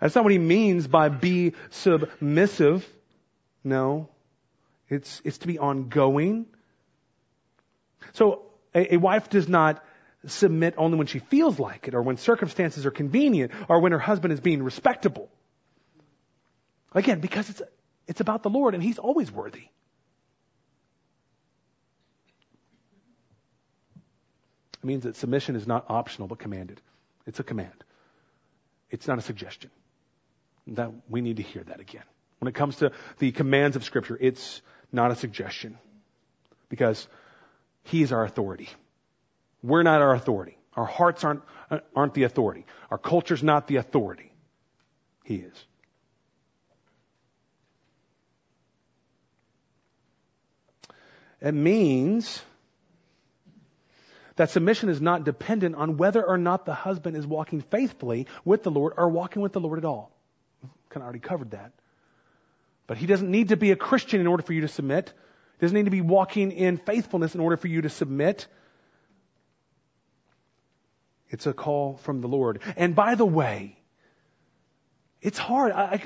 that's 0.00 0.14
not 0.14 0.24
what 0.24 0.32
he 0.32 0.38
means 0.38 0.86
by 0.86 1.08
be 1.08 1.54
submissive. 1.70 2.88
No. 3.64 4.08
It's, 4.88 5.20
it's 5.24 5.38
to 5.38 5.46
be 5.46 5.58
ongoing. 5.58 6.46
So 8.14 8.46
a, 8.74 8.94
a 8.94 8.96
wife 8.96 9.28
does 9.28 9.48
not 9.48 9.84
submit 10.26 10.74
only 10.76 10.98
when 10.98 11.06
she 11.06 11.18
feels 11.18 11.58
like 11.58 11.88
it 11.88 11.94
or 11.94 12.02
when 12.02 12.16
circumstances 12.16 12.86
are 12.86 12.90
convenient 12.90 13.52
or 13.68 13.80
when 13.80 13.92
her 13.92 13.98
husband 13.98 14.32
is 14.32 14.40
being 14.40 14.62
respectable. 14.62 15.28
Again, 16.92 17.20
because 17.20 17.50
it's, 17.50 17.62
it's 18.06 18.20
about 18.20 18.42
the 18.42 18.50
Lord 18.50 18.74
and 18.74 18.82
he's 18.82 18.98
always 18.98 19.30
worthy. 19.30 19.68
It 24.82 24.86
means 24.86 25.04
that 25.04 25.16
submission 25.16 25.56
is 25.56 25.66
not 25.66 25.86
optional 25.88 26.28
but 26.28 26.38
commanded. 26.38 26.80
It's 27.26 27.40
a 27.40 27.44
command. 27.44 27.84
It's 28.90 29.06
not 29.06 29.18
a 29.18 29.22
suggestion. 29.22 29.70
That 30.68 30.92
we 31.08 31.20
need 31.20 31.38
to 31.38 31.42
hear 31.42 31.62
that 31.64 31.80
again. 31.80 32.04
When 32.38 32.48
it 32.48 32.54
comes 32.54 32.76
to 32.76 32.92
the 33.18 33.32
commands 33.32 33.76
of 33.76 33.84
Scripture, 33.84 34.16
it's 34.20 34.62
not 34.92 35.10
a 35.10 35.16
suggestion 35.16 35.78
because 36.68 37.08
He 37.82 38.02
is 38.02 38.12
our 38.12 38.24
authority. 38.24 38.68
We're 39.62 39.82
not 39.82 40.00
our 40.00 40.14
authority. 40.14 40.56
Our 40.74 40.84
hearts 40.84 41.24
aren't, 41.24 41.42
aren't 41.96 42.14
the 42.14 42.22
authority. 42.22 42.64
Our 42.90 42.98
culture's 42.98 43.42
not 43.42 43.66
the 43.66 43.76
authority. 43.76 44.32
He 45.24 45.36
is. 45.36 45.64
It 51.40 51.52
means 51.52 52.42
that 54.38 54.50
submission 54.50 54.88
is 54.88 55.00
not 55.00 55.24
dependent 55.24 55.76
on 55.76 55.96
whether 55.96 56.24
or 56.24 56.38
not 56.38 56.64
the 56.66 56.74
husband 56.74 57.16
is 57.16 57.26
walking 57.26 57.60
faithfully 57.60 58.26
with 58.44 58.64
the 58.64 58.70
Lord 58.70 58.94
or 58.96 59.08
walking 59.08 59.42
with 59.42 59.52
the 59.52 59.60
Lord 59.60 59.78
at 59.78 59.84
all 59.84 60.10
kind 60.88 61.02
of 61.02 61.04
already 61.04 61.20
covered 61.20 61.52
that. 61.52 61.72
But 62.86 62.96
he 62.96 63.06
doesn't 63.06 63.30
need 63.30 63.50
to 63.50 63.56
be 63.56 63.70
a 63.70 63.76
Christian 63.76 64.20
in 64.20 64.26
order 64.26 64.42
for 64.42 64.52
you 64.52 64.62
to 64.62 64.68
submit. 64.68 65.12
He 65.58 65.64
doesn't 65.64 65.76
need 65.76 65.84
to 65.84 65.90
be 65.90 66.00
walking 66.00 66.52
in 66.52 66.78
faithfulness 66.78 67.34
in 67.34 67.40
order 67.40 67.56
for 67.56 67.68
you 67.68 67.82
to 67.82 67.90
submit. 67.90 68.46
It's 71.28 71.46
a 71.46 71.52
call 71.52 71.98
from 71.98 72.20
the 72.20 72.28
Lord. 72.28 72.60
And 72.76 72.94
by 72.94 73.14
the 73.14 73.26
way, 73.26 73.76
it's 75.20 75.38
hard. 75.38 75.72
I, 75.72 76.00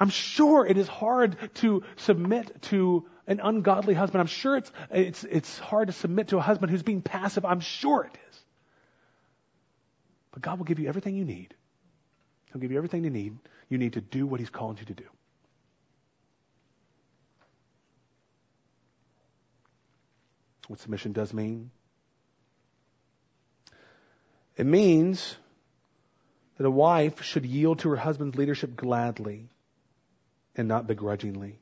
am 0.00 0.10
sure 0.10 0.66
it 0.66 0.76
is 0.76 0.88
hard 0.88 1.36
to 1.54 1.82
submit 1.96 2.62
to 2.62 3.06
an 3.26 3.40
ungodly 3.40 3.94
husband. 3.94 4.20
I'm 4.20 4.26
sure 4.26 4.56
it's, 4.56 4.72
it's, 4.90 5.24
it's 5.24 5.58
hard 5.58 5.88
to 5.88 5.92
submit 5.92 6.28
to 6.28 6.38
a 6.38 6.40
husband 6.40 6.70
who's 6.70 6.82
being 6.82 7.02
passive. 7.02 7.44
I'm 7.44 7.60
sure 7.60 8.04
it 8.04 8.18
is. 8.30 8.40
But 10.32 10.42
God 10.42 10.58
will 10.58 10.66
give 10.66 10.78
you 10.78 10.88
everything 10.88 11.16
you 11.16 11.24
need. 11.24 11.54
He'll 12.52 12.60
give 12.60 12.70
you 12.70 12.76
everything 12.76 13.04
you 13.04 13.10
need 13.10 13.38
you 13.68 13.78
need 13.78 13.94
to 13.94 14.00
do 14.00 14.26
what 14.26 14.40
He's 14.40 14.50
called 14.50 14.78
you 14.80 14.86
to 14.86 14.94
do. 14.94 15.04
What 20.68 20.80
submission 20.80 21.12
does 21.12 21.34
mean? 21.34 21.70
It 24.56 24.64
means 24.64 25.36
that 26.56 26.64
a 26.64 26.70
wife 26.70 27.22
should 27.22 27.44
yield 27.44 27.80
to 27.80 27.90
her 27.90 27.96
husband's 27.96 28.36
leadership 28.36 28.76
gladly 28.76 29.48
and 30.56 30.68
not 30.68 30.86
begrudgingly. 30.86 31.58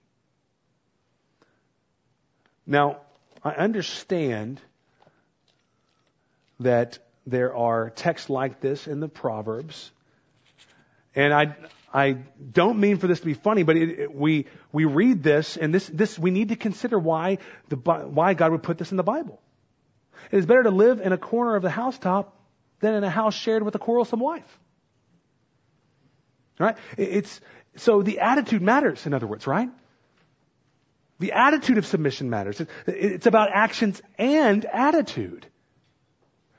Now, 2.67 2.99
I 3.43 3.51
understand 3.51 4.61
that 6.61 6.99
there 7.27 7.55
are 7.55 7.91
texts 7.91 8.31
like 8.31 8.61
this 8.61 8.87
in 8.87 9.01
the 9.01 9.09
Proverbs. 9.09 9.91
And 11.15 11.33
I, 11.33 11.57
I 11.93 12.13
don't 12.53 12.79
mean 12.79 12.99
for 12.99 13.07
this 13.07 13.21
to 13.21 13.27
be 13.27 13.35
funny, 13.35 13.63
but 13.65 13.77
it, 13.77 14.01
it, 14.01 14.15
we, 14.15 14.47
we 14.73 14.85
read 14.85 15.23
this 15.23 15.57
and 15.57 15.75
this, 15.75 15.87
this, 15.89 16.19
we 16.19 16.31
need 16.31 16.49
to 16.49 16.57
consider 16.57 16.99
why 16.99 17.39
the, 17.69 17.77
why 17.77 18.35
God 18.35 18.53
would 18.53 18.63
put 18.63 18.79
this 18.79 18.91
in 18.91 18.97
the 18.97 19.03
Bible. 19.03 19.41
It 20.31 20.39
is 20.39 20.47
better 20.47 20.63
to 20.63 20.71
live 20.71 21.01
in 21.01 21.13
a 21.13 21.19
corner 21.19 21.57
of 21.57 21.63
the 21.63 21.71
housetop 21.71 22.37
than 22.81 22.95
in 22.95 23.05
a 23.05 23.11
house 23.11 23.35
shared 23.35 23.63
with 23.63 23.75
a 23.75 23.79
quarrelsome 23.79 24.21
wife. 24.21 24.59
Right? 26.59 26.77
It's, 26.97 27.41
so 27.77 28.03
the 28.03 28.21
attitude 28.21 28.63
matters, 28.63 29.07
in 29.07 29.15
other 29.15 29.27
words, 29.27 29.47
right? 29.47 29.71
The 31.19 31.33
attitude 31.33 31.79
of 31.79 31.87
submission 31.87 32.31
matters. 32.31 32.61
It's 32.87 33.27
about 33.27 33.51
actions 33.53 34.03
and 34.19 34.65
attitude. 34.65 35.47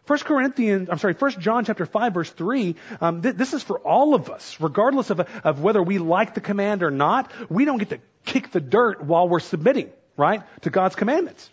1 0.07 0.19
Corinthians, 0.19 0.89
I'm 0.89 0.97
sorry, 0.97 1.13
1 1.13 1.31
John 1.39 1.63
chapter 1.63 1.85
5 1.85 2.13
verse 2.13 2.29
3, 2.29 2.75
um, 2.99 3.21
th- 3.21 3.35
this 3.35 3.53
is 3.53 3.63
for 3.63 3.79
all 3.79 4.15
of 4.15 4.29
us, 4.29 4.57
regardless 4.59 5.09
of, 5.11 5.21
of 5.21 5.61
whether 5.61 5.81
we 5.81 5.97
like 5.97 6.33
the 6.33 6.41
command 6.41 6.83
or 6.83 6.91
not. 6.91 7.31
We 7.49 7.63
don't 7.63 7.77
get 7.77 7.89
to 7.89 7.99
kick 8.25 8.51
the 8.51 8.59
dirt 8.59 9.03
while 9.03 9.29
we're 9.29 9.39
submitting, 9.39 9.91
right, 10.17 10.43
to 10.61 10.69
God's 10.69 10.95
commandments. 10.95 11.49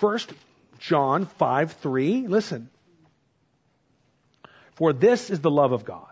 1 0.00 0.18
John 0.78 1.26
5 1.26 1.72
3, 1.72 2.26
listen. 2.28 2.70
For 4.76 4.92
this 4.92 5.28
is 5.28 5.40
the 5.40 5.50
love 5.50 5.72
of 5.72 5.84
God, 5.84 6.07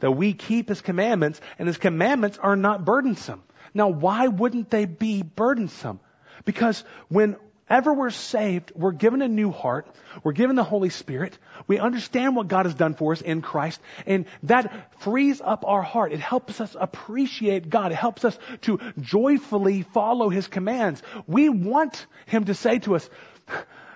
that 0.00 0.10
we 0.10 0.32
keep 0.32 0.68
His 0.68 0.80
commandments, 0.80 1.40
and 1.58 1.68
His 1.68 1.78
commandments 1.78 2.38
are 2.38 2.56
not 2.56 2.84
burdensome. 2.84 3.42
Now, 3.72 3.88
why 3.88 4.28
wouldn't 4.28 4.70
they 4.70 4.84
be 4.84 5.22
burdensome? 5.22 6.00
Because 6.44 6.84
whenever 7.08 7.92
we're 7.92 8.10
saved, 8.10 8.72
we're 8.74 8.92
given 8.92 9.22
a 9.22 9.28
new 9.28 9.50
heart, 9.50 9.88
we're 10.22 10.32
given 10.32 10.56
the 10.56 10.64
Holy 10.64 10.90
Spirit, 10.90 11.36
we 11.66 11.78
understand 11.78 12.36
what 12.36 12.48
God 12.48 12.66
has 12.66 12.74
done 12.74 12.94
for 12.94 13.12
us 13.12 13.20
in 13.20 13.42
Christ, 13.42 13.80
and 14.06 14.26
that 14.44 15.00
frees 15.00 15.40
up 15.40 15.64
our 15.66 15.82
heart. 15.82 16.12
It 16.12 16.20
helps 16.20 16.60
us 16.60 16.76
appreciate 16.78 17.68
God. 17.68 17.92
It 17.92 17.96
helps 17.96 18.24
us 18.24 18.38
to 18.62 18.78
joyfully 19.00 19.82
follow 19.82 20.28
His 20.28 20.46
commands. 20.46 21.02
We 21.26 21.48
want 21.48 22.06
Him 22.26 22.44
to 22.44 22.54
say 22.54 22.78
to 22.80 22.96
us, 22.96 23.10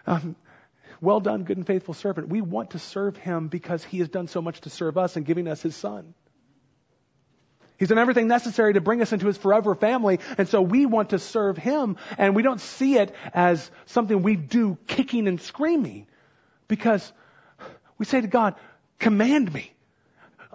um, 0.07 0.35
well 1.01 1.21
done, 1.21 1.45
good 1.45 1.57
and 1.57 1.67
faithful 1.67 1.95
servant. 1.95 2.29
We 2.29 2.41
want 2.41 2.71
to 2.71 2.79
serve 2.79 3.17
Him 3.17 3.49
because 3.49 3.85
He 3.85 3.99
has 3.99 4.09
done 4.09 4.29
so 4.29 4.43
much 4.43 4.61
to 4.63 4.71
serve 4.71 4.99
us 4.99 5.17
in 5.17 5.23
giving 5.23 5.49
us 5.49 5.63
His 5.63 5.77
Son. 5.77 6.15
He's 7.79 7.89
done 7.89 7.99
everything 7.99 8.27
necessary 8.27 8.73
to 8.75 8.81
bring 8.81 9.01
us 9.03 9.13
into 9.13 9.27
his 9.27 9.39
forever 9.39 9.75
family. 9.77 10.19
And 10.37 10.49
so 10.49 10.61
we 10.61 10.85
want 10.85 11.11
to 11.11 11.21
serve 11.21 11.57
him 11.57 11.97
and 12.19 12.35
we 12.35 12.43
don't 12.43 12.61
see 12.61 12.99
it 12.99 13.15
as 13.33 13.71
something 13.87 14.23
we 14.23 14.35
do 14.35 14.77
kicking 14.89 15.29
and 15.29 15.41
screaming 15.41 16.09
because 16.67 17.13
we 17.99 18.05
say 18.05 18.21
to 18.21 18.27
God, 18.27 18.57
command 18.99 19.53
me. 19.53 19.73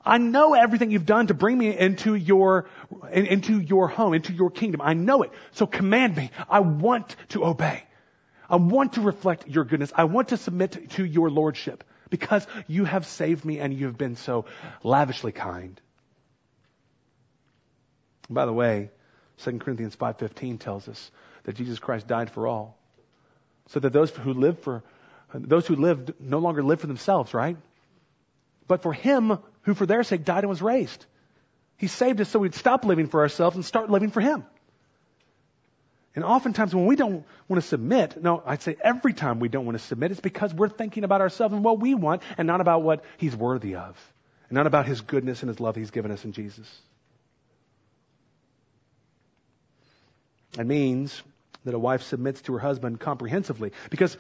I 0.06 0.18
know 0.18 0.54
everything 0.54 0.92
you've 0.92 1.06
done 1.06 1.28
to 1.28 1.34
bring 1.34 1.58
me 1.58 1.78
into 1.78 2.14
your, 2.14 2.68
into 3.10 3.58
your 3.62 3.88
home, 3.88 4.14
into 4.14 4.34
your 4.34 4.52
kingdom. 4.52 4.82
I 4.82 4.94
know 4.94 5.24
it. 5.24 5.32
So 5.52 5.66
command 5.66 6.18
me. 6.18 6.30
I 6.50 6.60
want 6.60 7.16
to 7.30 7.46
obey. 7.46 7.84
I 8.54 8.58
want 8.58 8.94
to 8.94 9.02
reflect 9.02 9.48
your 9.48 9.64
goodness. 9.64 9.92
I 9.96 10.04
want 10.04 10.28
to 10.28 10.38
submit 10.38 10.92
to 10.92 11.04
your 11.04 11.32
lordship 11.32 11.84
because 12.12 12.46
you 12.68 12.86
have 12.86 13.08
saved 13.08 13.44
me 13.44 13.58
and 13.58 13.74
you 13.74 13.88
have 13.88 13.98
been 13.98 14.16
so 14.16 14.46
lavishly 14.84 15.32
kind. 15.32 15.82
By 18.30 18.46
the 18.46 18.54
way, 18.54 18.92
2 19.40 19.58
Corinthians 19.58 19.96
5:15 19.96 20.60
tells 20.60 20.88
us 20.88 21.10
that 21.46 21.56
Jesus 21.56 21.80
Christ 21.80 22.06
died 22.06 22.30
for 22.30 22.46
all. 22.46 22.78
So 23.70 23.80
that 23.80 23.92
those 23.92 24.12
who 24.12 24.36
live 24.36 24.60
for 24.60 24.84
those 25.34 25.66
who 25.66 25.76
lived 25.76 26.14
no 26.20 26.38
longer 26.38 26.62
live 26.62 26.80
for 26.80 26.86
themselves, 26.86 27.34
right? 27.34 27.58
But 28.68 28.84
for 28.84 28.94
him 28.94 29.40
who 29.64 29.74
for 29.74 29.88
their 29.88 30.04
sake 30.04 30.26
died 30.26 30.44
and 30.44 30.50
was 30.50 30.62
raised. 30.62 31.04
He 31.78 31.88
saved 31.88 32.22
us 32.22 32.30
so 32.30 32.38
we'd 32.38 32.54
stop 32.54 32.86
living 32.86 33.08
for 33.08 33.22
ourselves 33.22 33.56
and 33.56 33.66
start 33.66 33.90
living 33.90 34.12
for 34.12 34.22
him. 34.22 34.46
And 36.16 36.24
oftentimes 36.24 36.76
when 36.76 36.86
we 36.86 36.96
don't 36.96 37.26
want 37.48 37.62
to 37.62 37.68
submit, 37.68 38.22
no, 38.22 38.44
I'd 38.46 38.62
say 38.62 38.76
every 38.84 39.14
time 39.14 39.40
we 39.40 39.50
don't 39.50 39.66
want 39.66 39.78
to 39.78 39.84
submit, 39.84 40.12
it's 40.12 40.22
because 40.22 40.54
we're 40.54 40.70
thinking 40.70 41.04
about 41.04 41.22
ourselves 41.22 41.54
and 41.54 41.64
what 41.64 41.80
we 41.80 41.96
want 41.96 42.22
and 42.38 42.46
not 42.46 42.62
about 42.62 42.84
what 42.84 43.04
he's 43.18 43.36
worthy 43.36 43.76
of. 43.76 43.98
And 44.50 44.56
not 44.56 44.68
about 44.68 44.86
his 44.86 45.02
goodness 45.02 45.42
and 45.42 45.50
his 45.50 45.60
love 45.60 45.76
he's 45.76 45.90
given 45.90 46.12
us 46.12 46.24
in 46.24 46.32
Jesus. 46.32 46.70
It 50.60 50.68
means 50.68 51.24
that 51.66 51.74
a 51.74 51.80
wife 51.80 52.04
submits 52.04 52.42
to 52.44 52.54
her 52.54 52.60
husband 52.60 53.00
comprehensively 53.00 53.72
because 53.90 54.16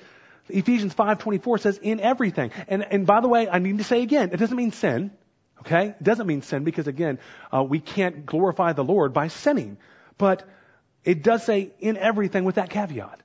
Ephesians 0.49 0.95
5:24 0.95 1.59
says 1.59 1.77
in 1.77 1.99
everything. 1.99 2.51
And 2.67 2.83
and 2.83 3.05
by 3.05 3.21
the 3.21 3.27
way, 3.27 3.47
I 3.47 3.59
need 3.59 3.77
to 3.77 3.83
say 3.83 4.01
again, 4.01 4.31
it 4.33 4.37
doesn't 4.37 4.57
mean 4.57 4.71
sin. 4.71 5.11
Okay? 5.59 5.89
It 5.89 6.03
doesn't 6.03 6.25
mean 6.25 6.41
sin 6.41 6.63
because 6.63 6.87
again, 6.87 7.19
uh, 7.51 7.63
we 7.63 7.79
can't 7.79 8.25
glorify 8.25 8.73
the 8.73 8.83
Lord 8.83 9.13
by 9.13 9.27
sinning. 9.27 9.77
But 10.17 10.43
it 11.03 11.23
does 11.23 11.43
say 11.43 11.71
in 11.79 11.97
everything 11.97 12.43
with 12.43 12.55
that 12.55 12.69
caveat. 12.69 13.19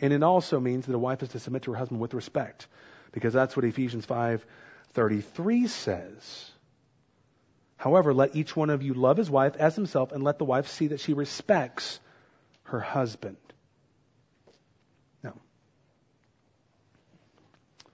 And 0.00 0.12
it 0.12 0.22
also 0.22 0.58
means 0.58 0.86
that 0.86 0.94
a 0.94 0.98
wife 0.98 1.22
is 1.22 1.30
to 1.30 1.38
submit 1.38 1.62
to 1.62 1.72
her 1.72 1.78
husband 1.78 2.00
with 2.00 2.12
respect 2.12 2.66
because 3.12 3.32
that's 3.32 3.56
what 3.56 3.64
Ephesians 3.64 4.04
5:33 4.04 5.68
says. 5.68 6.50
However, 7.76 8.12
let 8.12 8.36
each 8.36 8.56
one 8.56 8.70
of 8.70 8.82
you 8.82 8.94
love 8.94 9.16
his 9.16 9.30
wife 9.30 9.56
as 9.56 9.74
himself, 9.74 10.12
and 10.12 10.22
let 10.22 10.38
the 10.38 10.44
wife 10.44 10.68
see 10.68 10.88
that 10.88 11.00
she 11.00 11.14
respects 11.14 11.98
her 12.64 12.78
husband. 12.78 13.36
Now, 15.22 15.34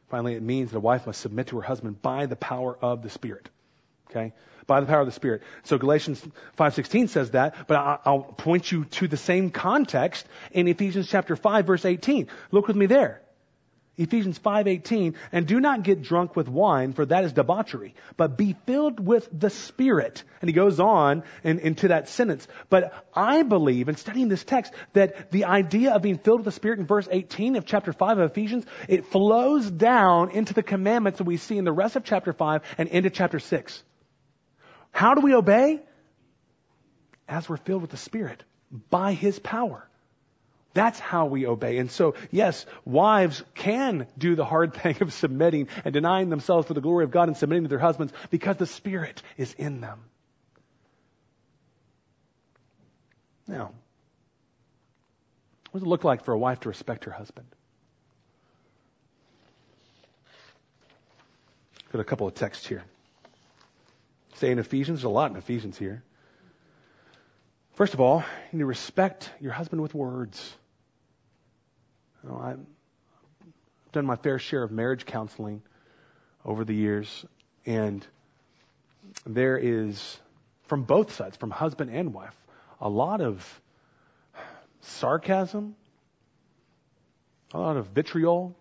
finally, 0.09 0.35
it 0.35 0.43
means 0.43 0.71
that 0.71 0.77
a 0.77 0.81
wife 0.81 1.07
must 1.07 1.21
submit 1.21 1.47
to 1.49 1.57
her 1.57 1.63
husband 1.63 2.03
by 2.03 2.27
the 2.27 2.37
power 2.37 2.77
of 2.77 3.03
the 3.03 3.09
Spirit. 3.09 3.49
Okay? 4.11 4.33
By 4.67 4.81
the 4.81 4.87
power 4.87 5.01
of 5.01 5.07
the 5.07 5.13
Spirit. 5.13 5.43
So 5.65 5.79
Galatians 5.79 6.21
5.16 6.59 7.09
says 7.09 7.31
that, 7.31 7.55
but 7.67 8.03
I'll 8.05 8.23
point 8.23 8.71
you 8.71 8.85
to 8.85 9.09
the 9.09 9.17
same 9.17 9.51
context 9.51 10.27
in 10.53 10.69
Ephesians 10.69 11.09
chapter 11.09 11.37
5 11.37 11.67
verse 11.67 11.85
18. 11.85 12.29
Look 12.51 12.69
with 12.69 12.77
me 12.77 12.87
there. 12.87 13.23
Ephesians 13.99 14.39
5:18, 14.39 15.15
and 15.33 15.47
do 15.47 15.61
not 15.61 15.83
get 15.83 16.03
drunk 16.03 16.37
with 16.37 16.49
wine, 16.49 16.93
for 16.93 17.05
that 17.05 17.25
is 17.25 17.33
debauchery, 17.33 17.95
but 18.17 18.39
be 18.39 18.55
filled 18.65 19.05
with 19.05 19.29
the 19.33 19.51
Spirit. 19.51 20.23
And 20.41 20.49
he 20.49 20.55
goes 20.55 20.79
on 20.79 21.25
in, 21.43 21.59
into 21.59 21.89
that 21.89 22.09
sentence. 22.09 22.47
But 22.71 22.95
I 23.13 23.43
believe, 23.43 23.89
in 23.89 23.97
studying 23.97 24.29
this 24.29 24.45
text, 24.45 24.73
that 24.93 25.33
the 25.33 25.47
idea 25.47 25.95
of 25.95 26.03
being 26.03 26.19
filled 26.19 26.41
with 26.41 26.45
the 26.45 26.53
Spirit 26.53 26.79
in 26.79 26.87
verse 26.87 27.09
18 27.11 27.57
of 27.57 27.67
chapter 27.67 27.93
5 27.93 28.19
of 28.19 28.31
Ephesians, 28.31 28.65
it 28.87 29.07
flows 29.07 29.69
down 29.69 30.31
into 30.31 30.55
the 30.55 30.63
commandments 30.63 31.19
that 31.19 31.25
we 31.25 31.37
see 31.37 31.59
in 31.59 31.65
the 31.65 31.73
rest 31.73 31.97
of 31.97 32.05
chapter 32.05 32.33
5 32.33 32.63
and 32.79 32.89
into 32.89 33.11
chapter 33.11 33.41
6. 33.41 33.83
How 34.99 35.15
do 35.15 35.21
we 35.21 35.33
obey? 35.33 35.79
As 37.29 37.49
we're 37.49 37.57
filled 37.57 37.83
with 37.83 37.93
the 37.93 37.97
Spirit, 37.97 38.43
by 38.91 39.13
His 39.13 39.39
power. 39.39 39.89
That's 40.75 40.99
how 40.99 41.27
we 41.27 41.47
obey. 41.47 41.79
And 41.79 41.89
so, 41.89 42.17
yes, 42.33 42.67
wives 42.85 43.45
can 43.55 44.09
do 44.19 44.35
the 44.35 44.45
hard 44.45 44.75
thing 44.83 44.97
of 45.01 45.13
submitting 45.13 45.69
and 45.85 45.95
denying 45.95 46.31
themselves 46.31 46.67
for 46.67 46.75
the 46.75 46.81
glory 46.81 47.05
of 47.05 47.13
God 47.13 47.29
and 47.29 47.37
submitting 47.37 47.63
to 47.63 47.69
their 47.69 47.79
husbands 47.79 48.13
because 48.31 48.57
the 48.57 48.67
Spirit 48.67 49.23
is 49.37 49.55
in 49.55 49.81
them. 49.81 50.01
Now, 53.47 53.71
what 55.71 55.79
does 55.79 55.87
it 55.87 55.89
look 55.89 56.03
like 56.03 56.25
for 56.25 56.33
a 56.33 56.39
wife 56.39 56.59
to 56.61 56.71
respect 56.71 57.05
her 57.05 57.13
husband? 57.13 57.47
Got 61.93 62.01
a 62.01 62.05
couple 62.05 62.27
of 62.27 62.35
texts 62.35 62.67
here. 62.67 62.83
Say 64.39 64.53
in 64.53 64.61
Ephesians, 64.61 65.01
there's 65.01 65.05
a 65.05 65.09
lot 65.09 65.33
in 65.33 65.37
Ephesians 65.37 65.77
here. 65.77 66.05
First 67.75 67.95
of 67.95 68.01
all, 68.01 68.21
you 68.53 68.59
need 68.59 68.61
to 68.61 68.67
respect 68.67 69.33
your 69.41 69.51
husband 69.51 69.83
with 69.83 69.95
words. 69.95 70.55
You 72.23 72.31
know, 72.31 72.39
I've 72.39 72.61
done 73.91 74.07
my 74.07 74.15
fair 74.15 74.39
share 74.39 74.63
of 74.63 74.71
marriage 74.71 75.07
counseling 75.07 75.61
over 76.45 76.65
the 76.65 76.73
years, 76.73 77.27
and 77.67 78.07
there 79.27 79.59
is, 79.59 80.21
from 80.69 80.85
both 80.85 81.13
sides, 81.15 81.37
from 81.37 81.51
husband 81.51 81.91
and 81.91 82.15
wife, 82.15 82.37
a 82.81 82.89
lot 82.89 83.21
of 83.21 83.61
sarcasm, 84.83 85.75
a 87.53 87.59
lot 87.59 87.77
of 87.77 87.89
vitriol, 87.89 88.55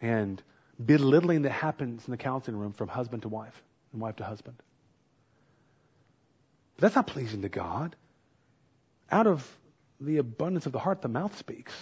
and 0.00 0.42
belittling 0.82 1.42
that 1.42 1.52
happens 1.52 2.06
in 2.06 2.10
the 2.10 2.16
counseling 2.16 2.56
room 2.56 2.72
from 2.72 2.88
husband 2.88 3.20
to 3.24 3.28
wife 3.28 3.62
and 3.92 4.00
wife 4.00 4.16
to 4.16 4.24
husband. 4.24 4.56
But 6.76 6.82
that's 6.82 6.94
not 6.94 7.06
pleasing 7.06 7.42
to 7.42 7.48
God. 7.48 7.96
Out 9.10 9.26
of 9.26 9.46
the 10.00 10.18
abundance 10.18 10.66
of 10.66 10.72
the 10.72 10.78
heart, 10.78 11.02
the 11.02 11.08
mouth 11.08 11.36
speaks. 11.38 11.72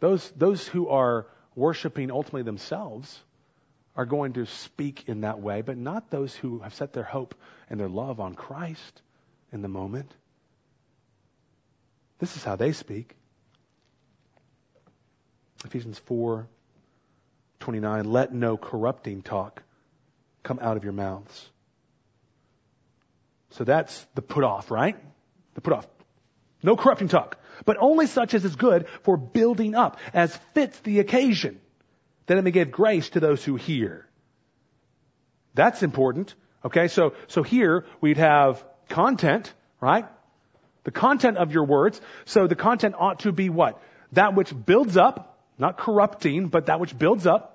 Those, 0.00 0.30
those 0.36 0.66
who 0.66 0.88
are 0.88 1.26
worshiping 1.54 2.10
ultimately 2.10 2.42
themselves 2.42 3.20
are 3.94 4.06
going 4.06 4.32
to 4.34 4.46
speak 4.46 5.04
in 5.06 5.20
that 5.20 5.40
way, 5.40 5.60
but 5.60 5.76
not 5.76 6.10
those 6.10 6.34
who 6.34 6.60
have 6.60 6.74
set 6.74 6.92
their 6.92 7.04
hope 7.04 7.34
and 7.68 7.78
their 7.78 7.88
love 7.88 8.20
on 8.20 8.34
Christ 8.34 9.02
in 9.52 9.62
the 9.62 9.68
moment. 9.68 10.10
This 12.18 12.36
is 12.36 12.44
how 12.44 12.56
they 12.56 12.72
speak. 12.72 13.14
Ephesians 15.64 15.98
4 15.98 16.48
29, 17.62 18.04
let 18.04 18.34
no 18.34 18.56
corrupting 18.56 19.22
talk 19.22 19.62
come 20.42 20.58
out 20.60 20.76
of 20.76 20.84
your 20.84 20.92
mouths. 20.92 21.48
So 23.50 23.64
that's 23.64 24.06
the 24.14 24.22
put 24.22 24.44
off, 24.44 24.70
right? 24.70 24.96
The 25.54 25.60
put 25.60 25.72
off. 25.72 25.86
No 26.62 26.76
corrupting 26.76 27.08
talk, 27.08 27.38
but 27.64 27.76
only 27.80 28.06
such 28.06 28.34
as 28.34 28.44
is 28.44 28.56
good 28.56 28.86
for 29.02 29.16
building 29.16 29.74
up, 29.74 29.98
as 30.12 30.36
fits 30.54 30.78
the 30.80 31.00
occasion, 31.00 31.60
that 32.26 32.38
it 32.38 32.42
may 32.42 32.50
give 32.50 32.70
grace 32.70 33.10
to 33.10 33.20
those 33.20 33.44
who 33.44 33.56
hear. 33.56 34.08
That's 35.54 35.82
important. 35.82 36.34
Okay, 36.64 36.88
so, 36.88 37.14
so 37.26 37.42
here 37.42 37.84
we'd 38.00 38.18
have 38.18 38.64
content, 38.88 39.52
right? 39.80 40.06
The 40.84 40.90
content 40.92 41.36
of 41.36 41.52
your 41.52 41.64
words. 41.64 42.00
So 42.24 42.46
the 42.46 42.56
content 42.56 42.94
ought 42.98 43.20
to 43.20 43.32
be 43.32 43.50
what? 43.50 43.80
That 44.12 44.34
which 44.34 44.52
builds 44.66 44.96
up, 44.96 45.38
not 45.58 45.78
corrupting, 45.78 46.48
but 46.48 46.66
that 46.66 46.80
which 46.80 46.96
builds 46.96 47.26
up. 47.26 47.51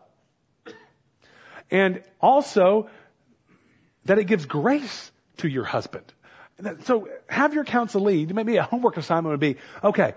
And 1.69 2.03
also 2.21 2.89
that 4.05 4.19
it 4.19 4.25
gives 4.25 4.45
grace 4.45 5.11
to 5.37 5.47
your 5.47 5.63
husband. 5.63 6.05
So 6.85 7.07
have 7.29 7.53
your 7.53 7.65
counselee, 7.65 8.31
maybe 8.33 8.57
a 8.57 8.63
homework 8.63 8.97
assignment 8.97 9.31
would 9.33 9.39
be, 9.39 9.57
okay, 9.83 10.15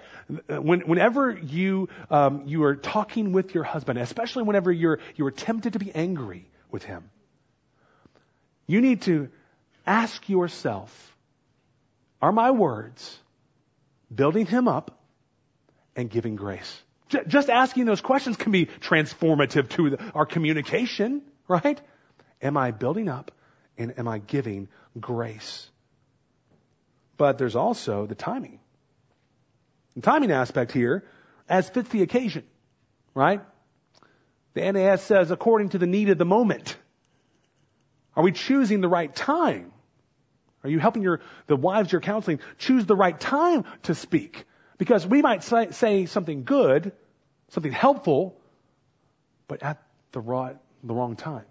when, 0.48 0.80
whenever 0.80 1.30
you, 1.30 1.90
um, 2.10 2.44
you 2.46 2.64
are 2.64 2.76
talking 2.76 3.32
with 3.32 3.54
your 3.54 3.64
husband, 3.64 3.98
especially 3.98 4.44
whenever 4.44 4.72
you're, 4.72 5.00
you're 5.16 5.32
tempted 5.32 5.74
to 5.74 5.78
be 5.78 5.94
angry 5.94 6.48
with 6.70 6.82
him, 6.82 7.10
you 8.66 8.80
need 8.80 9.02
to 9.02 9.28
ask 9.86 10.28
yourself, 10.30 11.14
are 12.22 12.32
my 12.32 12.52
words 12.52 13.18
building 14.14 14.46
him 14.46 14.66
up 14.66 14.98
and 15.94 16.08
giving 16.08 16.36
grace? 16.36 16.82
Just 17.26 17.50
asking 17.50 17.84
those 17.84 18.00
questions 18.00 18.36
can 18.36 18.52
be 18.52 18.66
transformative 18.66 19.68
to 19.70 19.98
our 20.14 20.24
communication, 20.24 21.22
right? 21.50 21.80
Am 22.40 22.56
I 22.56 22.70
building 22.70 23.08
up 23.08 23.32
and 23.76 23.98
am 23.98 24.06
I 24.06 24.18
giving 24.18 24.68
grace? 24.98 25.68
But 27.16 27.38
there's 27.38 27.56
also 27.56 28.06
the 28.06 28.14
timing. 28.14 28.60
The 29.96 30.02
timing 30.02 30.30
aspect 30.30 30.70
here, 30.70 31.04
as 31.48 31.68
fits 31.68 31.90
the 31.90 32.02
occasion, 32.02 32.44
right? 33.14 33.42
The 34.54 34.72
NAS 34.72 35.02
says 35.02 35.32
according 35.32 35.70
to 35.70 35.78
the 35.78 35.86
need 35.86 36.08
of 36.08 36.18
the 36.18 36.24
moment. 36.24 36.76
Are 38.14 38.22
we 38.22 38.32
choosing 38.32 38.80
the 38.80 38.88
right 38.88 39.14
time? 39.14 39.72
Are 40.62 40.70
you 40.70 40.78
helping 40.78 41.02
your, 41.02 41.20
the 41.48 41.56
wives 41.56 41.90
you're 41.90 42.00
counseling 42.00 42.38
choose 42.58 42.86
the 42.86 42.96
right 42.96 43.18
time 43.18 43.64
to 43.84 43.94
speak? 43.94 44.44
Because 44.78 45.04
we 45.06 45.20
might 45.20 45.42
say, 45.42 45.72
say 45.72 46.06
something 46.06 46.44
good, 46.44 46.92
something 47.48 47.72
helpful, 47.72 48.40
but 49.48 49.62
at 49.62 49.82
the 50.12 50.20
right, 50.20 50.56
the 50.82 50.94
wrong 50.94 51.16
time. 51.16 51.44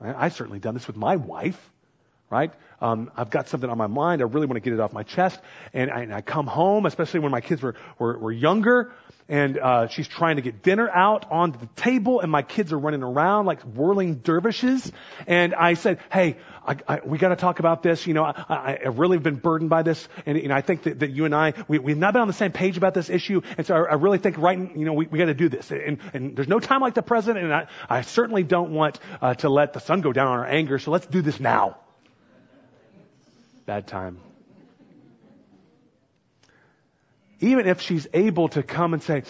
I, 0.00 0.26
I've 0.26 0.34
certainly 0.34 0.58
done 0.58 0.74
this 0.74 0.86
with 0.86 0.96
my 0.96 1.16
wife 1.16 1.72
right? 2.30 2.52
Um, 2.80 3.10
I've 3.16 3.30
got 3.30 3.48
something 3.48 3.68
on 3.68 3.78
my 3.78 3.86
mind. 3.86 4.22
I 4.22 4.26
really 4.26 4.46
want 4.46 4.56
to 4.56 4.60
get 4.60 4.72
it 4.72 4.80
off 4.80 4.92
my 4.92 5.02
chest. 5.02 5.40
And 5.72 5.90
I, 5.90 6.00
and 6.02 6.14
I 6.14 6.20
come 6.20 6.46
home, 6.46 6.86
especially 6.86 7.20
when 7.20 7.32
my 7.32 7.40
kids 7.40 7.62
were, 7.62 7.74
were, 7.98 8.18
were 8.18 8.32
younger, 8.32 8.92
and 9.28 9.58
uh, 9.58 9.88
she's 9.88 10.08
trying 10.08 10.36
to 10.36 10.42
get 10.42 10.62
dinner 10.62 10.88
out 10.88 11.30
onto 11.30 11.58
the 11.58 11.68
table, 11.76 12.20
and 12.20 12.30
my 12.32 12.42
kids 12.42 12.72
are 12.72 12.78
running 12.78 13.02
around 13.02 13.44
like 13.44 13.60
whirling 13.60 14.16
dervishes. 14.16 14.90
And 15.26 15.54
I 15.54 15.74
said, 15.74 15.98
"Hey, 16.10 16.38
I, 16.66 16.76
I, 16.88 17.00
we 17.04 17.18
got 17.18 17.28
to 17.28 17.36
talk 17.36 17.58
about 17.58 17.82
this. 17.82 18.06
You 18.06 18.14
know, 18.14 18.24
I, 18.24 18.78
I 18.82 18.88
really 18.88 19.16
have 19.16 19.22
been 19.22 19.36
burdened 19.36 19.68
by 19.68 19.82
this, 19.82 20.08
and 20.24 20.42
know, 20.42 20.54
I 20.54 20.62
think 20.62 20.84
that, 20.84 21.00
that 21.00 21.10
you 21.10 21.26
and 21.26 21.34
I, 21.34 21.52
we, 21.66 21.78
we've 21.78 21.98
not 21.98 22.14
been 22.14 22.22
on 22.22 22.28
the 22.28 22.34
same 22.34 22.52
page 22.52 22.78
about 22.78 22.94
this 22.94 23.10
issue, 23.10 23.42
and 23.58 23.66
so 23.66 23.74
I, 23.74 23.78
I 23.80 23.94
really 23.94 24.18
think 24.18 24.38
right, 24.38 24.58
you 24.58 24.84
know, 24.86 24.94
we, 24.94 25.06
we 25.06 25.18
got 25.18 25.26
to 25.26 25.34
do 25.34 25.50
this. 25.50 25.70
And, 25.70 25.98
and 26.14 26.34
there's 26.34 26.48
no 26.48 26.58
time 26.58 26.80
like 26.80 26.94
the 26.94 27.02
present, 27.02 27.36
and 27.36 27.52
I, 27.52 27.66
I 27.88 28.00
certainly 28.02 28.44
don't 28.44 28.70
want 28.70 28.98
uh, 29.20 29.34
to 29.34 29.50
let 29.50 29.74
the 29.74 29.80
sun 29.80 30.00
go 30.00 30.12
down 30.12 30.28
on 30.28 30.38
our 30.38 30.46
anger. 30.46 30.78
So 30.78 30.90
let's 30.90 31.06
do 31.06 31.20
this 31.20 31.38
now." 31.38 31.76
Bad 33.68 33.86
time. 33.86 34.18
Even 37.40 37.66
if 37.66 37.82
she's 37.82 38.06
able 38.14 38.48
to 38.48 38.62
come 38.62 38.94
and 38.94 39.02
say, 39.02 39.24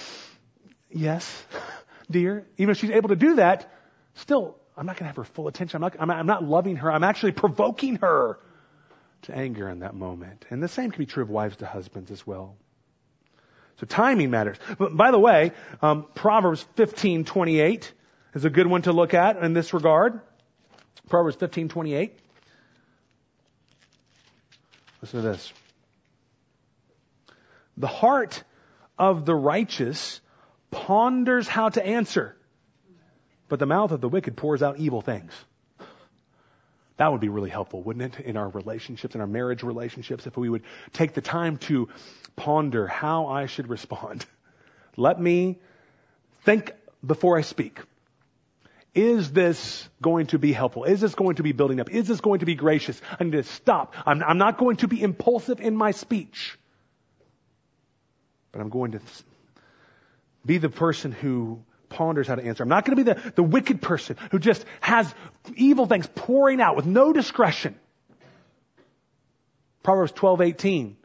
yes, 0.93 1.45
dear, 2.11 2.47
even 2.57 2.70
if 2.70 2.78
she's 2.78 2.91
able 2.91 3.09
to 3.09 3.16
do 3.16 3.34
that, 3.34 3.68
still, 4.14 4.57
I'm 4.76 4.86
not 4.86 4.95
going 4.95 5.01
to 5.01 5.07
have 5.09 5.16
her 5.16 5.24
full 5.24 5.49
attention. 5.49 5.78
I'm 5.78 5.80
not, 5.80 5.97
I'm, 5.99 6.11
I'm 6.12 6.26
not 6.26 6.45
loving 6.45 6.76
her. 6.76 6.91
I'm 6.91 7.03
actually 7.03 7.32
provoking 7.32 7.97
her 7.97 8.39
to 9.22 9.36
anger 9.36 9.68
in 9.68 9.80
that 9.80 9.97
moment. 9.97 10.45
And 10.51 10.62
the 10.62 10.68
same 10.68 10.93
can 10.93 11.01
be 11.01 11.07
true 11.07 11.24
of 11.24 11.30
wives 11.30 11.57
to 11.57 11.66
husbands 11.66 12.12
as 12.12 12.24
well. 12.24 12.55
So 13.80 13.86
timing 13.86 14.30
matters. 14.30 14.59
But 14.78 14.97
by 14.97 15.11
the 15.11 15.18
way, 15.18 15.51
um, 15.82 16.07
Proverbs 16.14 16.64
15:28 16.76 17.91
is 18.34 18.45
a 18.45 18.51
good 18.51 18.68
one 18.68 18.82
to 18.82 18.93
look 18.93 19.14
at 19.14 19.36
in 19.43 19.53
this 19.53 19.74
regard. 19.74 20.20
Proverbs 21.09 21.36
15:28. 21.36 22.12
Listen 25.01 25.22
to 25.22 25.28
this. 25.28 25.53
The 27.76 27.86
heart 27.86 28.42
of 28.99 29.24
the 29.24 29.34
righteous 29.34 30.20
ponders 30.70 31.46
how 31.46 31.68
to 31.68 31.84
answer, 31.84 32.36
but 33.49 33.59
the 33.59 33.66
mouth 33.66 33.92
of 33.92 34.01
the 34.01 34.09
wicked 34.09 34.36
pours 34.36 34.62
out 34.62 34.78
evil 34.78 35.01
things. 35.01 35.32
That 36.96 37.12
would 37.12 37.20
be 37.20 37.28
really 37.28 37.51
helpful, 37.51 37.80
wouldn't 37.82 38.18
it, 38.18 38.24
in 38.24 38.36
our 38.36 38.49
relationships, 38.49 39.14
in 39.14 39.20
our 39.20 39.26
marriage 39.26 39.62
relationships, 39.62 40.26
if 40.26 40.36
we 40.36 40.49
would 40.49 40.64
take 40.92 41.14
the 41.14 41.20
time 41.20 41.57
to 41.59 41.88
ponder 42.34 42.88
how 42.88 43.26
I 43.26 43.46
should 43.46 43.68
respond. 43.68 44.26
Let 44.96 45.20
me 45.20 45.61
think 46.44 46.72
before 47.07 47.38
I 47.38 47.42
speak. 47.42 47.78
Is 48.99 49.30
this 49.30 49.88
going 50.03 50.26
to 50.28 50.40
be 50.40 50.53
helpful? 50.53 50.82
Is 50.82 51.01
this 51.01 51.14
going 51.14 51.36
to 51.36 51.44
be 51.44 51.53
building 51.53 51.78
up? 51.78 51.88
Is 51.88 52.09
this 52.09 52.20
going 52.20 52.40
to 52.40 52.46
be 52.46 52.57
gracious? 52.57 53.01
I 53.20 53.22
need 53.22 53.30
to 53.30 53.44
stop. 53.44 53.94
I'm, 54.05 54.20
I'm 54.24 54.38
not 54.38 54.59
going 54.59 54.78
to 54.78 54.88
be 54.88 55.01
impulsive 55.01 55.61
in 55.61 55.76
my 55.76 55.92
speech, 55.92 56.59
but 58.51 58.61
I'm 58.61 58.70
going 58.70 58.90
to 58.92 59.01
be 60.44 60.59
the 60.59 60.68
person 60.68 61.12
who 61.12 61.62
ponders 61.88 62.26
how 62.26 62.34
to 62.34 62.44
answer. 62.44 62.64
I'm 62.64 62.68
not 62.68 62.84
going 62.84 62.96
to 62.96 63.05
be 63.05 63.12
the, 63.12 63.32
the 63.36 63.42
wicked 63.44 63.80
person 63.80 64.16
who 64.32 64.40
just 64.40 64.64
has 64.80 65.14
evil 65.55 65.86
things 65.86 66.09
pouring 66.16 66.61
out 66.61 66.74
with 66.74 66.86
no 66.86 67.12
discretion. 67.12 67.78
Proverbs 69.84 70.11
12:18. 70.11 70.96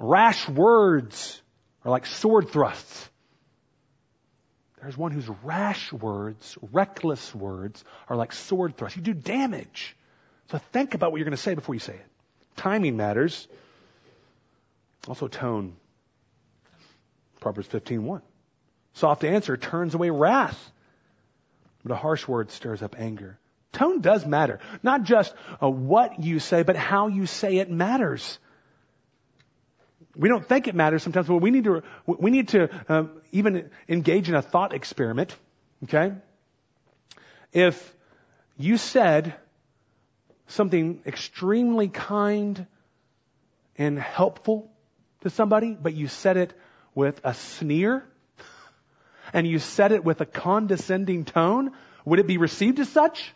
Rash 0.00 0.48
words 0.48 1.40
are 1.84 1.92
like 1.92 2.06
sword 2.06 2.48
thrusts. 2.48 3.08
There's 4.82 4.98
one 4.98 5.12
whose 5.12 5.28
rash 5.44 5.92
words, 5.92 6.58
reckless 6.72 7.32
words, 7.32 7.84
are 8.08 8.16
like 8.16 8.32
sword 8.32 8.76
thrusts. 8.76 8.96
You 8.96 9.02
do 9.02 9.14
damage. 9.14 9.96
So 10.50 10.58
think 10.72 10.94
about 10.94 11.12
what 11.12 11.18
you're 11.18 11.24
going 11.24 11.36
to 11.36 11.42
say 11.42 11.54
before 11.54 11.76
you 11.76 11.80
say 11.80 11.94
it. 11.94 12.06
Timing 12.56 12.96
matters. 12.96 13.46
Also 15.06 15.28
tone. 15.28 15.76
Proverbs 17.38 17.68
15:1. 17.68 18.22
Soft 18.94 19.24
answer 19.24 19.56
turns 19.56 19.94
away 19.94 20.10
wrath, 20.10 20.72
but 21.84 21.92
a 21.92 21.96
harsh 21.96 22.26
word 22.26 22.50
stirs 22.50 22.82
up 22.82 22.96
anger. 22.98 23.38
Tone 23.72 24.00
does 24.00 24.26
matter. 24.26 24.58
Not 24.82 25.04
just 25.04 25.32
uh, 25.62 25.70
what 25.70 26.20
you 26.22 26.40
say, 26.40 26.62
but 26.62 26.76
how 26.76 27.06
you 27.06 27.26
say 27.26 27.58
it 27.58 27.70
matters. 27.70 28.38
We 30.14 30.28
don't 30.28 30.46
think 30.46 30.68
it 30.68 30.74
matters 30.74 31.02
sometimes, 31.02 31.26
but 31.26 31.36
we 31.36 31.50
need 31.50 31.64
to, 31.64 31.82
we 32.06 32.30
need 32.30 32.48
to 32.48 32.68
um, 32.88 33.22
even 33.32 33.70
engage 33.88 34.28
in 34.28 34.34
a 34.34 34.42
thought 34.42 34.74
experiment. 34.74 35.34
Okay? 35.84 36.12
If 37.52 37.94
you 38.58 38.76
said 38.76 39.34
something 40.48 41.00
extremely 41.06 41.88
kind 41.88 42.66
and 43.78 43.98
helpful 43.98 44.70
to 45.22 45.30
somebody, 45.30 45.76
but 45.80 45.94
you 45.94 46.08
said 46.08 46.36
it 46.36 46.52
with 46.94 47.20
a 47.24 47.32
sneer, 47.32 48.04
and 49.32 49.46
you 49.46 49.58
said 49.58 49.92
it 49.92 50.04
with 50.04 50.20
a 50.20 50.26
condescending 50.26 51.24
tone, 51.24 51.72
would 52.04 52.18
it 52.18 52.26
be 52.26 52.36
received 52.36 52.80
as 52.80 52.88
such? 52.88 53.32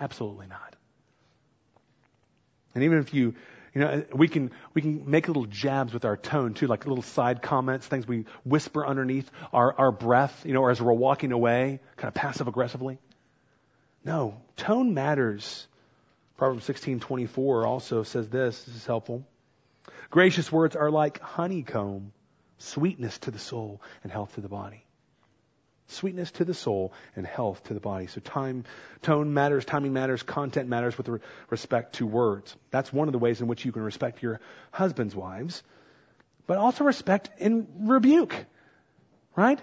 Absolutely 0.00 0.46
not. 0.46 0.74
And 2.74 2.84
even 2.84 2.98
if 2.98 3.14
you 3.14 3.34
you 3.74 3.80
know, 3.80 4.04
we 4.12 4.28
can, 4.28 4.50
we 4.74 4.82
can 4.82 5.10
make 5.10 5.28
little 5.28 5.46
jabs 5.46 5.92
with 5.92 6.04
our 6.04 6.16
tone 6.16 6.54
too, 6.54 6.66
like 6.66 6.86
little 6.86 7.02
side 7.02 7.42
comments, 7.42 7.86
things 7.86 8.06
we 8.06 8.24
whisper 8.44 8.86
underneath 8.86 9.30
our, 9.52 9.72
our 9.78 9.92
breath, 9.92 10.44
you 10.44 10.54
know, 10.54 10.62
or 10.62 10.70
as 10.70 10.80
we're 10.80 10.92
walking 10.92 11.32
away, 11.32 11.80
kind 11.96 12.08
of 12.08 12.14
passive 12.14 12.48
aggressively. 12.48 12.98
No, 14.04 14.40
tone 14.56 14.94
matters. 14.94 15.66
Proverbs 16.36 16.66
16:24 16.68 17.66
also 17.66 18.04
says 18.04 18.28
this. 18.28 18.62
This 18.62 18.76
is 18.76 18.86
helpful. 18.86 19.26
Gracious 20.10 20.50
words 20.50 20.76
are 20.76 20.90
like 20.90 21.20
honeycomb, 21.20 22.12
Sweetness 22.58 23.18
to 23.18 23.30
the 23.30 23.38
soul 23.38 23.80
and 24.02 24.10
health 24.10 24.34
to 24.34 24.40
the 24.40 24.48
body. 24.48 24.84
Sweetness 25.88 26.30
to 26.32 26.44
the 26.44 26.54
soul 26.54 26.92
and 27.16 27.26
health 27.26 27.64
to 27.64 27.74
the 27.74 27.80
body. 27.80 28.06
So 28.06 28.20
time, 28.20 28.64
tone 29.02 29.32
matters, 29.32 29.64
timing 29.64 29.94
matters, 29.94 30.22
content 30.22 30.68
matters 30.68 30.96
with 30.98 31.08
respect 31.48 31.96
to 31.96 32.06
words. 32.06 32.54
That's 32.70 32.92
one 32.92 33.08
of 33.08 33.12
the 33.12 33.18
ways 33.18 33.40
in 33.40 33.48
which 33.48 33.64
you 33.64 33.72
can 33.72 33.82
respect 33.82 34.22
your 34.22 34.40
husband's 34.70 35.16
wives. 35.16 35.62
But 36.46 36.58
also 36.58 36.84
respect 36.84 37.30
in 37.38 37.66
rebuke. 37.80 38.34
Right? 39.34 39.60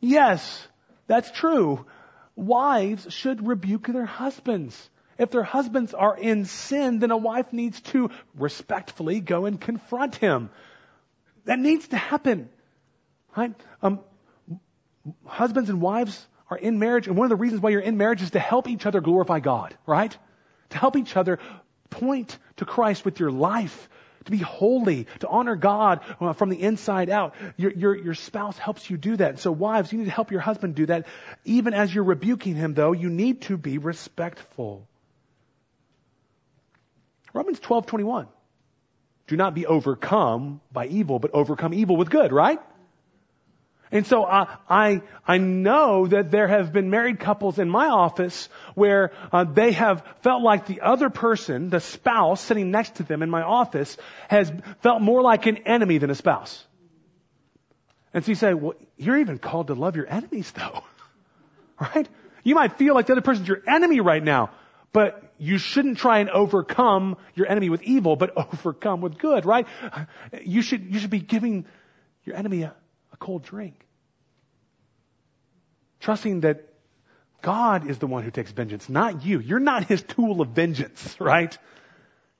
Yes, 0.00 0.66
that's 1.06 1.30
true. 1.30 1.86
Wives 2.36 3.12
should 3.12 3.46
rebuke 3.46 3.86
their 3.88 4.06
husbands. 4.06 4.90
If 5.18 5.30
their 5.30 5.42
husbands 5.42 5.92
are 5.92 6.16
in 6.16 6.44
sin, 6.44 6.98
then 6.98 7.10
a 7.10 7.16
wife 7.16 7.52
needs 7.52 7.80
to 7.92 8.10
respectfully 8.34 9.20
go 9.20 9.46
and 9.46 9.60
confront 9.60 10.16
him. 10.16 10.50
That 11.44 11.58
needs 11.58 11.88
to 11.88 11.96
happen. 11.96 12.48
Right? 13.36 13.54
Um, 13.82 14.00
husbands 15.26 15.70
and 15.70 15.80
wives 15.80 16.26
are 16.50 16.56
in 16.56 16.78
marriage, 16.78 17.06
and 17.06 17.16
one 17.16 17.24
of 17.24 17.30
the 17.30 17.36
reasons 17.36 17.62
why 17.62 17.70
you're 17.70 17.80
in 17.80 17.96
marriage 17.96 18.22
is 18.22 18.32
to 18.32 18.38
help 18.38 18.68
each 18.68 18.86
other 18.86 19.00
glorify 19.00 19.40
God, 19.40 19.76
right? 19.86 20.16
To 20.70 20.78
help 20.78 20.96
each 20.96 21.16
other 21.16 21.38
point 21.90 22.38
to 22.56 22.64
Christ 22.64 23.04
with 23.04 23.20
your 23.20 23.30
life, 23.30 23.88
to 24.24 24.30
be 24.30 24.38
holy, 24.38 25.06
to 25.20 25.28
honor 25.28 25.56
God 25.56 26.00
uh, 26.20 26.32
from 26.32 26.48
the 26.48 26.60
inside 26.60 27.10
out. 27.10 27.34
Your, 27.56 27.72
your, 27.72 27.96
your 27.96 28.14
spouse 28.14 28.56
helps 28.58 28.88
you 28.88 28.96
do 28.96 29.16
that. 29.16 29.40
So 29.40 29.50
wives, 29.50 29.92
you 29.92 29.98
need 29.98 30.04
to 30.04 30.10
help 30.10 30.30
your 30.30 30.40
husband 30.40 30.74
do 30.74 30.86
that. 30.86 31.06
Even 31.44 31.74
as 31.74 31.94
you're 31.94 32.04
rebuking 32.04 32.54
him 32.54 32.74
though, 32.74 32.92
you 32.92 33.10
need 33.10 33.42
to 33.42 33.56
be 33.56 33.78
respectful. 33.78 34.86
Romans 37.32 37.60
12:21. 37.60 38.28
Do 39.28 39.36
not 39.36 39.54
be 39.54 39.66
overcome 39.66 40.60
by 40.72 40.86
evil, 40.86 41.18
but 41.18 41.30
overcome 41.32 41.72
evil 41.72 41.96
with 41.96 42.10
good, 42.10 42.32
right? 42.32 42.60
And 43.92 44.06
so 44.06 44.24
I, 44.24 44.56
I, 44.68 45.02
I 45.26 45.36
know 45.36 46.06
that 46.06 46.30
there 46.30 46.48
have 46.48 46.72
been 46.72 46.88
married 46.88 47.20
couples 47.20 47.58
in 47.58 47.68
my 47.68 47.88
office 47.88 48.48
where 48.74 49.12
uh, 49.30 49.44
they 49.44 49.72
have 49.72 50.02
felt 50.22 50.42
like 50.42 50.66
the 50.66 50.80
other 50.80 51.10
person, 51.10 51.68
the 51.68 51.78
spouse 51.78 52.40
sitting 52.40 52.70
next 52.70 52.96
to 52.96 53.02
them 53.02 53.22
in 53.22 53.28
my 53.28 53.42
office, 53.42 53.98
has 54.28 54.50
felt 54.80 55.02
more 55.02 55.20
like 55.20 55.44
an 55.44 55.58
enemy 55.58 55.98
than 55.98 56.08
a 56.08 56.14
spouse. 56.14 56.64
And 58.14 58.24
so 58.24 58.30
you 58.30 58.34
say, 58.34 58.54
well, 58.54 58.74
you're 58.96 59.18
even 59.18 59.38
called 59.38 59.66
to 59.66 59.74
love 59.74 59.94
your 59.94 60.08
enemies 60.08 60.50
though. 60.52 60.82
right? 61.80 62.08
You 62.44 62.54
might 62.54 62.78
feel 62.78 62.94
like 62.94 63.06
the 63.06 63.12
other 63.12 63.20
person's 63.20 63.46
your 63.46 63.62
enemy 63.68 64.00
right 64.00 64.22
now, 64.22 64.50
but 64.94 65.22
you 65.38 65.58
shouldn't 65.58 65.98
try 65.98 66.20
and 66.20 66.30
overcome 66.30 67.16
your 67.34 67.46
enemy 67.46 67.68
with 67.68 67.82
evil, 67.82 68.16
but 68.16 68.32
overcome 68.36 69.02
with 69.02 69.18
good, 69.18 69.44
right? 69.44 69.66
You 70.42 70.62
should, 70.62 70.92
you 70.92 70.98
should 70.98 71.10
be 71.10 71.20
giving 71.20 71.66
your 72.24 72.36
enemy 72.36 72.62
a, 72.62 72.68
a 72.68 72.74
cold 73.22 73.44
drink. 73.44 73.86
Trusting 76.00 76.40
that 76.40 76.68
God 77.40 77.88
is 77.88 77.98
the 77.98 78.08
one 78.08 78.24
who 78.24 78.32
takes 78.32 78.50
vengeance, 78.50 78.88
not 78.88 79.24
you. 79.24 79.38
You're 79.38 79.60
not 79.60 79.84
his 79.84 80.02
tool 80.02 80.40
of 80.40 80.48
vengeance, 80.48 81.16
right? 81.20 81.56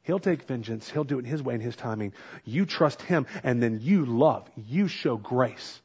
He'll 0.02 0.18
take 0.18 0.42
vengeance. 0.42 0.90
He'll 0.90 1.04
do 1.04 1.20
it 1.20 1.24
in 1.24 1.30
his 1.30 1.40
way 1.40 1.54
and 1.54 1.62
his 1.62 1.76
timing. 1.76 2.12
You 2.44 2.66
trust 2.66 3.00
him 3.00 3.26
and 3.44 3.62
then 3.62 3.78
you 3.80 4.04
love. 4.04 4.50
You 4.56 4.88
show 4.88 5.16
grace. 5.16 5.80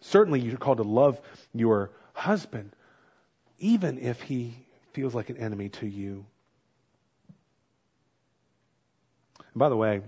Certainly 0.00 0.40
you're 0.40 0.58
called 0.58 0.78
to 0.78 0.84
love 0.84 1.18
your 1.54 1.90
husband, 2.12 2.76
even 3.58 3.98
if 3.98 4.20
he 4.20 4.54
feels 4.92 5.14
like 5.14 5.30
an 5.30 5.38
enemy 5.38 5.70
to 5.70 5.86
you. 5.86 6.26
And 9.38 9.58
by 9.58 9.70
the 9.70 9.76
way, 9.76 10.02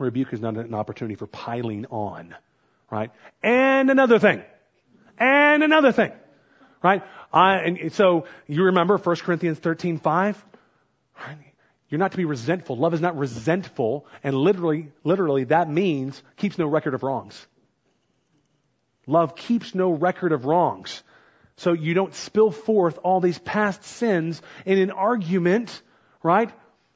rebuke 0.00 0.32
is 0.32 0.40
not 0.40 0.56
an 0.56 0.74
opportunity 0.74 1.14
for 1.14 1.26
piling 1.26 1.86
on, 1.86 2.34
right? 2.90 3.10
And 3.42 3.90
another 3.90 4.18
thing. 4.18 4.42
And 5.18 5.62
another 5.62 5.92
thing. 5.92 6.12
Right? 6.82 7.02
I, 7.32 7.56
and 7.58 7.92
so 7.92 8.24
you 8.46 8.64
remember 8.64 8.96
1 8.96 9.16
Corinthians 9.16 9.58
13, 9.58 9.98
5? 9.98 10.44
Right? 11.20 11.36
You're 11.90 11.98
not 11.98 12.12
to 12.12 12.16
be 12.16 12.24
resentful. 12.24 12.76
Love 12.76 12.94
is 12.94 13.00
not 13.00 13.18
resentful, 13.18 14.06
and 14.22 14.34
literally, 14.34 14.92
literally 15.02 15.44
that 15.44 15.68
means 15.68 16.22
keeps 16.36 16.56
no 16.56 16.66
record 16.66 16.94
of 16.94 17.02
wrongs. 17.02 17.46
Love 19.06 19.34
keeps 19.34 19.74
no 19.74 19.90
record 19.90 20.32
of 20.32 20.44
wrongs. 20.44 21.02
So 21.56 21.72
you 21.72 21.92
don't 21.94 22.14
spill 22.14 22.52
forth 22.52 22.98
all 23.02 23.20
these 23.20 23.38
past 23.38 23.82
sins 23.84 24.40
in 24.64 24.78
an 24.78 24.90
argument, 24.92 25.82
right? 26.22 26.50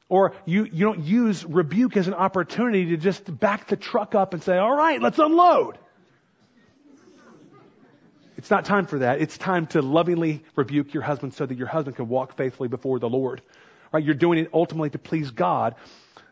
Or 0.07 0.33
you, 0.45 0.65
you 0.65 0.85
don't 0.85 1.03
use 1.03 1.43
rebuke 1.43 1.97
as 1.97 2.07
an 2.07 2.13
opportunity 2.13 2.85
to 2.87 2.97
just 2.97 3.39
back 3.39 3.67
the 3.67 3.75
truck 3.75 4.13
up 4.13 4.33
and 4.33 4.43
say, 4.43 4.57
all 4.57 4.75
right, 4.75 5.01
let's 5.01 5.17
unload. 5.17 5.79
It's 8.37 8.51
not 8.51 8.65
time 8.65 8.85
for 8.85 8.99
that. 8.99 9.21
It's 9.21 9.37
time 9.37 9.65
to 9.67 9.81
lovingly 9.81 10.43
rebuke 10.55 10.93
your 10.93 11.01
husband 11.01 11.33
so 11.33 11.45
that 11.45 11.57
your 11.57 11.67
husband 11.67 11.95
can 11.95 12.07
walk 12.07 12.37
faithfully 12.37 12.69
before 12.69 12.99
the 12.99 13.09
Lord. 13.09 13.41
Right? 13.91 14.03
You're 14.03 14.13
doing 14.13 14.37
it 14.37 14.49
ultimately 14.53 14.91
to 14.91 14.99
please 14.99 15.31
God, 15.31 15.75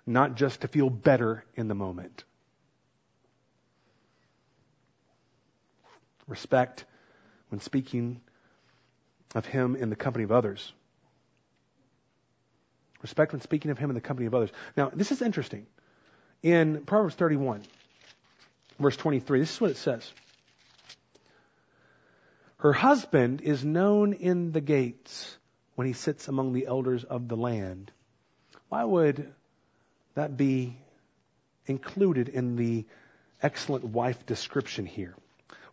not 0.06 0.36
just 0.36 0.62
to 0.62 0.68
feel 0.68 0.90
better 0.90 1.44
in 1.56 1.68
the 1.68 1.74
moment. 1.74 2.24
Respect 6.28 6.86
when 7.50 7.62
speaking 7.62 8.22
of 9.34 9.46
him 9.46 9.76
in 9.76 9.90
the 9.90 9.96
company 9.96 10.24
of 10.24 10.32
others. 10.32 10.72
Respect 13.04 13.34
when 13.34 13.42
speaking 13.42 13.70
of 13.70 13.78
him 13.78 13.90
in 13.90 13.96
the 13.96 14.02
company 14.02 14.26
of 14.26 14.34
others. 14.34 14.50
Now, 14.76 14.90
this 14.94 15.12
is 15.12 15.22
interesting. 15.22 15.68
In 16.42 16.84
Proverbs 16.86 17.16
31, 17.16 17.62
verse 18.80 18.98
23, 18.98 19.40
this 19.40 19.54
is 19.54 19.62
what 19.62 19.72
it 19.72 19.78
says. 19.78 20.12
Her 22.58 22.74
husband 22.74 23.42
is 23.42 23.64
known 23.64 24.14
in 24.14 24.54
the 24.54 24.62
gates 24.62 25.38
when 25.76 25.86
he 25.86 25.94
sits 25.94 26.30
among 26.30 26.54
the 26.54 26.66
elders 26.66 27.04
of 27.04 27.28
the 27.28 27.36
land. 27.36 27.92
Why 28.70 28.86
would 28.86 29.34
that 30.16 30.38
be 30.38 30.78
included 31.66 32.30
in 32.30 32.56
the 32.56 32.86
excellent 33.42 33.84
wife 33.84 34.26
description 34.26 34.86
here? 34.86 35.14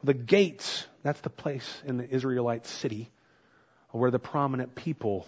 The 0.03 0.15
gates, 0.15 0.87
that's 1.05 1.21
the 1.21 1.31
place 1.31 1.83
in 1.85 1.97
the 1.97 2.09
Israelite 2.09 2.67
city 2.67 3.09
where 3.91 4.11
the 4.11 4.19
prominent 4.19 4.75
people 4.75 5.27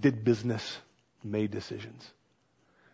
did 0.00 0.24
business, 0.24 0.78
made 1.24 1.50
decisions. 1.50 2.08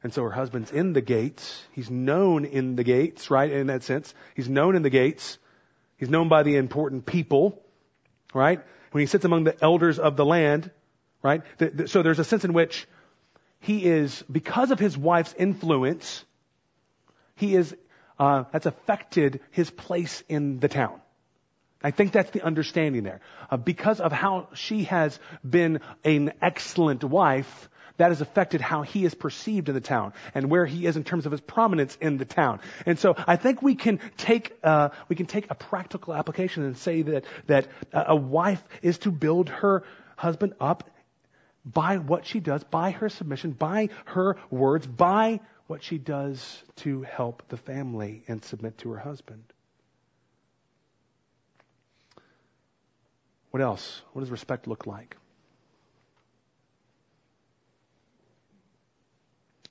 And 0.03 0.14
so 0.14 0.22
her 0.22 0.31
husband's 0.31 0.70
in 0.70 0.93
the 0.93 1.03
gates. 1.03 1.62
He's 1.72 1.91
known 1.91 2.45
in 2.45 2.76
the 2.76 2.85
gates, 2.85 3.31
right? 3.31 3.51
In 3.51 3.66
that 3.66 3.83
sense. 3.83 4.14
He's 4.35 4.49
known 4.49 4.76
in 4.76 4.83
the 4.83 4.91
gates. 4.91 5.39
He's 5.99 6.09
known 6.09 6.28
by 6.28 6.43
the 6.43 6.57
important 6.57 7.05
people, 7.05 7.62
right? 8.33 8.61
When 8.93 9.01
he 9.01 9.07
sits 9.07 9.24
among 9.24 9.45
the 9.45 9.62
elders 9.62 9.99
of 9.99 10.16
the 10.16 10.24
land, 10.24 10.70
right? 11.22 11.43
So 11.87 12.03
there's 12.03 12.18
a 12.18 12.24
sense 12.24 12.45
in 12.45 12.55
which 12.55 12.89
he 13.61 13.85
is, 13.85 14.24
because 14.31 14.70
of 14.70 14.78
his 14.78 14.97
wife's 14.97 15.35
influence, 15.35 16.24
he 17.37 17.55
is 17.55 17.76
uh, 18.18 18.45
that's 18.53 18.66
affected 18.66 19.41
his 19.51 19.70
place 19.70 20.22
in 20.28 20.61
the 20.61 20.68
town. 20.68 21.01
I 21.83 21.91
think 21.91 22.12
that's 22.12 22.31
the 22.31 22.43
understanding 22.43 23.03
there. 23.03 23.20
Uh, 23.51 23.57
because 23.57 24.01
of 24.01 24.12
how 24.12 24.49
she 24.55 24.85
has 24.85 25.18
been 25.49 25.81
an 26.05 26.33
excellent 26.43 27.03
wife, 27.03 27.70
that 28.01 28.09
has 28.09 28.22
affected 28.22 28.62
how 28.62 28.80
he 28.80 29.05
is 29.05 29.14
perceived 29.14 29.68
in 29.68 29.74
the 29.74 29.80
town 29.82 30.14
and 30.34 30.48
where 30.48 30.64
he 30.64 30.86
is 30.86 30.96
in 30.96 31.05
terms 31.05 31.26
of 31.26 31.32
his 31.32 31.40
prominence 31.42 31.98
in 32.01 32.16
the 32.16 32.24
town. 32.24 32.59
And 32.86 32.98
so 32.98 33.14
I 33.26 33.36
think 33.36 33.61
we 33.61 33.74
can 33.74 34.01
take 34.16 34.59
uh, 34.64 34.88
we 35.11 35.16
can 35.16 35.26
take 35.26 35.51
a 35.51 35.55
practical 35.55 36.14
application 36.14 36.64
and 36.64 36.78
say 36.78 37.03
that 37.03 37.26
that 37.46 37.68
a 37.92 38.16
wife 38.16 38.62
is 38.80 38.96
to 39.01 39.11
build 39.11 39.51
her 39.51 39.84
husband 40.16 40.55
up 40.59 40.88
by 41.62 41.98
what 41.98 42.24
she 42.24 42.40
does, 42.40 42.64
by 42.64 42.90
her 42.92 43.11
submission, 43.11 43.51
by 43.51 43.90
her 44.07 44.38
words, 44.48 44.86
by 44.86 45.40
what 45.66 45.82
she 45.82 45.98
does 45.98 46.62
to 46.76 47.03
help 47.03 47.42
the 47.48 47.59
family 47.59 48.24
and 48.28 48.42
submit 48.42 48.78
to 48.78 48.92
her 48.92 48.98
husband. 48.98 49.44
What 53.51 53.62
else? 53.62 54.01
What 54.14 54.22
does 54.22 54.30
respect 54.30 54.66
look 54.66 54.86
like? 54.86 55.18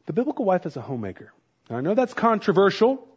The 0.10 0.14
biblical 0.14 0.43
wife 0.43 0.66
is 0.66 0.76
a 0.76 0.82
homemaker. 0.82 1.32
Now, 1.70 1.78
I 1.78 1.82
know 1.82 1.93
that's 1.93 2.16
controversial. 2.16 3.07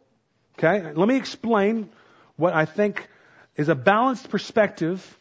Okay? 0.59 0.93
Let 0.93 1.07
me 1.07 1.15
explain 1.15 1.89
what 2.35 2.53
I 2.53 2.65
think 2.65 3.09
is 3.55 3.67
a 3.67 3.73
balanced 3.73 4.29
perspective 4.29 5.19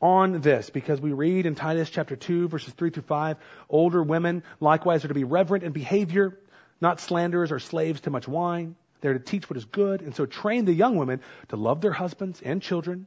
on 0.00 0.40
this 0.40 0.70
because 0.70 1.02
we 1.02 1.12
read 1.12 1.44
in 1.44 1.54
Titus 1.54 1.90
chapter 1.90 2.16
2 2.16 2.48
verses 2.48 2.72
3 2.72 2.88
through 2.88 3.02
5, 3.02 3.36
older 3.68 4.02
women 4.02 4.42
likewise 4.58 5.04
are 5.04 5.08
to 5.08 5.12
be 5.12 5.24
reverent 5.24 5.64
in 5.64 5.72
behavior, 5.72 6.40
not 6.80 6.98
slanderers 6.98 7.52
or 7.52 7.58
slaves 7.58 8.00
to 8.00 8.10
much 8.10 8.26
wine. 8.26 8.74
They're 9.02 9.12
to 9.12 9.18
teach 9.18 9.50
what 9.50 9.58
is 9.58 9.66
good, 9.66 10.00
and 10.00 10.14
so 10.14 10.24
train 10.24 10.64
the 10.64 10.72
young 10.72 10.96
women 10.96 11.20
to 11.48 11.56
love 11.56 11.82
their 11.82 11.92
husbands 11.92 12.40
and 12.40 12.62
children, 12.62 13.06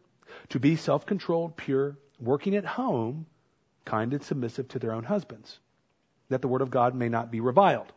to 0.50 0.60
be 0.60 0.76
self-controlled, 0.76 1.58
pure, 1.58 1.98
working 2.20 2.56
at 2.56 2.66
home, 2.66 3.26
kind 3.84 4.14
and 4.14 4.22
submissive 4.22 4.68
to 4.68 4.78
their 4.78 4.92
own 4.92 5.06
husbands, 5.06 5.58
that 6.30 6.42
the 6.42 6.48
word 6.48 6.62
of 6.62 6.72
God 6.72 6.96
may 6.96 7.10
not 7.10 7.32
be 7.32 7.40
reviled. 7.40 7.92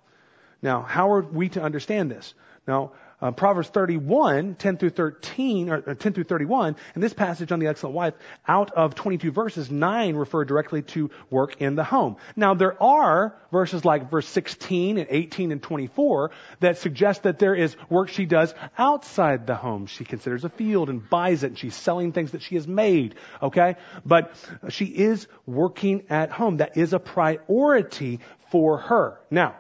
Now, 0.63 0.83
how 0.83 1.13
are 1.13 1.23
we 1.23 1.49
to 1.51 1.63
understand 1.63 2.11
this? 2.11 2.35
Now, 2.67 2.93
uh, 3.21 3.33
Proverbs 3.33 3.69
31, 3.69 4.55
10 4.55 4.77
through 4.77 4.91
13, 4.91 5.71
or, 5.71 5.83
or 5.87 5.95
10 5.95 6.13
through 6.13 6.25
31, 6.25 6.77
and 6.95 7.03
this 7.03 7.13
passage 7.13 7.51
on 7.51 7.59
the 7.59 7.67
excellent 7.67 7.95
wife, 7.95 8.15
out 8.47 8.71
of 8.73 8.95
22 8.95 9.33
verses, 9.33 9.71
9 9.71 10.15
refer 10.17 10.45
directly 10.45 10.83
to 10.83 11.11
work 11.31 11.61
in 11.61 11.75
the 11.75 11.85
home. 11.85 12.17
Now, 12.37 12.55
there 12.55 12.81
are 12.83 13.37
verses 13.51 13.85
like 13.85 14.11
verse 14.11 14.29
16 14.29 14.99
and 14.99 15.07
18 15.11 15.53
and 15.53 15.63
24 15.63 16.31
that 16.61 16.79
suggest 16.79 17.25
that 17.25 17.39
there 17.39 17.55
is 17.55 17.77
work 17.89 18.09
she 18.09 18.27
does 18.27 18.55
outside 18.77 19.47
the 19.47 19.57
home. 19.57 19.87
She 19.87 20.05
considers 20.05 20.45
a 20.45 20.49
field 20.49 20.89
and 20.89 21.09
buys 21.09 21.43
it, 21.43 21.49
and 21.49 21.59
she's 21.59 21.75
selling 21.75 22.13
things 22.13 22.33
that 22.33 22.43
she 22.43 22.55
has 22.55 22.69
made, 22.69 23.17
okay? 23.43 23.77
But 24.05 24.33
she 24.69 24.85
is 24.85 25.27
working 25.47 26.05
at 26.09 26.31
home. 26.31 26.59
That 26.59 26.77
is 26.77 26.93
a 26.93 26.99
priority 26.99 28.21
for 28.51 28.79
her. 28.79 29.21
Now, 29.31 29.57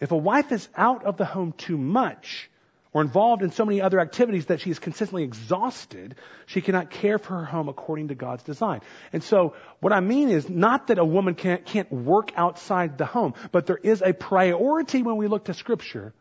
if 0.00 0.12
a 0.12 0.16
wife 0.16 0.52
is 0.52 0.68
out 0.76 1.04
of 1.04 1.16
the 1.16 1.24
home 1.24 1.52
too 1.52 1.78
much, 1.78 2.50
or 2.92 3.02
involved 3.02 3.42
in 3.42 3.50
so 3.52 3.64
many 3.64 3.80
other 3.80 4.00
activities 4.00 4.46
that 4.46 4.60
she 4.60 4.70
is 4.70 4.78
consistently 4.78 5.22
exhausted, 5.22 6.14
she 6.46 6.60
cannot 6.60 6.90
care 6.90 7.18
for 7.18 7.34
her 7.34 7.44
home 7.44 7.68
according 7.68 8.08
to 8.08 8.14
God's 8.14 8.42
design. 8.42 8.80
And 9.12 9.22
so, 9.22 9.54
what 9.80 9.92
I 9.92 10.00
mean 10.00 10.30
is 10.30 10.48
not 10.48 10.86
that 10.86 10.98
a 10.98 11.04
woman 11.04 11.34
can't, 11.34 11.64
can't 11.66 11.90
work 11.92 12.32
outside 12.36 12.96
the 12.96 13.04
home, 13.04 13.34
but 13.52 13.66
there 13.66 13.76
is 13.76 14.02
a 14.02 14.12
priority 14.12 15.02
when 15.02 15.16
we 15.16 15.28
look 15.28 15.44
to 15.44 15.54
Scripture 15.54 16.14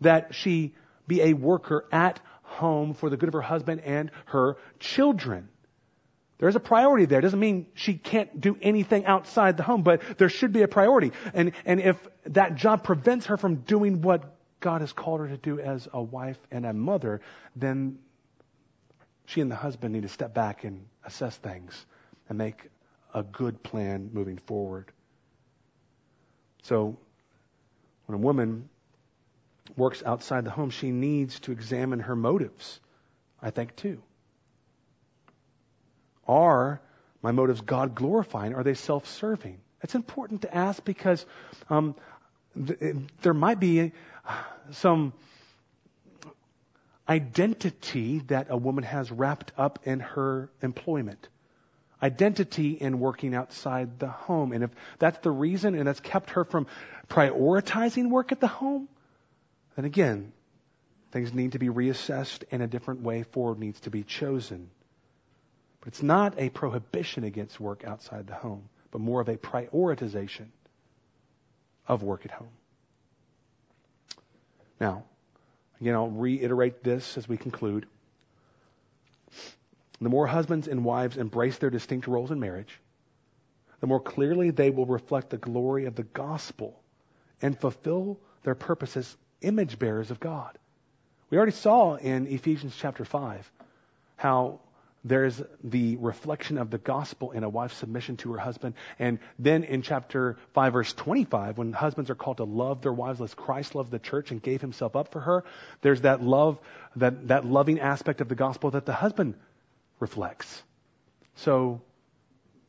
that 0.00 0.34
she 0.34 0.74
be 1.06 1.22
a 1.22 1.32
worker 1.34 1.86
at 1.92 2.20
home 2.42 2.94
for 2.94 3.08
the 3.08 3.16
good 3.16 3.28
of 3.28 3.34
her 3.34 3.40
husband 3.40 3.80
and 3.82 4.10
her 4.26 4.56
children. 4.80 5.48
There's 6.38 6.56
a 6.56 6.60
priority 6.60 7.06
there. 7.06 7.20
It 7.20 7.22
doesn't 7.22 7.40
mean 7.40 7.66
she 7.74 7.94
can't 7.94 8.40
do 8.40 8.58
anything 8.60 9.06
outside 9.06 9.56
the 9.56 9.62
home, 9.62 9.82
but 9.82 10.02
there 10.18 10.28
should 10.28 10.52
be 10.52 10.62
a 10.62 10.68
priority. 10.68 11.12
And, 11.32 11.52
and 11.64 11.80
if 11.80 11.96
that 12.24 12.56
job 12.56 12.84
prevents 12.84 13.26
her 13.26 13.36
from 13.36 13.56
doing 13.56 14.02
what 14.02 14.36
God 14.60 14.82
has 14.82 14.92
called 14.92 15.20
her 15.20 15.28
to 15.28 15.36
do 15.38 15.58
as 15.60 15.88
a 15.92 16.02
wife 16.02 16.38
and 16.50 16.66
a 16.66 16.72
mother, 16.72 17.20
then 17.54 17.98
she 19.26 19.40
and 19.40 19.50
the 19.50 19.56
husband 19.56 19.94
need 19.94 20.02
to 20.02 20.08
step 20.08 20.34
back 20.34 20.64
and 20.64 20.86
assess 21.04 21.36
things 21.36 21.86
and 22.28 22.36
make 22.36 22.68
a 23.14 23.22
good 23.22 23.62
plan 23.62 24.10
moving 24.12 24.38
forward. 24.38 24.92
So, 26.64 26.98
when 28.06 28.18
a 28.18 28.20
woman 28.22 28.68
works 29.76 30.02
outside 30.04 30.44
the 30.44 30.50
home, 30.50 30.70
she 30.70 30.90
needs 30.90 31.40
to 31.40 31.52
examine 31.52 32.00
her 32.00 32.14
motives, 32.14 32.80
I 33.40 33.50
think, 33.50 33.74
too. 33.74 34.02
Are 36.28 36.80
my 37.22 37.32
motives 37.32 37.60
God 37.60 37.94
glorifying? 37.94 38.54
Are 38.54 38.62
they 38.62 38.74
self 38.74 39.06
serving? 39.06 39.58
It's 39.82 39.94
important 39.94 40.42
to 40.42 40.54
ask 40.54 40.84
because 40.84 41.24
um, 41.70 41.94
th- 42.66 42.96
there 43.22 43.34
might 43.34 43.60
be 43.60 43.92
some 44.72 45.12
identity 47.08 48.20
that 48.26 48.48
a 48.50 48.56
woman 48.56 48.84
has 48.84 49.10
wrapped 49.10 49.52
up 49.56 49.80
in 49.84 50.00
her 50.00 50.50
employment. 50.62 51.28
Identity 52.02 52.72
in 52.72 52.98
working 52.98 53.34
outside 53.34 53.98
the 53.98 54.08
home. 54.08 54.52
And 54.52 54.64
if 54.64 54.70
that's 54.98 55.18
the 55.18 55.30
reason 55.30 55.74
and 55.74 55.86
that's 55.86 56.00
kept 56.00 56.30
her 56.30 56.44
from 56.44 56.66
prioritizing 57.08 58.10
work 58.10 58.32
at 58.32 58.40
the 58.40 58.48
home, 58.48 58.88
then 59.76 59.84
again, 59.84 60.32
things 61.12 61.32
need 61.32 61.52
to 61.52 61.58
be 61.58 61.68
reassessed 61.68 62.44
and 62.50 62.62
a 62.62 62.66
different 62.66 63.02
way 63.02 63.22
forward 63.22 63.58
needs 63.58 63.80
to 63.80 63.90
be 63.90 64.02
chosen. 64.02 64.68
It's 65.86 66.02
not 66.02 66.34
a 66.38 66.50
prohibition 66.50 67.22
against 67.24 67.60
work 67.60 67.84
outside 67.84 68.26
the 68.26 68.34
home, 68.34 68.68
but 68.90 69.00
more 69.00 69.20
of 69.20 69.28
a 69.28 69.36
prioritization 69.36 70.48
of 71.86 72.02
work 72.02 72.24
at 72.24 72.32
home. 72.32 72.50
Now, 74.80 75.04
again, 75.80 75.94
I'll 75.94 76.10
reiterate 76.10 76.82
this 76.82 77.16
as 77.16 77.28
we 77.28 77.36
conclude. 77.36 77.86
The 80.00 80.08
more 80.08 80.26
husbands 80.26 80.66
and 80.68 80.84
wives 80.84 81.16
embrace 81.16 81.56
their 81.58 81.70
distinct 81.70 82.08
roles 82.08 82.30
in 82.32 82.40
marriage, 82.40 82.80
the 83.80 83.86
more 83.86 84.00
clearly 84.00 84.50
they 84.50 84.70
will 84.70 84.86
reflect 84.86 85.30
the 85.30 85.38
glory 85.38 85.86
of 85.86 85.94
the 85.94 86.02
gospel 86.02 86.82
and 87.40 87.58
fulfill 87.58 88.18
their 88.42 88.54
purpose 88.54 88.96
as 88.96 89.16
image 89.40 89.78
bearers 89.78 90.10
of 90.10 90.18
God. 90.18 90.58
We 91.30 91.36
already 91.36 91.52
saw 91.52 91.94
in 91.94 92.26
Ephesians 92.26 92.74
chapter 92.76 93.04
5 93.04 93.52
how 94.16 94.60
there's 95.06 95.40
the 95.62 95.96
reflection 95.96 96.58
of 96.58 96.70
the 96.70 96.78
gospel 96.78 97.30
in 97.30 97.44
a 97.44 97.48
wife's 97.48 97.76
submission 97.76 98.16
to 98.18 98.32
her 98.32 98.38
husband. 98.38 98.74
And 98.98 99.20
then 99.38 99.62
in 99.62 99.82
chapter 99.82 100.36
5, 100.54 100.72
verse 100.72 100.92
25, 100.92 101.58
when 101.58 101.72
husbands 101.72 102.10
are 102.10 102.16
called 102.16 102.38
to 102.38 102.44
love 102.44 102.82
their 102.82 102.92
wives 102.92 103.20
as 103.20 103.32
Christ 103.32 103.76
loved 103.76 103.92
the 103.92 104.00
church 104.00 104.32
and 104.32 104.42
gave 104.42 104.60
himself 104.60 104.96
up 104.96 105.12
for 105.12 105.20
her, 105.20 105.44
there's 105.80 106.00
that 106.00 106.22
love, 106.22 106.58
that, 106.96 107.28
that 107.28 107.44
loving 107.44 107.78
aspect 107.78 108.20
of 108.20 108.28
the 108.28 108.34
gospel 108.34 108.72
that 108.72 108.84
the 108.84 108.92
husband 108.92 109.34
reflects. 110.00 110.62
So, 111.36 111.80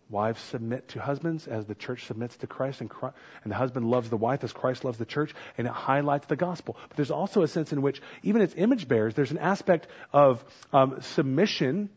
wives 0.10 0.40
submit 0.40 0.90
to 0.90 1.02
husbands 1.02 1.48
as 1.48 1.66
the 1.66 1.76
church 1.76 2.06
submits 2.06 2.38
to 2.38 2.48
Christ, 2.48 2.82
and, 2.82 2.90
Christ, 2.90 3.16
and 3.44 3.52
the 3.52 3.58
husband 3.58 3.90
loves 3.90 4.10
the 4.10 4.18
wife 4.18 4.44
as 4.44 4.54
Christ 4.54 4.86
loves 4.86 5.00
the 5.00 5.06
church, 5.06 5.34
and 5.58 5.66
it 5.66 5.74
highlights 5.74 6.28
the 6.28 6.36
gospel. 6.36 6.78
But 6.88 6.98
there's 6.98 7.12
also 7.12 7.42
a 7.42 7.48
sense 7.48 7.74
in 7.74 7.82
which, 7.82 8.00
even 8.22 8.42
as 8.42 8.54
image 8.56 8.88
bearers, 8.88 9.16
there's 9.16 9.32
an 9.32 9.40
aspect 9.40 9.88
of 10.14 10.46
um, 10.72 11.02
submission 11.02 11.90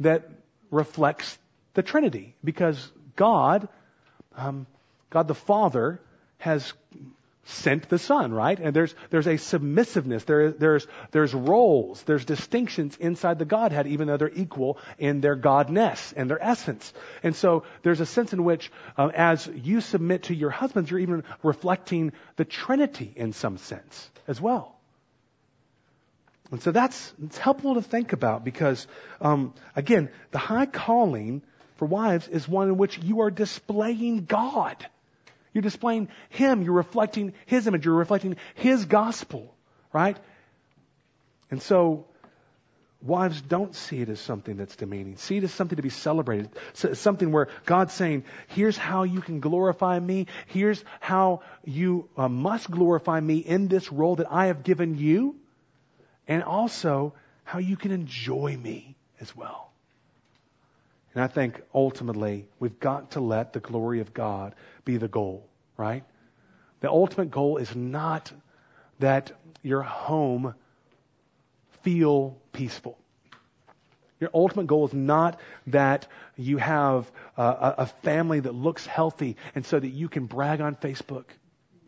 that 0.00 0.28
reflects 0.70 1.38
the 1.74 1.82
Trinity 1.82 2.34
because 2.42 2.90
God, 3.16 3.68
um, 4.36 4.66
God 5.10 5.28
the 5.28 5.34
Father, 5.34 6.00
has 6.38 6.72
sent 7.44 7.88
the 7.88 7.98
Son, 7.98 8.32
right? 8.32 8.58
And 8.58 8.74
there's 8.74 8.94
there's 9.10 9.26
a 9.26 9.36
submissiveness. 9.36 10.24
There 10.24 10.50
there's 10.52 10.86
there's 11.10 11.34
roles. 11.34 12.02
There's 12.02 12.24
distinctions 12.24 12.96
inside 12.96 13.38
the 13.38 13.44
Godhead, 13.44 13.86
even 13.86 14.08
though 14.08 14.16
they're 14.16 14.30
equal 14.32 14.78
in 14.98 15.20
their 15.20 15.36
Godness 15.36 16.12
and 16.16 16.30
their 16.30 16.42
essence. 16.42 16.92
And 17.22 17.34
so 17.34 17.64
there's 17.82 18.00
a 18.00 18.06
sense 18.06 18.32
in 18.32 18.44
which, 18.44 18.70
um, 18.96 19.10
as 19.14 19.46
you 19.46 19.80
submit 19.80 20.24
to 20.24 20.34
your 20.34 20.50
husbands, 20.50 20.90
you're 20.90 21.00
even 21.00 21.24
reflecting 21.42 22.12
the 22.36 22.44
Trinity 22.44 23.12
in 23.14 23.32
some 23.32 23.58
sense 23.58 24.10
as 24.28 24.40
well. 24.40 24.79
And 26.50 26.60
so 26.60 26.72
that's 26.72 27.12
it's 27.24 27.38
helpful 27.38 27.74
to 27.74 27.82
think 27.82 28.12
about 28.12 28.44
because, 28.44 28.86
um, 29.20 29.54
again, 29.76 30.10
the 30.32 30.38
high 30.38 30.66
calling 30.66 31.42
for 31.76 31.86
wives 31.86 32.28
is 32.28 32.48
one 32.48 32.68
in 32.68 32.76
which 32.76 32.98
you 32.98 33.20
are 33.20 33.30
displaying 33.30 34.24
God. 34.24 34.76
You're 35.52 35.62
displaying 35.62 36.08
Him. 36.28 36.62
You're 36.62 36.74
reflecting 36.74 37.34
His 37.46 37.66
image. 37.66 37.84
You're 37.84 37.94
reflecting 37.94 38.36
His 38.54 38.84
gospel, 38.84 39.54
right? 39.92 40.16
And 41.50 41.62
so, 41.62 42.06
wives 43.02 43.40
don't 43.40 43.74
see 43.74 44.00
it 44.00 44.08
as 44.08 44.20
something 44.20 44.56
that's 44.56 44.76
demeaning. 44.76 45.16
See 45.16 45.36
it 45.38 45.44
as 45.44 45.52
something 45.52 45.76
to 45.76 45.82
be 45.82 45.90
celebrated. 45.90 46.50
something 46.74 47.32
where 47.32 47.48
God's 47.64 47.94
saying, 47.94 48.24
here's 48.48 48.76
how 48.76 49.04
you 49.04 49.20
can 49.20 49.40
glorify 49.40 49.98
me. 49.98 50.26
Here's 50.46 50.84
how 51.00 51.42
you 51.64 52.08
uh, 52.16 52.28
must 52.28 52.70
glorify 52.70 53.20
me 53.20 53.38
in 53.38 53.68
this 53.68 53.90
role 53.90 54.16
that 54.16 54.30
I 54.30 54.46
have 54.46 54.62
given 54.62 54.98
you 54.98 55.36
and 56.30 56.44
also 56.44 57.12
how 57.42 57.58
you 57.58 57.76
can 57.76 57.90
enjoy 57.90 58.56
me 58.56 58.94
as 59.20 59.36
well. 59.36 59.72
And 61.12 61.24
I 61.24 61.26
think 61.26 61.60
ultimately 61.74 62.46
we've 62.60 62.78
got 62.78 63.10
to 63.12 63.20
let 63.20 63.52
the 63.52 63.58
glory 63.58 64.00
of 64.00 64.14
God 64.14 64.54
be 64.84 64.96
the 64.96 65.08
goal, 65.08 65.48
right? 65.76 66.04
The 66.82 66.88
ultimate 66.88 67.32
goal 67.32 67.56
is 67.56 67.74
not 67.74 68.32
that 69.00 69.32
your 69.62 69.82
home 69.82 70.54
feel 71.82 72.38
peaceful. 72.52 72.96
Your 74.20 74.30
ultimate 74.32 74.68
goal 74.68 74.86
is 74.86 74.94
not 74.94 75.40
that 75.66 76.06
you 76.36 76.58
have 76.58 77.10
a, 77.36 77.74
a, 77.78 77.86
family 78.02 78.38
that 78.38 78.54
looks 78.54 78.86
healthy 78.86 79.36
and 79.54 79.66
so 79.66 79.80
that 79.80 79.88
you 79.88 80.08
can 80.08 80.26
brag 80.26 80.60
on 80.60 80.76
Facebook 80.76 81.24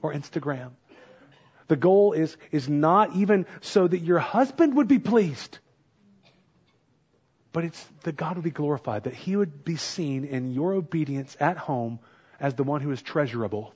or 0.00 0.12
Instagram. 0.12 0.70
The 1.72 1.76
goal 1.76 2.12
is, 2.12 2.36
is 2.50 2.68
not 2.68 3.16
even 3.16 3.46
so 3.62 3.88
that 3.88 4.00
your 4.00 4.18
husband 4.18 4.76
would 4.76 4.88
be 4.88 4.98
pleased, 4.98 5.58
but 7.50 7.64
it's 7.64 7.82
that 8.02 8.14
God 8.14 8.36
would 8.36 8.44
be 8.44 8.50
glorified, 8.50 9.04
that 9.04 9.14
he 9.14 9.36
would 9.36 9.64
be 9.64 9.76
seen 9.76 10.26
in 10.26 10.52
your 10.52 10.74
obedience 10.74 11.34
at 11.40 11.56
home 11.56 11.98
as 12.38 12.52
the 12.56 12.62
one 12.62 12.82
who 12.82 12.90
is 12.90 13.00
treasurable, 13.00 13.74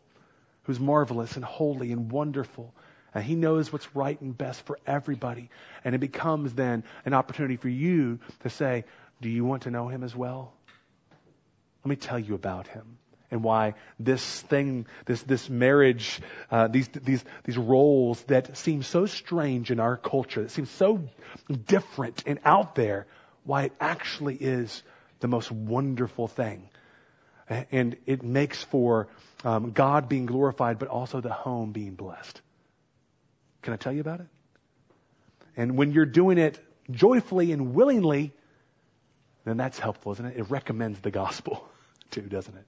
who's 0.64 0.78
marvelous 0.78 1.36
and 1.36 1.44
holy 1.46 1.90
and 1.90 2.12
wonderful. 2.12 2.74
And 3.14 3.24
he 3.24 3.34
knows 3.34 3.72
what's 3.72 3.96
right 3.96 4.20
and 4.20 4.36
best 4.36 4.60
for 4.66 4.78
everybody. 4.86 5.48
And 5.82 5.94
it 5.94 5.98
becomes 5.98 6.52
then 6.52 6.84
an 7.06 7.14
opportunity 7.14 7.56
for 7.56 7.70
you 7.70 8.20
to 8.40 8.50
say, 8.50 8.84
Do 9.22 9.30
you 9.30 9.46
want 9.46 9.62
to 9.62 9.70
know 9.70 9.88
him 9.88 10.04
as 10.04 10.14
well? 10.14 10.52
Let 11.82 11.88
me 11.88 11.96
tell 11.96 12.18
you 12.18 12.34
about 12.34 12.68
him 12.68 12.98
and 13.30 13.42
why 13.42 13.74
this 13.98 14.42
thing, 14.42 14.86
this, 15.04 15.22
this 15.22 15.48
marriage, 15.48 16.20
uh, 16.50 16.68
these, 16.68 16.88
these, 16.88 17.24
these 17.44 17.58
roles 17.58 18.22
that 18.24 18.56
seem 18.56 18.82
so 18.82 19.06
strange 19.06 19.70
in 19.70 19.80
our 19.80 19.96
culture, 19.96 20.42
that 20.42 20.50
seem 20.50 20.66
so 20.66 21.08
different 21.66 22.22
and 22.26 22.38
out 22.44 22.74
there, 22.74 23.06
why 23.44 23.64
it 23.64 23.72
actually 23.80 24.36
is 24.36 24.82
the 25.20 25.28
most 25.28 25.50
wonderful 25.50 26.28
thing. 26.28 26.68
And 27.48 27.96
it 28.06 28.24
makes 28.24 28.62
for 28.64 29.08
um, 29.44 29.70
God 29.70 30.08
being 30.08 30.26
glorified, 30.26 30.78
but 30.78 30.88
also 30.88 31.20
the 31.20 31.32
home 31.32 31.70
being 31.72 31.94
blessed. 31.94 32.40
Can 33.62 33.72
I 33.72 33.76
tell 33.76 33.92
you 33.92 34.00
about 34.00 34.20
it? 34.20 34.26
And 35.56 35.76
when 35.76 35.92
you're 35.92 36.06
doing 36.06 36.38
it 36.38 36.58
joyfully 36.90 37.52
and 37.52 37.74
willingly, 37.74 38.32
then 39.44 39.56
that's 39.56 39.78
helpful, 39.78 40.12
isn't 40.12 40.26
it? 40.26 40.36
It 40.36 40.50
recommends 40.50 40.98
the 41.00 41.10
gospel 41.10 41.66
too, 42.10 42.22
doesn't 42.22 42.54
it? 42.54 42.66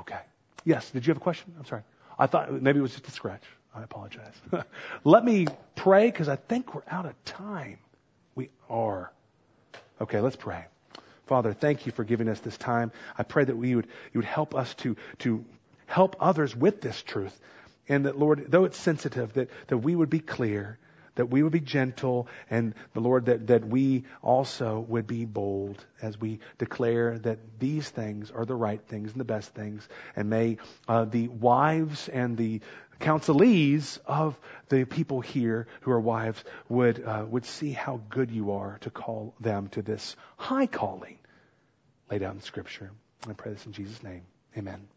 Okay. 0.00 0.20
Yes, 0.64 0.90
did 0.90 1.06
you 1.06 1.10
have 1.10 1.18
a 1.18 1.20
question? 1.20 1.52
I'm 1.58 1.64
sorry. 1.64 1.82
I 2.18 2.26
thought 2.26 2.52
maybe 2.52 2.78
it 2.78 2.82
was 2.82 2.92
just 2.92 3.08
a 3.08 3.10
scratch. 3.10 3.42
I 3.74 3.82
apologize. 3.82 4.34
Let 5.04 5.24
me 5.24 5.46
pray 5.74 6.10
because 6.10 6.28
I 6.28 6.36
think 6.36 6.74
we're 6.74 6.82
out 6.88 7.06
of 7.06 7.24
time. 7.24 7.78
We 8.34 8.48
are. 8.70 9.12
Okay, 10.00 10.20
let's 10.20 10.36
pray. 10.36 10.64
Father, 11.26 11.52
thank 11.52 11.86
you 11.86 11.92
for 11.92 12.04
giving 12.04 12.28
us 12.28 12.40
this 12.40 12.56
time. 12.56 12.92
I 13.18 13.22
pray 13.22 13.44
that 13.44 13.56
we 13.56 13.74
would, 13.74 13.86
you 14.12 14.18
would 14.18 14.24
help 14.24 14.54
us 14.54 14.74
to, 14.76 14.96
to 15.20 15.44
help 15.86 16.16
others 16.20 16.54
with 16.54 16.80
this 16.80 17.02
truth. 17.02 17.38
And 17.88 18.06
that, 18.06 18.18
Lord, 18.18 18.46
though 18.48 18.64
it's 18.64 18.78
sensitive, 18.78 19.32
that, 19.34 19.50
that 19.68 19.78
we 19.78 19.94
would 19.94 20.10
be 20.10 20.20
clear, 20.20 20.78
that 21.16 21.26
we 21.26 21.42
would 21.42 21.52
be 21.52 21.60
gentle, 21.60 22.28
and 22.48 22.74
the 22.94 23.00
Lord, 23.00 23.26
that, 23.26 23.48
that 23.48 23.66
we 23.66 24.04
also 24.22 24.78
would 24.88 25.06
be 25.06 25.24
bold 25.24 25.84
as 26.00 26.18
we 26.18 26.38
declare 26.58 27.18
that 27.20 27.58
these 27.58 27.88
things 27.88 28.30
are 28.30 28.44
the 28.44 28.54
right 28.54 28.80
things 28.86 29.10
and 29.12 29.20
the 29.20 29.24
best 29.24 29.54
things. 29.54 29.86
And 30.14 30.30
may 30.30 30.58
uh, 30.88 31.04
the 31.04 31.28
wives 31.28 32.08
and 32.08 32.36
the 32.36 32.60
counselees 33.00 33.98
of 34.06 34.38
the 34.68 34.84
people 34.84 35.20
here 35.20 35.66
who 35.82 35.90
are 35.90 36.00
wives 36.00 36.42
would, 36.68 37.04
uh, 37.04 37.24
would 37.28 37.44
see 37.44 37.72
how 37.72 38.00
good 38.08 38.30
you 38.30 38.52
are 38.52 38.78
to 38.82 38.90
call 38.90 39.34
them 39.40 39.68
to 39.68 39.82
this 39.82 40.16
high 40.36 40.66
calling 40.66 41.18
laid 42.10 42.22
out 42.22 42.34
in 42.34 42.40
Scripture. 42.40 42.90
I 43.28 43.32
pray 43.32 43.52
this 43.52 43.66
in 43.66 43.72
Jesus' 43.72 44.02
name. 44.02 44.22
Amen. 44.56 44.95